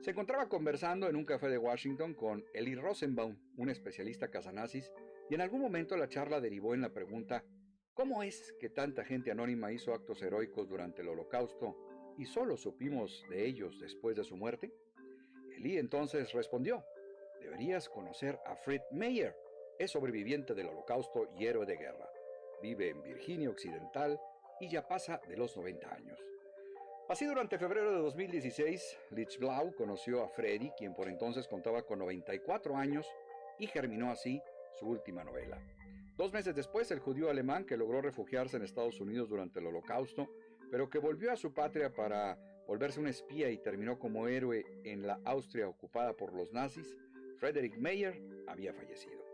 [0.01, 4.93] Se encontraba conversando en un café de Washington con Eli Rosenbaum, un especialista casanazis,
[5.29, 7.45] y en algún momento la charla derivó en la pregunta
[7.97, 13.25] ¿Cómo es que tanta gente anónima hizo actos heroicos durante el holocausto y solo supimos
[13.31, 14.71] de ellos después de su muerte?
[15.57, 16.85] Eli entonces respondió,
[17.41, 19.37] deberías conocer a Fred Meyer,
[19.79, 22.09] es sobreviviente del holocausto y héroe de guerra.
[22.63, 24.21] Vive en Virginia Occidental
[24.61, 26.19] y ya pasa de los 90 años.
[27.09, 28.99] Así durante febrero de 2016,
[29.39, 33.07] Blau conoció a Freddy, quien por entonces contaba con 94 años,
[33.59, 34.43] y germinó así
[34.79, 35.61] su última novela.
[36.17, 40.29] Dos meses después, el judío alemán que logró refugiarse en Estados Unidos durante el holocausto,
[40.71, 45.07] pero que volvió a su patria para volverse un espía y terminó como héroe en
[45.07, 46.97] la Austria ocupada por los nazis,
[47.39, 49.25] Frederick Meyer había fallecido.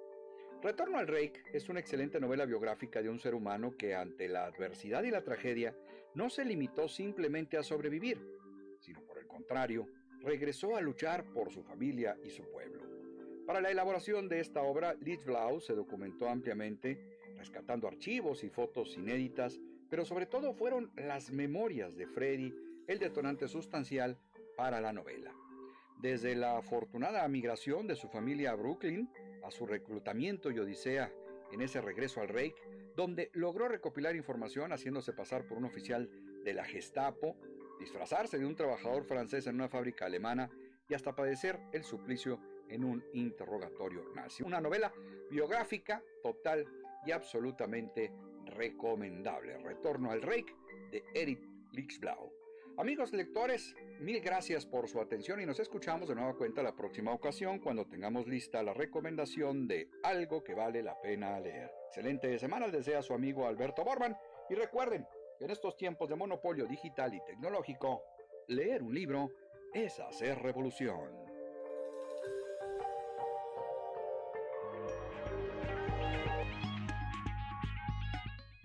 [0.62, 4.44] Retorno al Reich es una excelente novela biográfica de un ser humano que ante la
[4.44, 5.76] adversidad y la tragedia
[6.14, 8.20] no se limitó simplemente a sobrevivir,
[8.78, 9.88] sino por el contrario,
[10.20, 12.82] regresó a luchar por su familia y su pueblo.
[13.46, 14.94] Para la elaboración de esta obra,
[15.26, 19.58] Blau se documentó ampliamente, rescatando archivos y fotos inéditas,
[19.90, 22.54] pero sobre todo fueron las memorias de Freddy
[22.86, 24.16] el detonante sustancial
[24.56, 25.34] para la novela.
[26.02, 29.08] Desde la afortunada migración de su familia a Brooklyn,
[29.44, 31.12] a su reclutamiento y odisea
[31.52, 32.56] en ese regreso al Reich,
[32.96, 36.10] donde logró recopilar información haciéndose pasar por un oficial
[36.42, 37.36] de la Gestapo,
[37.78, 40.50] disfrazarse de un trabajador francés en una fábrica alemana
[40.88, 44.42] y hasta padecer el suplicio en un interrogatorio nazi.
[44.42, 44.92] Una novela
[45.30, 46.66] biográfica total
[47.06, 48.12] y absolutamente
[48.46, 49.56] recomendable.
[49.58, 50.52] Retorno al Reich
[50.90, 51.38] de Eric
[51.70, 52.41] Lixblau.
[52.78, 57.12] Amigos lectores, mil gracias por su atención y nos escuchamos de nueva cuenta la próxima
[57.12, 61.70] ocasión cuando tengamos lista la recomendación de algo que vale la pena leer.
[61.88, 64.16] Excelente semana, les desea su amigo Alberto Borman
[64.48, 65.06] y recuerden
[65.38, 68.04] que en estos tiempos de monopolio digital y tecnológico,
[68.48, 69.30] leer un libro
[69.74, 71.21] es hacer revolución.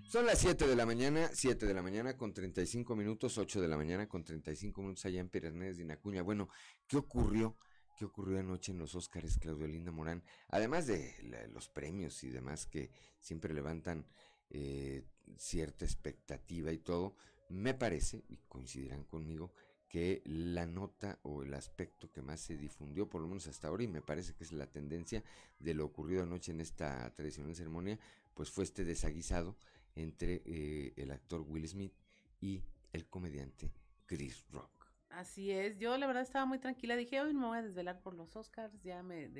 [0.08, 3.68] Son las 7 de la mañana, 7 de la mañana con 35 minutos, 8 de
[3.68, 6.22] la mañana con 35 minutos allá en Piranés de Inacuña.
[6.22, 6.48] Bueno,
[6.86, 7.58] ¿qué ocurrió?
[7.98, 10.24] ¿Qué ocurrió anoche en los Óscares, Claudio Linda Morán?
[10.48, 11.14] Además de
[11.52, 12.90] los premios y demás que
[13.20, 14.06] siempre levantan
[14.48, 15.04] eh,
[15.36, 17.14] cierta expectativa y todo,
[17.50, 19.52] me parece, y coincidirán conmigo,
[19.90, 23.82] que la nota o el aspecto que más se difundió, por lo menos hasta ahora,
[23.82, 25.22] y me parece que es la tendencia
[25.58, 27.98] de lo ocurrido anoche en esta tradicional ceremonia,
[28.32, 29.56] pues fue este desaguisado
[29.94, 31.92] entre eh, el actor Will Smith
[32.40, 32.62] y
[32.92, 33.72] el comediante
[34.06, 34.78] Chris Rock.
[35.10, 38.00] Así es, yo la verdad estaba muy tranquila, dije hoy no me voy a desvelar
[38.02, 39.30] por los Oscars, ya me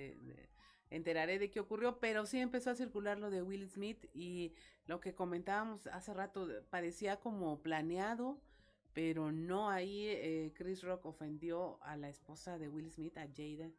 [0.90, 4.54] enteraré de qué ocurrió, pero sí empezó a circular lo de Will Smith y
[4.86, 8.40] lo que comentábamos hace rato parecía como planeado,
[8.94, 13.70] pero no ahí eh, Chris Rock ofendió a la esposa de Will Smith, a Jada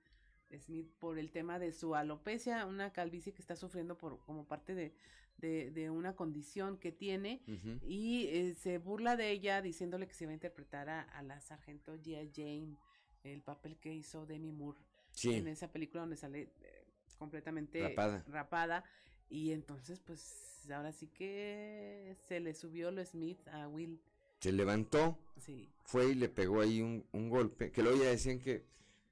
[0.59, 4.75] Smith, por el tema de su alopecia, una calvicie que está sufriendo por como parte
[4.75, 4.93] de,
[5.39, 7.41] de, una condición que tiene
[7.85, 11.97] y eh, se burla de ella diciéndole que se va a interpretar a, la sargento
[12.01, 12.77] Gia Jane,
[13.23, 14.79] el papel que hizo Demi Moore
[15.23, 16.85] en esa película donde sale eh,
[17.17, 17.95] completamente
[18.27, 18.83] rapada.
[19.29, 24.01] Y entonces, pues ahora sí que se le subió lo Smith a Will.
[24.39, 25.69] Se levantó, Sí.
[25.83, 28.65] fue y le pegó ahí un, un golpe, que luego ya decían que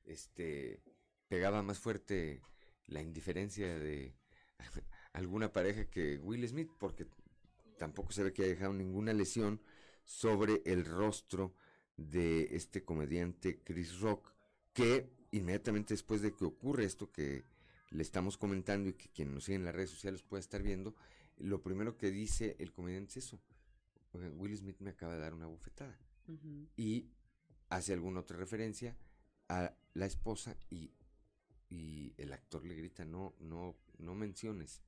[0.06, 0.82] este
[1.28, 2.42] pegaba más fuerte
[2.88, 4.16] la indiferencia de
[5.18, 7.08] alguna pareja que Will Smith, porque
[7.78, 9.60] tampoco se ve que haya dejado ninguna lesión
[10.04, 11.56] sobre el rostro
[11.98, 14.32] de este comediante Chris Rock,
[14.74, 17.46] que inmediatamente después de que ocurre esto que
[17.90, 20.96] le estamos comentando y que quien nos sigue en las redes sociales puede estar viendo,
[21.38, 23.40] lo primero que dice el comediante es eso.
[24.14, 25.98] "Oigan, Will Smith me acaba de dar una bofetada.
[26.28, 26.68] Ujú.
[26.78, 27.10] Y
[27.70, 28.96] hace alguna otra referencia
[29.50, 30.92] a la esposa y,
[31.70, 34.82] y el actor le grita, no, no, no menciones.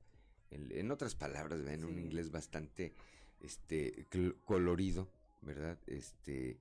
[0.50, 2.94] En, en otras palabras, en un inglés bastante
[3.40, 4.06] este
[4.44, 5.10] colorido,
[5.42, 5.78] ¿verdad?
[5.86, 6.60] Este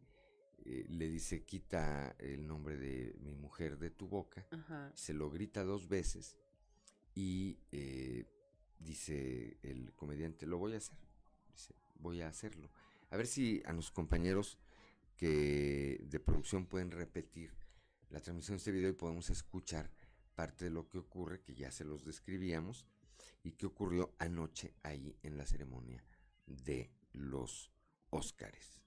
[0.65, 4.45] eh, le dice, quita el nombre de mi mujer de tu boca.
[4.51, 4.91] Ajá.
[4.93, 6.37] Se lo grita dos veces
[7.15, 8.25] y eh,
[8.79, 10.97] dice el comediante, lo voy a hacer.
[11.51, 12.69] Dice, voy a hacerlo.
[13.09, 14.59] A ver si a los compañeros
[15.17, 17.51] que de producción pueden repetir
[18.09, 19.91] la transmisión de este video y podemos escuchar
[20.35, 22.85] parte de lo que ocurre, que ya se los describíamos,
[23.43, 26.03] y que ocurrió anoche ahí en la ceremonia
[26.45, 27.71] de los
[28.09, 28.79] Óscares.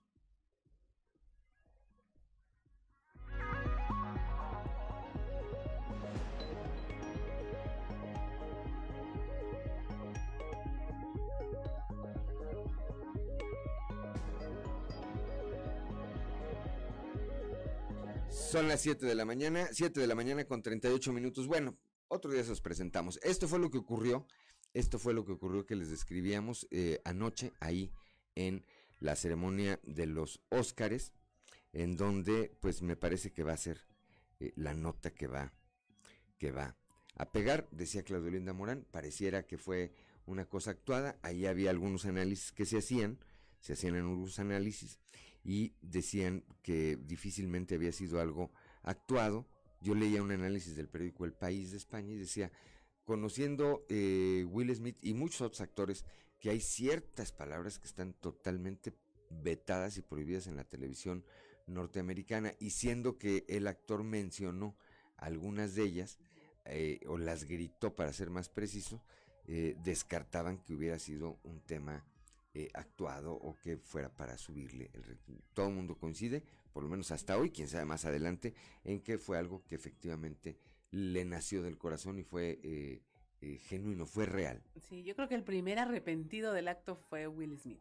[18.52, 21.46] Son las 7 de la mañana, 7 de la mañana con 38 minutos.
[21.46, 23.18] Bueno, otro día se los presentamos.
[23.22, 24.26] Esto fue lo que ocurrió,
[24.74, 27.92] esto fue lo que ocurrió que les describíamos eh, anoche ahí
[28.34, 28.64] en
[29.00, 31.12] la ceremonia de los Óscares,
[31.72, 33.86] en donde pues me parece que va a ser
[34.40, 35.52] eh, la nota que va,
[36.38, 36.76] que va
[37.16, 39.92] a pegar, decía Claudio Linda Morán, pareciera que fue
[40.26, 43.18] una cosa actuada, ahí había algunos análisis que se hacían,
[43.60, 44.98] se hacían algunos análisis
[45.44, 49.46] y decían que difícilmente había sido algo actuado.
[49.80, 52.52] Yo leía un análisis del periódico El País de España y decía,
[53.04, 56.04] conociendo eh, Will Smith y muchos otros actores,
[56.38, 58.94] que hay ciertas palabras que están totalmente
[59.30, 61.24] vetadas y prohibidas en la televisión
[61.66, 64.76] norteamericana, y siendo que el actor mencionó
[65.16, 66.18] algunas de ellas,
[66.64, 69.02] eh, o las gritó para ser más preciso,
[69.46, 72.04] eh, descartaban que hubiera sido un tema
[72.54, 75.18] eh, actuado o que fuera para subirle el.
[75.54, 78.54] Todo el mundo coincide, por lo menos hasta hoy, quién sabe más adelante,
[78.84, 80.58] en que fue algo que efectivamente
[80.92, 83.02] le nació del corazón y fue eh,
[83.40, 84.62] eh, genuino, fue real.
[84.88, 87.80] Sí, yo creo que el primer arrepentido del acto fue Will Smith.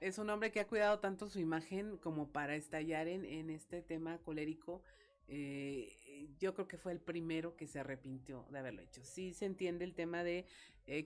[0.00, 4.18] Es un hombre que ha cuidado tanto su imagen como para estallar en, este tema
[4.18, 4.82] colérico.
[5.26, 5.92] Eh,
[6.38, 9.02] yo creo que fue el primero que se arrepintió de haberlo hecho.
[9.04, 10.46] Sí se entiende el tema de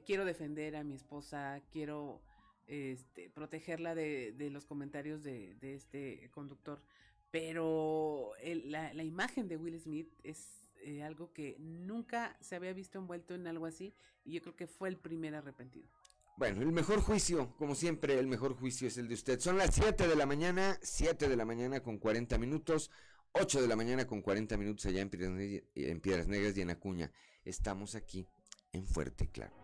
[0.05, 2.21] quiero defender a mi esposa, quiero
[2.67, 6.83] este, protegerla de, de los comentarios de, de este conductor,
[7.31, 13.35] pero la imagen de Will Smith es eh, algo que nunca se había visto envuelto
[13.35, 13.95] en algo así
[14.25, 15.89] y yo creo que fue el primer arrepentido.
[16.37, 19.41] Bueno, el mejor juicio, como siempre, el mejor juicio es el de usted.
[19.41, 22.91] Son las 7 de la mañana, 7 de la mañana con 40 minutos,
[23.33, 26.71] 8 de la mañana con 40 minutos allá en Piedras, en Piedras Negras y en
[26.71, 27.13] Acuña.
[27.45, 28.27] Estamos aquí
[28.73, 29.55] en Fuerte Claro.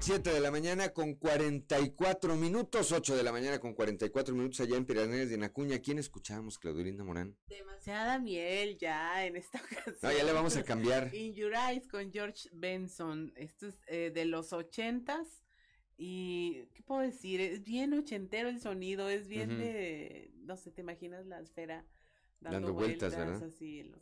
[0.00, 4.78] 7 de la mañana con 44 minutos, 8 de la mañana con 44 minutos allá
[4.78, 5.78] en Piranés de Nacuña.
[5.80, 7.36] ¿Quién escuchábamos, Claudelinda Morán?
[7.48, 9.96] Demasiada miel ya en esta ocasión.
[10.02, 11.14] No, ya le vamos a cambiar.
[11.14, 13.34] In Your Eyes con George Benson.
[13.36, 15.44] Esto es eh, de los ochentas.
[15.98, 17.42] Y, ¿qué puedo decir?
[17.42, 21.84] Es bien ochentero el sonido, es bien de, no sé, ¿te imaginas la esfera
[22.40, 23.48] dando, dando vueltas, vueltas, ¿verdad?
[23.48, 24.00] Así, los...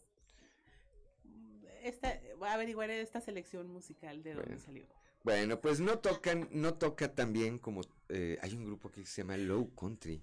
[1.82, 4.46] esta, voy a averiguar esta selección musical de bueno.
[4.46, 4.86] dónde salió.
[5.28, 9.20] Bueno, pues no tocan, no toca tan bien como eh, hay un grupo que se
[9.20, 10.22] llama Low Country.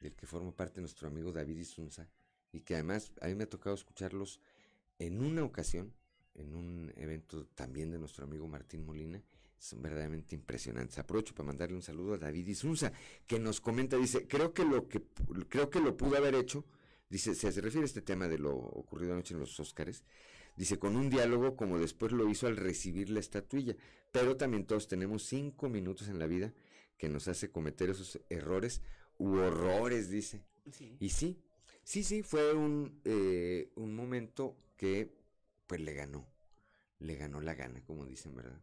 [0.00, 2.10] del que forma parte nuestro amigo David Isunza,
[2.52, 4.42] y que además a mí me ha tocado escucharlos
[4.98, 5.94] en una ocasión,
[6.34, 9.22] en un evento también de nuestro amigo Martín Molina,
[9.56, 10.98] son verdaderamente impresionantes.
[10.98, 12.92] Aprovecho para mandarle un saludo a David Isunza,
[13.26, 15.02] que nos comenta, dice, creo que lo que
[15.48, 16.66] creo que lo pudo haber hecho,
[17.08, 20.04] dice, se refiere a este tema de lo ocurrido anoche en los Óscares,
[20.56, 23.76] dice, con un diálogo como después lo hizo al recibir la estatuilla,
[24.12, 26.52] pero también todos tenemos cinco minutos en la vida
[26.98, 28.82] que nos hace cometer esos errores
[29.18, 30.42] u horrores, dice.
[31.00, 31.42] Y sí,
[31.82, 35.12] sí, sí, fue un, eh, un momento que
[35.66, 36.26] pues le ganó,
[36.98, 38.60] le ganó la gana, como dicen, ¿verdad?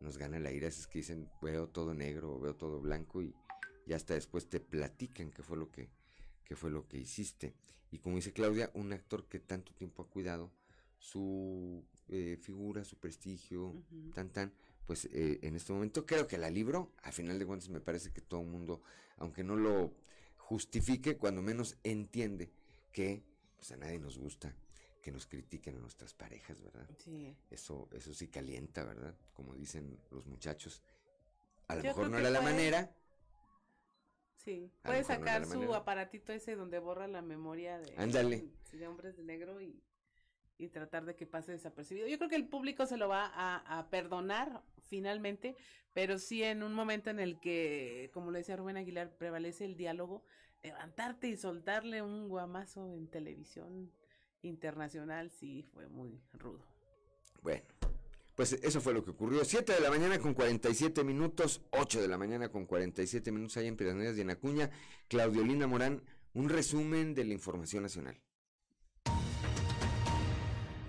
[0.00, 3.34] Nos gana la ira, es que dicen, veo todo negro o veo todo blanco y,
[3.86, 5.90] y hasta después te platican qué fue lo que,
[6.44, 7.54] qué fue lo que hiciste.
[7.90, 10.52] Y como dice Claudia, un actor que tanto tiempo ha cuidado
[11.00, 13.82] su eh, figura, su prestigio,
[14.14, 14.52] tan tan,
[14.86, 18.12] pues eh, en este momento creo que la libro, a final de cuentas me parece
[18.12, 18.82] que todo el mundo,
[19.16, 19.94] aunque no lo
[20.36, 22.52] justifique, cuando menos entiende
[22.92, 23.24] que
[23.56, 24.54] pues a nadie nos gusta
[25.02, 26.86] que nos critiquen a nuestras parejas, ¿verdad?
[26.98, 27.34] Sí.
[27.50, 29.16] Eso, eso sí calienta, ¿verdad?
[29.32, 30.82] Como dicen los muchachos.
[31.68, 32.94] A lo mejor no era la manera.
[34.36, 39.62] Sí, puede sacar su aparatito ese donde borra la memoria de, de hombres de negro
[39.62, 39.82] y,
[40.60, 42.06] y, tratar de que pase desapercibido.
[42.06, 45.56] Yo creo que el público se lo va a, perdonar finalmente,
[45.92, 49.76] pero sí en un momento en el que, como lo decía Rubén Aguilar, prevalece el
[49.76, 50.24] diálogo,
[50.62, 53.90] levantarte y soltarle un guamazo en televisión
[54.42, 56.64] internacional sí fue muy rudo.
[57.42, 57.64] Bueno,
[58.34, 59.44] pues eso fue lo que ocurrió.
[59.44, 63.68] 7 de la mañana con 47 minutos, 8 de la mañana con 47 minutos allá
[63.68, 64.70] en Piedras de Anacuña.
[65.08, 66.02] Claudiolina Morán,
[66.34, 68.20] un resumen de la información nacional.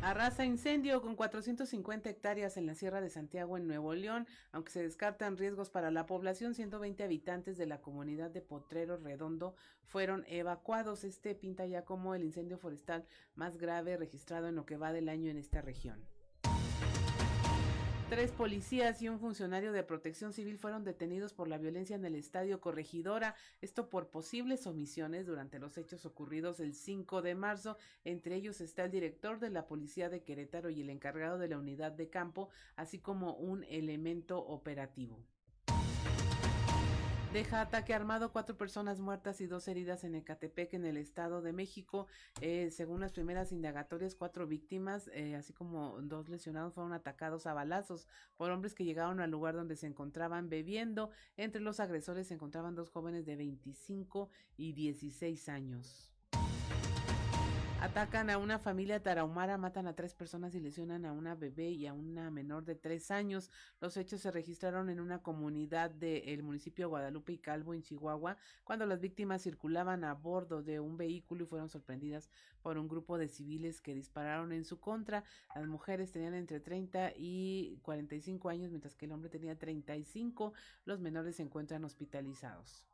[0.04, 4.26] Arrasa incendio con 450 hectáreas en la Sierra de Santiago, en Nuevo León.
[4.52, 9.54] Aunque se descartan riesgos para la población, 120 habitantes de la comunidad de Potrero Redondo
[9.86, 11.04] fueron evacuados.
[11.04, 13.06] Este pinta ya como el incendio forestal
[13.36, 16.04] más grave registrado en lo que va del año en esta región.
[18.12, 22.16] Tres policías y un funcionario de protección civil fueron detenidos por la violencia en el
[22.16, 27.78] estadio Corregidora, esto por posibles omisiones durante los hechos ocurridos el 5 de marzo.
[28.04, 31.58] Entre ellos está el director de la policía de Querétaro y el encargado de la
[31.58, 35.18] unidad de campo, así como un elemento operativo.
[37.34, 41.54] Deja ataque armado, cuatro personas muertas y dos heridas en Ecatepec, en el Estado de
[41.54, 42.08] México.
[42.42, 47.54] Eh, según las primeras indagatorias, cuatro víctimas, eh, así como dos lesionados, fueron atacados a
[47.54, 48.06] balazos
[48.36, 51.10] por hombres que llegaron al lugar donde se encontraban bebiendo.
[51.38, 56.11] Entre los agresores se encontraban dos jóvenes de 25 y 16 años.
[57.82, 61.88] Atacan a una familia tarahumara, matan a tres personas y lesionan a una bebé y
[61.88, 63.50] a una menor de tres años.
[63.80, 68.86] Los hechos se registraron en una comunidad del municipio Guadalupe y Calvo, en Chihuahua, cuando
[68.86, 72.30] las víctimas circulaban a bordo de un vehículo y fueron sorprendidas
[72.62, 75.24] por un grupo de civiles que dispararon en su contra.
[75.56, 80.54] Las mujeres tenían entre 30 y 45 años, mientras que el hombre tenía 35.
[80.86, 82.86] Los menores se encuentran hospitalizados.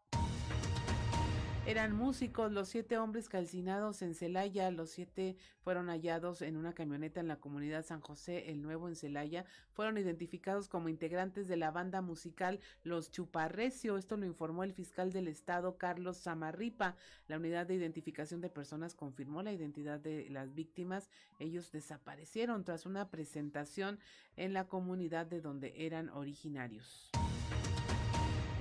[1.67, 4.71] Eran músicos los siete hombres calcinados en Celaya.
[4.71, 8.95] Los siete fueron hallados en una camioneta en la comunidad San José el Nuevo en
[8.95, 9.43] Celaya.
[9.73, 13.97] Fueron identificados como integrantes de la banda musical Los Chuparrecio.
[13.97, 16.95] Esto lo informó el fiscal del estado Carlos Samarripa.
[17.27, 21.09] La unidad de identificación de personas confirmó la identidad de las víctimas.
[21.37, 23.99] Ellos desaparecieron tras una presentación
[24.37, 27.11] en la comunidad de donde eran originarios.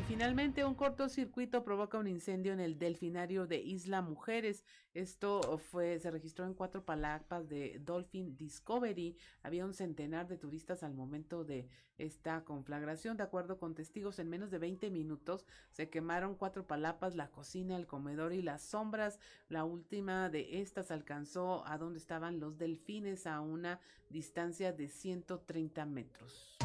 [0.07, 4.65] Finalmente, un cortocircuito provoca un incendio en el delfinario de Isla Mujeres.
[4.95, 9.17] Esto fue, se registró en cuatro palapas de Dolphin Discovery.
[9.43, 11.69] Había un centenar de turistas al momento de
[11.99, 13.17] esta conflagración.
[13.17, 17.77] De acuerdo con testigos, en menos de 20 minutos se quemaron cuatro palapas, la cocina,
[17.77, 19.19] el comedor y las sombras.
[19.49, 25.85] La última de estas alcanzó a donde estaban los delfines a una distancia de 130
[25.85, 26.57] metros.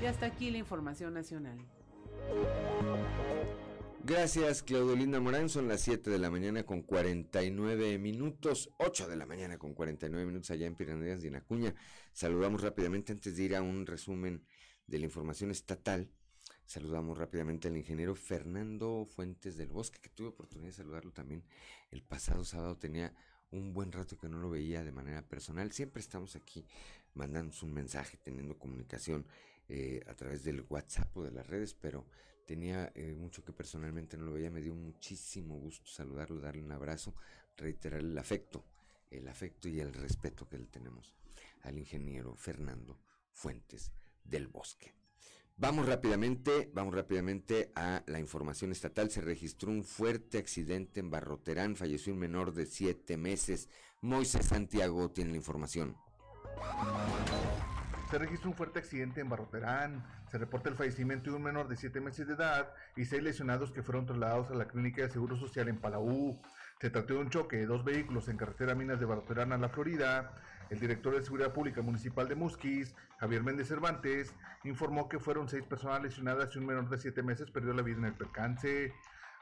[0.00, 1.58] Y hasta aquí la información nacional.
[4.06, 5.48] Gracias, Claudelinda Morán.
[5.48, 10.26] Son las 7 de la mañana con 49 minutos, 8 de la mañana con 49
[10.26, 11.74] minutos allá en Piranhas de Inacuña.
[12.12, 14.44] Saludamos rápidamente antes de ir a un resumen
[14.86, 16.10] de la información estatal.
[16.66, 21.42] Saludamos rápidamente al ingeniero Fernando Fuentes del Bosque, que tuve oportunidad de saludarlo también
[21.90, 22.76] el pasado sábado.
[22.76, 23.14] Tenía
[23.50, 25.72] un buen rato que no lo veía de manera personal.
[25.72, 26.66] Siempre estamos aquí
[27.14, 29.26] mandándonos un mensaje, teniendo comunicación
[29.68, 32.06] eh, a través del WhatsApp o de las redes, pero
[32.46, 34.50] tenía eh, mucho que personalmente no lo veía.
[34.50, 37.14] Me dio muchísimo gusto saludarlo, darle un abrazo,
[37.56, 38.64] reiterarle el afecto,
[39.10, 41.14] el afecto y el respeto que le tenemos
[41.62, 42.98] al ingeniero Fernando
[43.32, 43.92] Fuentes
[44.22, 44.94] del Bosque.
[45.56, 49.10] Vamos rápidamente, vamos rápidamente a la información estatal.
[49.10, 53.68] Se registró un fuerte accidente en Barroterán, falleció un menor de siete meses.
[54.00, 55.96] Moisés Santiago tiene la información.
[58.10, 60.04] Se registró un fuerte accidente en Barroterán.
[60.30, 63.72] Se reporta el fallecimiento de un menor de siete meses de edad y seis lesionados
[63.72, 66.40] que fueron trasladados a la clínica de Seguro Social en Palau.
[66.80, 69.68] Se trató de un choque de dos vehículos en carretera Minas de Barroterán a la
[69.68, 70.32] Florida.
[70.70, 75.64] El director de Seguridad Pública Municipal de Musquis, Javier Méndez Cervantes, informó que fueron seis
[75.64, 78.92] personas lesionadas y un menor de siete meses perdió la vida en el percance.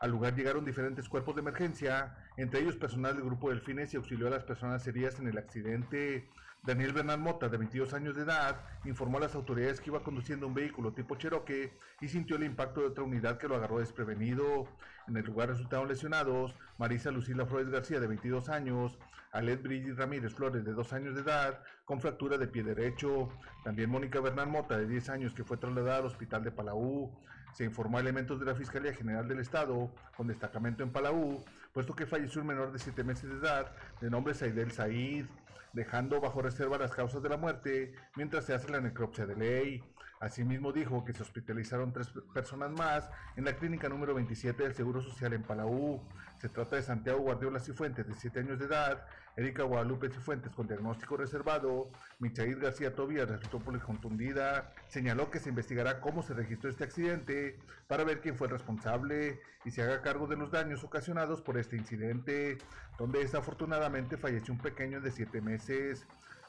[0.03, 4.27] Al lugar llegaron diferentes cuerpos de emergencia, entre ellos personal del grupo Delfines y auxilió
[4.27, 6.29] a las personas heridas en el accidente.
[6.65, 10.49] Daniel Bernal Mota, de 22 años de edad, informó a las autoridades que iba conduciendo
[10.49, 11.71] un vehículo tipo Cherokee
[12.01, 14.67] y sintió el impacto de otra unidad que lo agarró desprevenido.
[15.07, 18.99] En el lugar resultaron lesionados Marisa Lucila Flores García, de 22 años,
[19.31, 23.29] Alet Brigitte Ramírez Flores, de 2 años de edad, con fractura de pie derecho.
[23.63, 27.17] También Mónica Bernal Mota, de 10 años, que fue trasladada al hospital de Palau.
[27.53, 31.95] Se informó a elementos de la Fiscalía General del Estado, con destacamento en Palau, puesto
[31.95, 35.27] que falleció un menor de 7 meses de edad, de nombre Saidel Said
[35.73, 39.85] dejando bajo reserva las causas de la muerte mientras se hace la necropsia de ley.
[40.21, 45.01] Asimismo dijo que se hospitalizaron tres personas más en la clínica número 27 del Seguro
[45.01, 46.01] Social en Palau.
[46.41, 49.05] Se trata de Santiago Guardiola Cifuentes, de 7 años de edad,
[49.37, 54.73] Erika Guadalupe Cifuentes, con diagnóstico reservado, Michael García Tobías resultó policontundida.
[54.89, 59.41] Señaló que se investigará cómo se registró este accidente para ver quién fue el responsable
[59.65, 62.59] y se haga cargo de los daños ocasionados por este incidente,
[62.99, 66.07] donde desafortunadamente falleció un pequeño de 7 meses.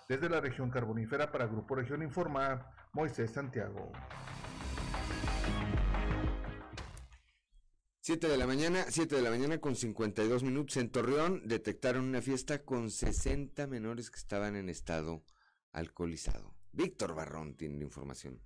[0.10, 3.94] Desde la región carbonífera para Grupo Región Informa, Moisés Santiago.
[8.06, 12.22] 7 de la mañana, 7 de la mañana con 52 minutos en Torreón detectaron una
[12.22, 15.24] fiesta con 60 menores que estaban en estado
[15.72, 16.54] alcoholizado.
[16.74, 18.42] Víctor Barrón tiene información.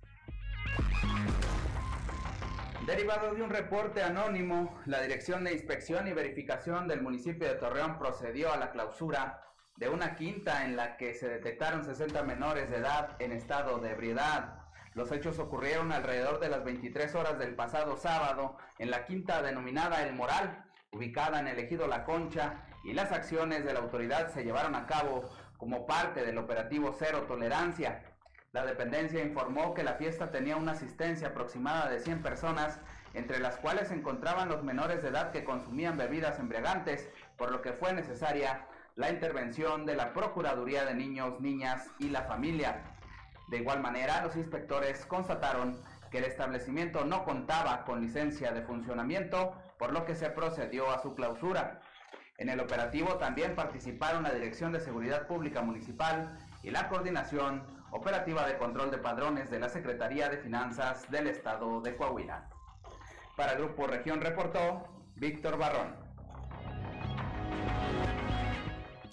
[2.86, 7.98] Derivado de un reporte anónimo, la Dirección de Inspección y Verificación del municipio de Torreón
[7.98, 9.42] procedió a la clausura
[9.76, 13.90] de una quinta en la que se detectaron 60 menores de edad en estado de
[13.90, 14.67] ebriedad.
[14.98, 20.02] Los hechos ocurrieron alrededor de las 23 horas del pasado sábado en la quinta denominada
[20.02, 24.42] El Moral, ubicada en el ejido La Concha, y las acciones de la autoridad se
[24.42, 25.22] llevaron a cabo
[25.56, 28.02] como parte del operativo Cero Tolerancia.
[28.50, 32.80] La dependencia informó que la fiesta tenía una asistencia aproximada de 100 personas,
[33.14, 37.62] entre las cuales se encontraban los menores de edad que consumían bebidas embriagantes, por lo
[37.62, 38.66] que fue necesaria
[38.96, 42.97] la intervención de la Procuraduría de Niños, Niñas y la Familia.
[43.48, 49.54] De igual manera, los inspectores constataron que el establecimiento no contaba con licencia de funcionamiento,
[49.78, 51.80] por lo que se procedió a su clausura.
[52.36, 58.46] En el operativo también participaron la Dirección de Seguridad Pública Municipal y la Coordinación Operativa
[58.46, 62.48] de Control de Padrones de la Secretaría de Finanzas del Estado de Coahuila.
[63.36, 64.84] Para el Grupo Región reportó
[65.16, 65.96] Víctor Barrón.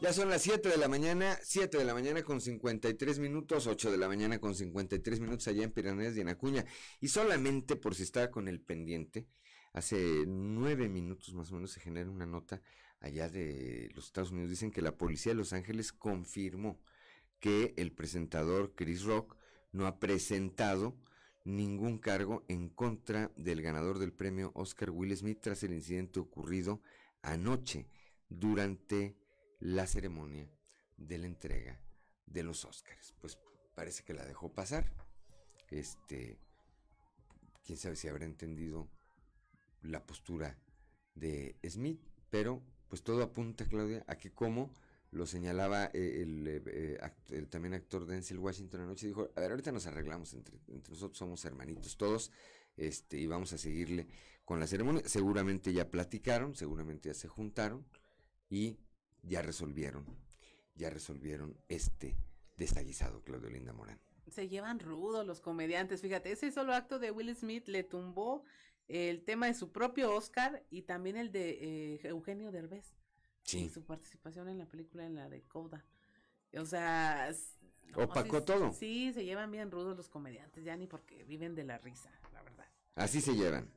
[0.02, 3.92] Ya son las 7 de la mañana, 7 de la mañana con 53 minutos, 8
[3.92, 6.66] de la mañana con 53 minutos allá en Piraneas y en Acuña.
[7.00, 9.26] Y solamente por si estaba con el pendiente,
[9.74, 12.62] hace 9 minutos más o menos se genera una nota
[13.00, 14.50] allá de los Estados Unidos.
[14.50, 16.80] Dicen que la policía de Los Ángeles confirmó
[17.40, 19.38] que el presentador Chris Rock
[19.72, 20.96] no ha presentado
[21.46, 26.82] ningún cargo en contra del ganador del premio Oscar Will Smith tras el incidente ocurrido
[27.22, 27.88] anoche
[28.30, 29.16] durante
[29.60, 30.50] la ceremonia
[30.98, 31.80] de la entrega
[32.26, 33.14] de los Óscares.
[33.20, 33.38] Pues
[33.74, 34.92] parece que la dejó pasar.
[35.70, 36.40] Este,
[37.64, 38.90] quién sabe si habrá entendido
[39.82, 40.58] la postura
[41.14, 44.72] de Smith, pero pues todo apunta, Claudia, a que como
[45.12, 47.00] lo señalaba eh, eh,
[47.30, 51.18] el, también actor Denzel Washington anoche, dijo, a ver, ahorita nos arreglamos entre, entre nosotros,
[51.18, 52.32] somos hermanitos todos,
[52.76, 54.08] este, y vamos a seguirle
[54.44, 55.02] con la ceremonia.
[55.06, 57.86] Seguramente ya platicaron, seguramente ya se juntaron,
[58.50, 58.78] y
[59.28, 60.06] ya resolvieron,
[60.76, 62.18] ya resolvieron este
[62.58, 64.00] desaguisado, Claudio Linda Morán.
[64.28, 68.44] Se llevan rudos los comediantes, fíjate, ese solo acto de Will Smith le tumbó
[68.88, 72.94] el tema de su propio Oscar y también el de eh, Eugenio Derbez.
[73.44, 73.70] Sí.
[73.70, 75.86] su participación en la película, en la de Coda.
[76.58, 77.30] O sea...
[77.94, 78.74] Opacó todo.
[78.74, 82.42] Sí, se llevan bien rudos los comediantes, ya ni porque viven de la risa, la
[82.42, 82.66] verdad.
[82.96, 83.70] Así se llevan.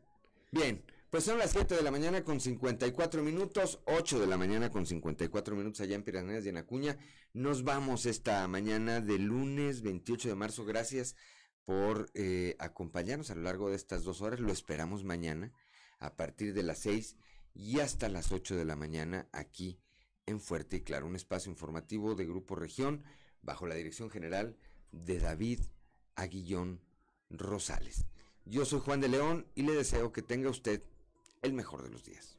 [0.50, 4.70] Bien, pues son las 7 de la mañana con 54 minutos, 8 de la mañana
[4.70, 6.98] con 54 minutos allá en Piraneas y en Acuña.
[7.32, 10.66] Nos vamos esta mañana de lunes 28 de marzo.
[10.66, 11.16] Gracias
[11.64, 14.40] por eh, acompañarnos a lo largo de estas dos horas.
[14.40, 15.50] Lo esperamos mañana
[15.98, 17.16] a partir de las 6
[17.54, 19.80] y hasta las 8 de la mañana aquí
[20.26, 23.02] en Fuerte y Claro, un espacio informativo de Grupo Región
[23.40, 24.58] bajo la dirección general
[24.92, 25.60] de David
[26.16, 26.82] Aguillón
[27.30, 28.04] Rosales.
[28.44, 30.82] Yo soy Juan de León y le deseo que tenga usted
[31.42, 32.37] el mejor de los días.